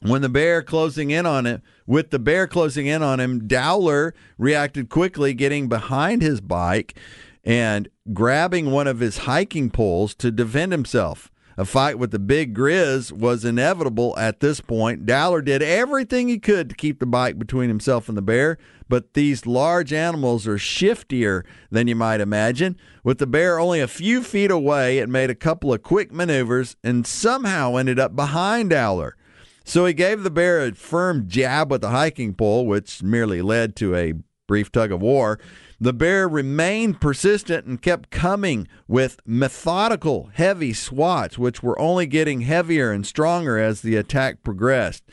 When 0.00 0.22
the 0.22 0.28
bear 0.28 0.62
closing 0.62 1.10
in 1.10 1.24
on 1.24 1.46
it, 1.46 1.62
with 1.86 2.10
the 2.10 2.18
bear 2.18 2.46
closing 2.46 2.86
in 2.86 3.02
on 3.02 3.20
him, 3.20 3.46
Dowler 3.46 4.14
reacted 4.36 4.90
quickly, 4.90 5.32
getting 5.32 5.68
behind 5.68 6.20
his 6.20 6.40
bike 6.42 6.98
and 7.42 7.88
grabbing 8.12 8.70
one 8.70 8.86
of 8.86 9.00
his 9.00 9.18
hiking 9.18 9.70
poles 9.70 10.14
to 10.16 10.30
defend 10.30 10.72
himself. 10.72 11.30
A 11.56 11.64
fight 11.64 11.98
with 11.98 12.10
the 12.10 12.18
big 12.18 12.52
Grizz 12.52 13.12
was 13.12 13.44
inevitable 13.44 14.18
at 14.18 14.40
this 14.40 14.60
point. 14.60 15.06
Dowler 15.06 15.40
did 15.40 15.62
everything 15.62 16.28
he 16.28 16.38
could 16.38 16.68
to 16.68 16.74
keep 16.74 16.98
the 16.98 17.06
bike 17.06 17.38
between 17.38 17.68
himself 17.68 18.08
and 18.08 18.18
the 18.18 18.22
bear, 18.22 18.58
but 18.88 19.14
these 19.14 19.46
large 19.46 19.92
animals 19.92 20.48
are 20.48 20.58
shiftier 20.58 21.44
than 21.70 21.86
you 21.86 21.94
might 21.94 22.20
imagine. 22.20 22.76
With 23.04 23.18
the 23.18 23.26
bear 23.28 23.60
only 23.60 23.80
a 23.80 23.86
few 23.86 24.22
feet 24.22 24.50
away, 24.50 24.98
it 24.98 25.08
made 25.08 25.30
a 25.30 25.34
couple 25.36 25.72
of 25.72 25.84
quick 25.84 26.12
maneuvers 26.12 26.74
and 26.82 27.06
somehow 27.06 27.76
ended 27.76 28.00
up 28.00 28.16
behind 28.16 28.70
Dowler. 28.70 29.16
So 29.64 29.86
he 29.86 29.94
gave 29.94 30.24
the 30.24 30.30
bear 30.30 30.60
a 30.60 30.72
firm 30.72 31.28
jab 31.28 31.70
with 31.70 31.82
the 31.82 31.90
hiking 31.90 32.34
pole, 32.34 32.66
which 32.66 33.02
merely 33.02 33.42
led 33.42 33.76
to 33.76 33.94
a 33.94 34.14
brief 34.46 34.70
tug 34.70 34.92
of 34.92 35.00
war. 35.00 35.38
The 35.84 35.92
bear 35.92 36.26
remained 36.26 36.98
persistent 36.98 37.66
and 37.66 37.82
kept 37.82 38.08
coming 38.08 38.68
with 38.88 39.20
methodical, 39.26 40.30
heavy 40.32 40.72
swats, 40.72 41.36
which 41.36 41.62
were 41.62 41.78
only 41.78 42.06
getting 42.06 42.40
heavier 42.40 42.90
and 42.90 43.06
stronger 43.06 43.58
as 43.58 43.82
the 43.82 43.94
attack 43.96 44.42
progressed. 44.42 45.04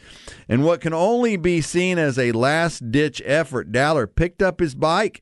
In 0.48 0.62
what 0.64 0.80
can 0.80 0.94
only 0.94 1.36
be 1.36 1.60
seen 1.60 1.98
as 1.98 2.18
a 2.18 2.32
last 2.32 2.90
ditch 2.90 3.22
effort, 3.26 3.74
Dowler 3.74 4.08
picked 4.08 4.42
up 4.42 4.62
his 4.62 4.74
bike 4.74 5.22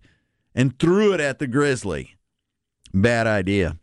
and 0.54 0.78
threw 0.78 1.14
it 1.14 1.20
at 1.20 1.40
the 1.40 1.48
grizzly. 1.48 2.16
Bad 2.94 3.26
idea. 3.26 3.79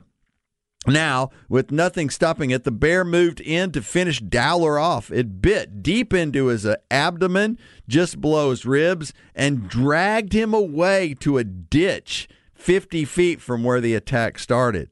Now, 0.86 1.30
with 1.48 1.72
nothing 1.72 2.10
stopping 2.10 2.50
it, 2.50 2.62
the 2.62 2.70
bear 2.70 3.04
moved 3.04 3.40
in 3.40 3.72
to 3.72 3.82
finish 3.82 4.20
Dowler 4.20 4.78
off. 4.78 5.10
It 5.10 5.42
bit 5.42 5.82
deep 5.82 6.14
into 6.14 6.46
his 6.46 6.64
uh, 6.64 6.76
abdomen, 6.90 7.58
just 7.88 8.20
below 8.20 8.50
his 8.50 8.64
ribs, 8.64 9.12
and 9.34 9.68
dragged 9.68 10.32
him 10.32 10.54
away 10.54 11.14
to 11.20 11.38
a 11.38 11.44
ditch 11.44 12.28
50 12.54 13.04
feet 13.04 13.40
from 13.40 13.64
where 13.64 13.80
the 13.80 13.94
attack 13.94 14.38
started. 14.38 14.90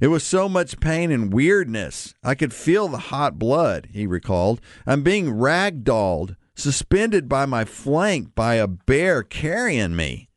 It 0.00 0.08
was 0.08 0.24
so 0.24 0.48
much 0.48 0.80
pain 0.80 1.10
and 1.10 1.32
weirdness. 1.32 2.14
I 2.24 2.34
could 2.34 2.52
feel 2.52 2.88
the 2.88 2.98
hot 2.98 3.38
blood, 3.38 3.88
he 3.92 4.06
recalled. 4.06 4.60
I'm 4.86 5.02
being 5.02 5.26
ragdolled, 5.26 6.36
suspended 6.54 7.28
by 7.28 7.46
my 7.46 7.64
flank 7.64 8.34
by 8.34 8.54
a 8.54 8.66
bear 8.66 9.22
carrying 9.22 9.94
me. 9.94 10.28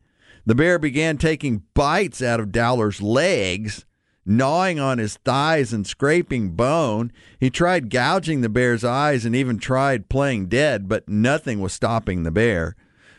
The 0.46 0.56
bear 0.56 0.80
began 0.80 1.18
taking 1.18 1.64
bites 1.74 2.22
out 2.22 2.40
of 2.40 2.52
Dowler's 2.52 3.02
legs 3.02 3.86
gnawing 4.26 4.80
on 4.80 4.98
his 4.98 5.18
thighs 5.18 5.74
and 5.74 5.86
scraping 5.86 6.52
bone. 6.52 7.12
He 7.40 7.50
tried 7.50 7.90
gouging 7.90 8.42
the 8.42 8.50
bear's 8.50 8.84
eyes 8.84 9.26
and 9.26 9.36
even 9.36 9.58
tried 9.58 10.10
playing 10.10 10.48
dead, 10.48 10.88
but 10.88 11.08
nothing 11.08 11.60
was 11.60 11.74
stopping 11.74 12.24
the 12.24 12.32
bear. 12.32 12.76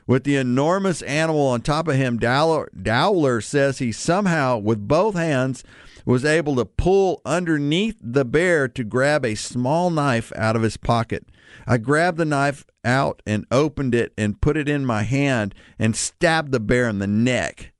With 0.07 0.25
the 0.25 0.37
enormous 0.37 1.03
animal 1.03 1.47
on 1.47 1.63
top 1.63 1.87
of 1.87 1.95
him, 1.95 2.19
Dowler, 2.19 2.69
Dowler 2.81 3.41
says 3.41 3.79
he 3.79 3.93
somehow, 3.93 4.59
with 4.59 4.89
both 4.89 5.15
hands, 5.15 5.63
was 6.05 6.25
able 6.25 6.57
to 6.57 6.65
pull 6.65 7.21
underneath 7.25 7.97
the 8.01 8.25
bear 8.25 8.67
to 8.69 8.85
grab 8.85 9.25
a 9.25 9.35
small 9.35 9.91
knife 9.91 10.33
out 10.35 10.57
of 10.57 10.63
his 10.63 10.77
pocket. 10.77 11.27
I 11.67 11.79
grabbed 11.79 12.19
the 12.19 12.25
knife 12.25 12.65
out 12.85 13.23
and 13.27 13.47
opened 13.51 13.95
it 13.95 14.13
and 14.17 14.41
put 14.41 14.57
it 14.57 14.69
in 14.69 14.85
my 14.85 15.03
hand 15.03 15.55
and 15.79 15.95
stabbed 15.95 16.53
the 16.53 16.61
bear 16.61 16.89
in 16.89 16.99
the 16.99 17.07
neck. 17.07 17.73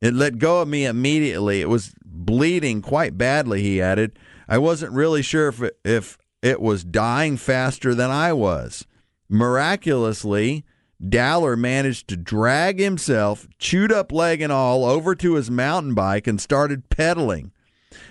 It 0.00 0.14
let 0.14 0.38
go 0.38 0.62
of 0.62 0.68
me 0.68 0.86
immediately. 0.86 1.60
It 1.60 1.68
was 1.68 1.92
bleeding 2.04 2.82
quite 2.82 3.18
badly, 3.18 3.62
he 3.62 3.82
added. 3.82 4.18
I 4.48 4.58
wasn't 4.58 4.92
really 4.92 5.22
sure 5.22 5.48
if 5.48 5.62
it, 5.62 5.78
if 5.84 6.18
it 6.42 6.60
was 6.60 6.84
dying 6.84 7.36
faster 7.36 7.94
than 7.94 8.10
I 8.10 8.32
was. 8.32 8.86
Miraculously, 9.28 10.64
Dowler 11.06 11.56
managed 11.56 12.08
to 12.08 12.16
drag 12.16 12.78
himself, 12.78 13.46
chewed 13.58 13.92
up 13.92 14.10
leg 14.12 14.40
and 14.40 14.52
all, 14.52 14.84
over 14.84 15.14
to 15.14 15.34
his 15.34 15.50
mountain 15.50 15.94
bike 15.94 16.26
and 16.26 16.40
started 16.40 16.88
pedaling. 16.88 17.52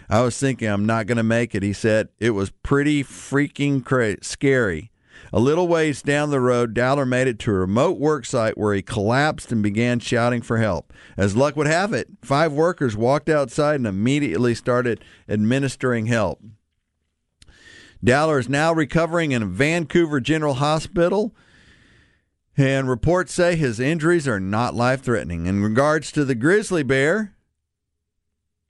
I 0.09 0.21
was 0.21 0.37
thinking 0.37 0.67
I'm 0.67 0.85
not 0.85 1.05
going 1.05 1.17
to 1.17 1.23
make 1.23 1.53
it. 1.53 1.61
He 1.61 1.73
said 1.73 2.09
it 2.19 2.31
was 2.31 2.49
pretty 2.49 3.03
freaking 3.03 3.83
cra- 3.83 4.23
scary. 4.23 4.91
A 5.31 5.39
little 5.39 5.67
ways 5.67 6.01
down 6.01 6.29
the 6.29 6.39
road, 6.39 6.73
Dowler 6.73 7.05
made 7.05 7.27
it 7.27 7.39
to 7.39 7.51
a 7.51 7.59
remote 7.59 7.99
work 7.99 8.25
site 8.25 8.57
where 8.57 8.73
he 8.73 8.81
collapsed 8.81 9.51
and 9.51 9.61
began 9.61 9.99
shouting 9.99 10.41
for 10.41 10.57
help. 10.57 10.91
As 11.17 11.35
luck 11.35 11.55
would 11.55 11.67
have 11.67 11.93
it, 11.93 12.07
five 12.21 12.51
workers 12.51 12.97
walked 12.97 13.29
outside 13.29 13.75
and 13.75 13.87
immediately 13.87 14.55
started 14.55 15.03
administering 15.27 16.07
help. 16.07 16.41
Dowler 18.03 18.39
is 18.39 18.49
now 18.49 18.73
recovering 18.73 19.31
in 19.31 19.51
Vancouver 19.51 20.19
General 20.19 20.55
Hospital, 20.55 21.35
and 22.57 22.89
reports 22.89 23.33
say 23.33 23.55
his 23.55 23.79
injuries 23.79 24.27
are 24.27 24.39
not 24.39 24.73
life 24.73 25.01
threatening. 25.01 25.45
In 25.45 25.61
regards 25.61 26.11
to 26.13 26.25
the 26.25 26.35
grizzly 26.35 26.83
bear, 26.83 27.35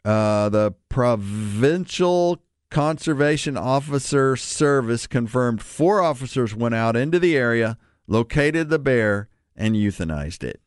uh, 0.04 0.50
the 0.50 0.74
provincial 0.90 2.42
conservation 2.70 3.58
officer 3.58 4.36
service 4.36 5.08
confirmed 5.08 5.62
four 5.62 6.02
officers 6.02 6.56
went 6.56 6.76
out 6.76 6.96
into 6.96 7.20
the 7.20 7.36
area, 7.36 7.78
located 8.08 8.70
the 8.70 8.80
bear, 8.80 9.28
and 9.56 9.76
euthanized 9.76 10.44
it. 10.44 10.62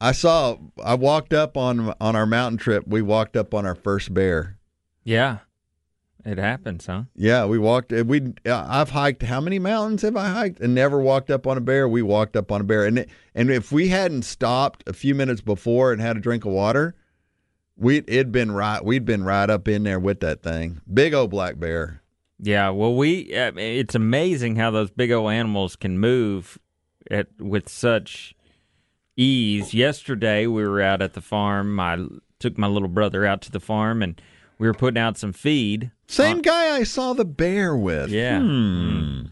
I 0.00 0.12
saw. 0.12 0.58
I 0.82 0.94
walked 0.94 1.32
up 1.32 1.56
on 1.56 1.94
on 2.00 2.14
our 2.16 2.26
mountain 2.26 2.58
trip. 2.58 2.84
We 2.86 3.00
walked 3.00 3.36
up 3.36 3.54
on 3.54 3.64
our 3.64 3.74
first 3.74 4.12
bear. 4.12 4.58
Yeah, 5.02 5.38
it 6.24 6.36
happens, 6.38 6.86
huh? 6.86 7.04
Yeah, 7.14 7.46
we 7.46 7.58
walked. 7.58 7.92
Eh, 7.92 8.02
we 8.02 8.34
I've 8.44 8.90
hiked. 8.90 9.22
How 9.22 9.40
many 9.40 9.58
mountains 9.58 10.02
have 10.02 10.16
I 10.16 10.28
hiked 10.28 10.60
and 10.60 10.74
never 10.74 11.00
walked 11.00 11.30
up 11.30 11.46
on 11.46 11.56
a 11.56 11.60
bear? 11.60 11.88
We 11.88 12.02
walked 12.02 12.36
up 12.36 12.52
on 12.52 12.60
a 12.60 12.64
bear, 12.64 12.84
and 12.84 13.06
and 13.34 13.50
if 13.50 13.72
we 13.72 13.88
hadn't 13.88 14.22
stopped 14.22 14.84
a 14.86 14.92
few 14.92 15.14
minutes 15.14 15.40
before 15.40 15.92
and 15.92 16.02
had 16.02 16.16
a 16.16 16.20
drink 16.20 16.44
of 16.44 16.52
water, 16.52 16.94
we 17.76 17.98
it'd 17.98 18.32
been 18.32 18.52
right. 18.52 18.84
We'd 18.84 19.04
been 19.04 19.24
right 19.24 19.48
up 19.48 19.68
in 19.68 19.82
there 19.84 19.98
with 20.00 20.20
that 20.20 20.42
thing. 20.42 20.80
Big 20.92 21.14
old 21.14 21.30
black 21.30 21.58
bear. 21.58 22.02
Yeah, 22.40 22.70
well, 22.70 22.94
we 22.94 23.34
uh, 23.34 23.52
it's 23.56 23.94
amazing 23.94 24.56
how 24.56 24.70
those 24.70 24.90
big 24.90 25.10
old 25.10 25.30
animals 25.30 25.76
can 25.76 25.98
move 25.98 26.58
at 27.10 27.28
with 27.38 27.68
such 27.68 28.34
ease. 29.16 29.74
Yesterday, 29.74 30.46
we 30.46 30.66
were 30.66 30.80
out 30.80 31.02
at 31.02 31.14
the 31.14 31.20
farm. 31.20 31.78
I 31.80 32.04
took 32.38 32.58
my 32.58 32.66
little 32.66 32.88
brother 32.88 33.24
out 33.24 33.40
to 33.42 33.50
the 33.50 33.60
farm, 33.60 34.02
and 34.02 34.20
we 34.58 34.66
were 34.66 34.74
putting 34.74 35.00
out 35.00 35.16
some 35.16 35.32
feed. 35.32 35.90
Same 36.06 36.42
guy 36.42 36.76
I 36.76 36.82
saw 36.82 37.12
the 37.12 37.24
bear 37.24 37.76
with. 37.76 38.10
Yeah. 38.10 38.40
Hmm. 38.40 39.22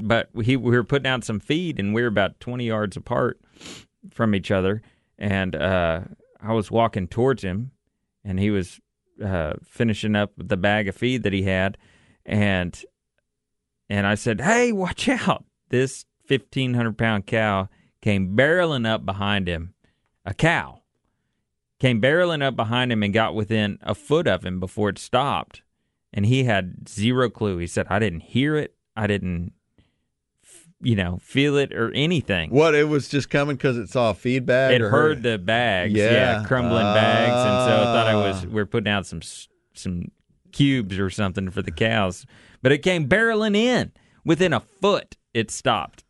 But 0.00 0.30
he, 0.42 0.56
we 0.56 0.72
were 0.72 0.84
putting 0.84 1.06
out 1.06 1.24
some 1.24 1.38
feed, 1.38 1.78
and 1.78 1.94
we 1.94 2.02
were 2.02 2.08
about 2.08 2.40
20 2.40 2.66
yards 2.66 2.96
apart 2.96 3.38
from 4.10 4.34
each 4.34 4.50
other. 4.50 4.82
And 5.18 5.54
uh, 5.54 6.00
I 6.44 6.52
was 6.52 6.70
walking 6.70 7.08
towards 7.08 7.42
him, 7.42 7.72
and 8.24 8.38
he 8.38 8.50
was 8.50 8.80
uh, 9.24 9.54
finishing 9.64 10.14
up 10.14 10.32
the 10.36 10.56
bag 10.56 10.88
of 10.88 10.96
feed 10.96 11.22
that 11.22 11.32
he 11.32 11.42
had. 11.42 11.78
And 12.26 12.82
and 13.88 14.06
I 14.06 14.14
said, 14.14 14.40
"Hey, 14.40 14.72
watch 14.72 15.08
out! 15.08 15.44
This 15.70 16.04
1,500 16.28 16.96
pound 16.96 17.26
cow 17.26 17.68
came 18.00 18.36
barreling 18.36 18.86
up 18.86 19.04
behind 19.04 19.48
him. 19.48 19.74
A 20.24 20.34
cow 20.34 20.82
came 21.80 22.00
barreling 22.00 22.42
up 22.42 22.56
behind 22.56 22.92
him 22.92 23.02
and 23.02 23.12
got 23.12 23.34
within 23.34 23.78
a 23.82 23.94
foot 23.94 24.26
of 24.26 24.44
him 24.44 24.60
before 24.60 24.88
it 24.88 24.98
stopped. 24.98 25.62
And 26.12 26.26
he 26.26 26.44
had 26.44 26.88
zero 26.88 27.28
clue. 27.28 27.58
He 27.58 27.66
said, 27.66 27.86
I 27.90 27.98
didn't 27.98 28.20
hear 28.20 28.56
it. 28.56 28.74
I 28.94 29.06
didn't, 29.06 29.52
you 30.84 30.94
know, 30.94 31.18
feel 31.22 31.56
it 31.56 31.72
or 31.72 31.90
anything. 31.92 32.50
What? 32.50 32.74
It 32.74 32.88
was 32.88 33.08
just 33.08 33.30
coming 33.30 33.56
because 33.56 33.76
it 33.76 33.88
saw 33.88 34.10
a 34.10 34.14
feedback. 34.14 34.72
It 34.72 34.80
heard 34.80 35.22
the 35.22 35.38
bags, 35.38 35.92
yeah, 35.94 36.10
Yeah. 36.40 36.44
crumbling 36.46 36.82
bags, 36.94 37.32
and 37.32 37.64
so 37.68 37.80
I 37.80 37.84
thought 37.84 38.06
I 38.06 38.14
was 38.14 38.44
Ah. 38.44 38.48
we 38.48 38.60
are 38.60 38.66
putting 38.66 38.92
out 38.92 39.06
some 39.06 39.20
some 39.72 40.10
cubes 40.52 40.98
or 40.98 41.10
something 41.10 41.50
for 41.50 41.62
the 41.62 41.72
cows. 41.72 42.26
But 42.62 42.70
it 42.72 42.78
came 42.78 43.08
barreling 43.08 43.56
in 43.56 43.92
within 44.24 44.52
a 44.52 44.60
foot. 44.60 45.16
It 45.32 45.50
stopped 45.50 46.04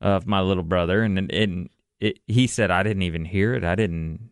of 0.00 0.26
my 0.26 0.40
little 0.40 0.62
brother, 0.64 1.02
and 1.02 1.18
and 1.32 1.68
it, 2.00 2.18
he 2.26 2.46
said 2.46 2.70
I 2.70 2.82
didn't 2.82 3.02
even 3.02 3.24
hear 3.24 3.54
it. 3.54 3.64
I 3.64 3.74
didn't 3.76 4.30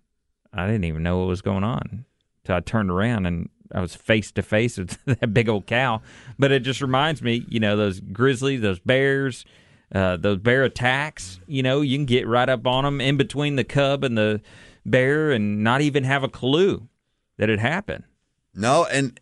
I 0.52 0.66
didn't 0.66 0.84
even 0.84 1.02
know 1.04 1.18
what 1.18 1.28
was 1.28 1.42
going 1.42 1.64
on. 1.64 2.04
So 2.46 2.56
I 2.56 2.60
turned 2.60 2.90
around 2.90 3.26
and 3.26 3.48
I 3.74 3.80
was 3.80 3.94
face 3.94 4.32
to 4.32 4.42
face 4.42 4.78
with 4.78 4.98
that 5.20 5.32
big 5.32 5.48
old 5.48 5.66
cow. 5.66 6.02
But 6.38 6.52
it 6.52 6.60
just 6.60 6.80
reminds 6.80 7.22
me, 7.22 7.44
you 7.48 7.60
know, 7.60 7.76
those 7.76 8.00
grizzlies, 8.00 8.60
those 8.60 8.78
bears, 8.80 9.44
uh, 9.94 10.16
those 10.16 10.38
bear 10.38 10.64
attacks. 10.64 11.40
You 11.46 11.62
know, 11.62 11.80
you 11.80 11.96
can 11.98 12.06
get 12.06 12.26
right 12.26 12.48
up 12.48 12.66
on 12.66 12.84
them 12.84 13.00
in 13.00 13.16
between 13.16 13.56
the 13.56 13.64
cub 13.64 14.04
and 14.04 14.16
the 14.16 14.40
bear, 14.84 15.30
and 15.30 15.62
not 15.62 15.80
even 15.80 16.04
have 16.04 16.22
a 16.22 16.28
clue 16.28 16.88
that 17.38 17.48
it 17.50 17.58
happened. 17.58 18.04
No, 18.54 18.86
and 18.90 19.18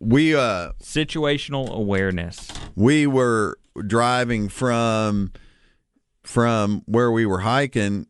we 0.00 0.34
uh 0.34 0.72
Situational 0.82 1.70
awareness. 1.70 2.50
we 2.74 3.06
were 3.06 3.58
driving 3.86 4.48
from 4.48 5.32
from 6.22 6.82
where 6.86 7.10
we 7.10 7.24
were 7.26 7.40
hiking 7.40 8.06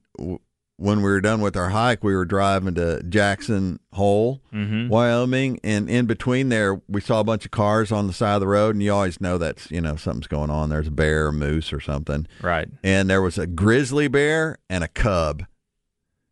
when 0.79 0.99
we 0.99 1.05
were 1.05 1.21
done 1.23 1.41
with 1.41 1.57
our 1.57 1.71
hike 1.71 2.05
we 2.05 2.15
were 2.15 2.25
driving 2.27 2.75
to 2.75 3.03
jackson 3.05 3.81
hole 3.95 4.43
Mhm. 4.53 4.89
wyoming 4.91 5.59
and 5.65 5.89
in 5.89 6.05
between 6.07 6.51
there 6.51 6.81
we 6.87 7.01
saw 7.01 7.21
a 7.21 7.25
bunch 7.25 7.45
of 7.47 7.51
cars 7.51 7.91
on 7.91 8.07
the 8.07 8.13
side 8.13 8.35
of 8.35 8.41
the 8.41 8.47
road 8.47 8.75
and 8.75 8.83
you 8.83 8.93
always 8.93 9.19
know 9.21 9.39
that's 9.39 9.71
you 9.71 9.81
know 9.81 9.97
something's 9.97 10.27
going 10.27 10.51
on 10.51 10.69
there's 10.69 10.89
a 10.89 10.91
bear 10.91 11.29
a 11.29 11.33
moose 11.33 11.73
or 11.73 11.81
something 11.81 12.27
Right. 12.43 12.69
and 12.85 13.09
there 13.09 13.23
was 13.23 13.39
a 13.39 13.47
grizzly 13.47 14.07
bear 14.09 14.59
and 14.69 14.85
a 14.85 14.89
cub 14.89 15.45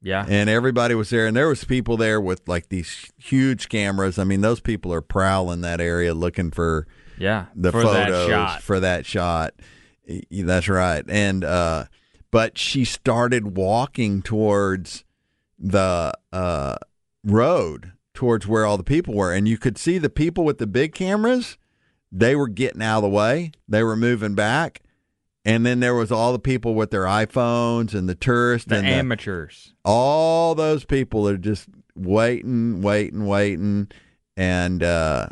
Yeah. 0.02 0.26
and 0.28 0.50
everybody 0.50 0.94
was 0.94 1.08
there 1.08 1.26
and 1.26 1.34
there 1.34 1.48
was 1.48 1.64
people 1.64 1.96
there 1.96 2.20
with 2.20 2.42
like 2.46 2.68
these 2.68 3.10
huge 3.16 3.70
cameras 3.70 4.18
i 4.18 4.24
mean 4.24 4.42
those 4.42 4.60
people 4.60 4.92
are 4.92 5.00
prowling 5.00 5.62
that 5.62 5.80
area 5.80 6.12
looking 6.12 6.50
for 6.50 6.86
Yeah. 7.16 7.46
the 7.56 7.72
for 7.72 7.80
photos 7.82 8.26
that 8.28 8.28
shot. 8.28 8.62
for 8.62 8.80
that 8.80 9.06
shot. 9.06 9.54
That's 10.30 10.68
right. 10.68 11.02
And 11.08 11.44
uh, 11.44 11.84
but 12.34 12.58
she 12.58 12.84
started 12.84 13.56
walking 13.56 14.20
towards 14.20 15.04
the 15.56 16.12
uh, 16.32 16.74
road, 17.22 17.92
towards 18.12 18.44
where 18.44 18.66
all 18.66 18.76
the 18.76 18.82
people 18.82 19.14
were, 19.14 19.32
and 19.32 19.46
you 19.46 19.56
could 19.56 19.78
see 19.78 19.98
the 19.98 20.10
people 20.10 20.44
with 20.44 20.58
the 20.58 20.66
big 20.66 20.92
cameras. 20.92 21.56
They 22.10 22.34
were 22.34 22.48
getting 22.48 22.82
out 22.82 22.96
of 22.96 23.02
the 23.04 23.08
way. 23.08 23.52
They 23.68 23.84
were 23.84 23.94
moving 23.94 24.34
back, 24.34 24.82
and 25.44 25.64
then 25.64 25.78
there 25.78 25.94
was 25.94 26.10
all 26.10 26.32
the 26.32 26.40
people 26.40 26.74
with 26.74 26.90
their 26.90 27.04
iPhones 27.04 27.94
and 27.94 28.08
the 28.08 28.16
tourists 28.16 28.68
the 28.68 28.78
and 28.78 28.86
amateurs. 28.88 29.72
all 29.84 30.56
those 30.56 30.84
people 30.84 31.28
are 31.28 31.38
just 31.38 31.68
waiting, 31.94 32.82
waiting, 32.82 33.26
waiting, 33.26 33.92
and 34.36 34.82
uh, 34.82 35.28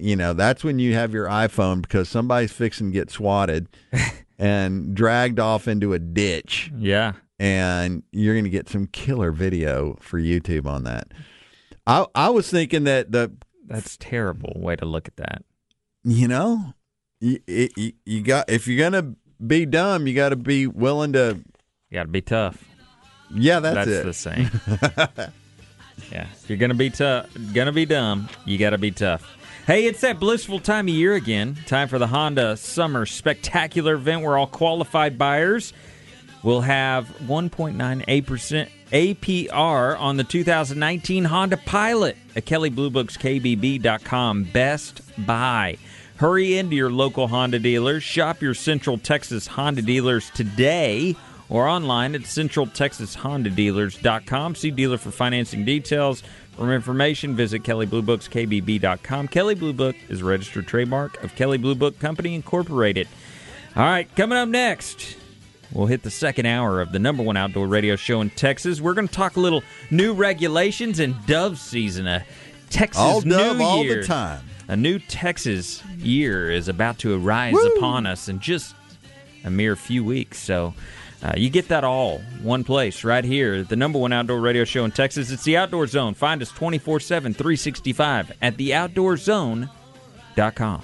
you 0.00 0.16
know 0.16 0.32
that's 0.32 0.62
when 0.62 0.78
you 0.78 0.94
have 0.94 1.12
your 1.12 1.26
iPhone 1.26 1.82
because 1.82 2.08
somebody's 2.08 2.52
fixing 2.52 2.88
to 2.88 2.92
get 2.92 3.10
swatted 3.10 3.68
and 4.38 4.94
dragged 4.94 5.38
off 5.40 5.66
into 5.68 5.92
a 5.92 5.98
ditch, 5.98 6.70
Yeah. 6.76 7.12
and 7.38 8.02
you're 8.12 8.34
going 8.34 8.44
to 8.44 8.50
get 8.50 8.68
some 8.68 8.86
killer 8.86 9.32
video 9.32 9.96
for 10.00 10.20
YouTube 10.20 10.66
on 10.66 10.84
that. 10.84 11.08
I 11.86 12.06
I 12.14 12.30
was 12.30 12.50
thinking 12.50 12.84
that 12.84 13.10
the 13.12 13.32
That's 13.66 13.96
terrible 13.96 14.52
way 14.56 14.76
to 14.76 14.84
look 14.84 15.08
at 15.08 15.16
that. 15.16 15.42
you 16.04 16.28
know 16.28 16.74
you, 17.20 17.38
you, 17.46 17.92
you 18.06 18.22
got 18.22 18.48
if 18.50 18.66
you're 18.66 18.78
gonna 18.90 19.14
be 19.46 19.66
dumb, 19.66 20.06
you 20.06 20.14
got 20.14 20.30
to 20.30 20.36
be 20.36 20.66
willing 20.66 21.12
to. 21.14 21.38
You 21.90 21.94
got 21.94 22.02
to 22.04 22.08
be 22.08 22.20
tough. 22.22 22.62
Yeah, 23.34 23.60
that's, 23.60 23.86
That's 23.88 24.04
the 24.04 24.12
same. 24.14 24.50
yeah, 26.12 26.26
if 26.32 26.44
you're 26.48 26.58
gonna 26.58 26.74
be 26.74 26.90
tough, 26.90 27.28
gonna 27.52 27.72
be 27.72 27.84
dumb, 27.86 28.28
you 28.44 28.58
got 28.58 28.70
to 28.70 28.78
be 28.78 28.90
tough. 28.90 29.36
Hey, 29.66 29.84
it's 29.84 30.00
that 30.00 30.18
blissful 30.18 30.58
time 30.58 30.88
of 30.88 30.94
year 30.94 31.12
again. 31.14 31.56
Time 31.66 31.86
for 31.88 31.98
the 31.98 32.06
Honda 32.08 32.56
Summer 32.56 33.04
Spectacular 33.06 33.94
event 33.94 34.22
where 34.22 34.36
all 34.36 34.48
qualified 34.48 35.16
buyers 35.18 35.72
will 36.42 36.62
have 36.62 37.06
1.98% 37.20 38.68
APR 38.90 40.00
on 40.00 40.16
the 40.16 40.24
2019 40.24 41.24
Honda 41.24 41.56
Pilot 41.58 42.16
at 42.34 42.46
Kelley 42.46 42.70
Blue 42.70 42.90
Book's. 42.90 43.16
Best 44.52 45.26
buy. 45.26 45.76
Hurry 46.16 46.58
into 46.58 46.74
your 46.74 46.90
local 46.90 47.28
Honda 47.28 47.60
dealers. 47.60 48.02
Shop 48.02 48.42
your 48.42 48.54
Central 48.54 48.98
Texas 48.98 49.46
Honda 49.46 49.82
dealers 49.82 50.30
today 50.30 51.14
or 51.48 51.68
online 51.68 52.14
at 52.14 52.22
centraltexashondadealers.com. 52.22 54.54
See 54.54 54.70
dealer 54.70 54.98
for 54.98 55.10
financing 55.10 55.64
details. 55.64 56.22
For 56.60 56.66
more 56.66 56.74
information, 56.74 57.36
visit 57.36 57.62
kellybluebookskbb.com. 57.62 59.28
Kelley 59.28 59.54
Blue 59.54 59.72
Book 59.72 59.96
is 60.10 60.20
a 60.20 60.26
registered 60.26 60.66
trademark 60.66 61.24
of 61.24 61.34
Kelley 61.34 61.56
Blue 61.56 61.74
Book 61.74 61.98
Company 61.98 62.34
Incorporated. 62.34 63.08
All 63.74 63.82
right, 63.82 64.14
coming 64.14 64.36
up 64.36 64.46
next, 64.46 65.16
we'll 65.72 65.86
hit 65.86 66.02
the 66.02 66.10
second 66.10 66.44
hour 66.44 66.82
of 66.82 66.92
the 66.92 66.98
number 66.98 67.22
one 67.22 67.38
outdoor 67.38 67.66
radio 67.66 67.96
show 67.96 68.20
in 68.20 68.28
Texas. 68.28 68.78
We're 68.78 68.92
going 68.92 69.08
to 69.08 69.14
talk 69.14 69.36
a 69.36 69.40
little 69.40 69.62
new 69.90 70.12
regulations 70.12 71.00
and 71.00 71.16
dove 71.24 71.58
season. 71.58 72.06
A 72.06 72.26
Texas 72.68 73.00
All 73.00 73.22
dove 73.22 73.56
New 73.56 73.64
all 73.64 73.82
the 73.82 74.04
time. 74.04 74.44
A 74.68 74.76
new 74.76 74.98
Texas 74.98 75.82
year 75.96 76.50
is 76.50 76.68
about 76.68 76.98
to 76.98 77.16
arise 77.16 77.56
upon 77.74 78.04
us 78.04 78.28
in 78.28 78.38
just 78.38 78.74
a 79.44 79.50
mere 79.50 79.76
few 79.76 80.04
weeks. 80.04 80.38
So 80.38 80.74
Uh, 81.22 81.34
you 81.36 81.50
get 81.50 81.68
that 81.68 81.84
all 81.84 82.18
one 82.42 82.64
place 82.64 83.04
right 83.04 83.24
here, 83.24 83.62
the 83.62 83.76
number 83.76 83.98
one 83.98 84.10
outdoor 84.12 84.40
radio 84.40 84.64
show 84.64 84.84
in 84.84 84.90
Texas. 84.90 85.30
It's 85.30 85.44
the 85.44 85.58
Outdoor 85.58 85.86
Zone. 85.86 86.14
Find 86.14 86.40
us 86.40 86.50
24 86.50 87.00
7, 87.00 87.34
365 87.34 88.32
at 88.40 88.56
theoutdoorzone.com. 88.56 90.82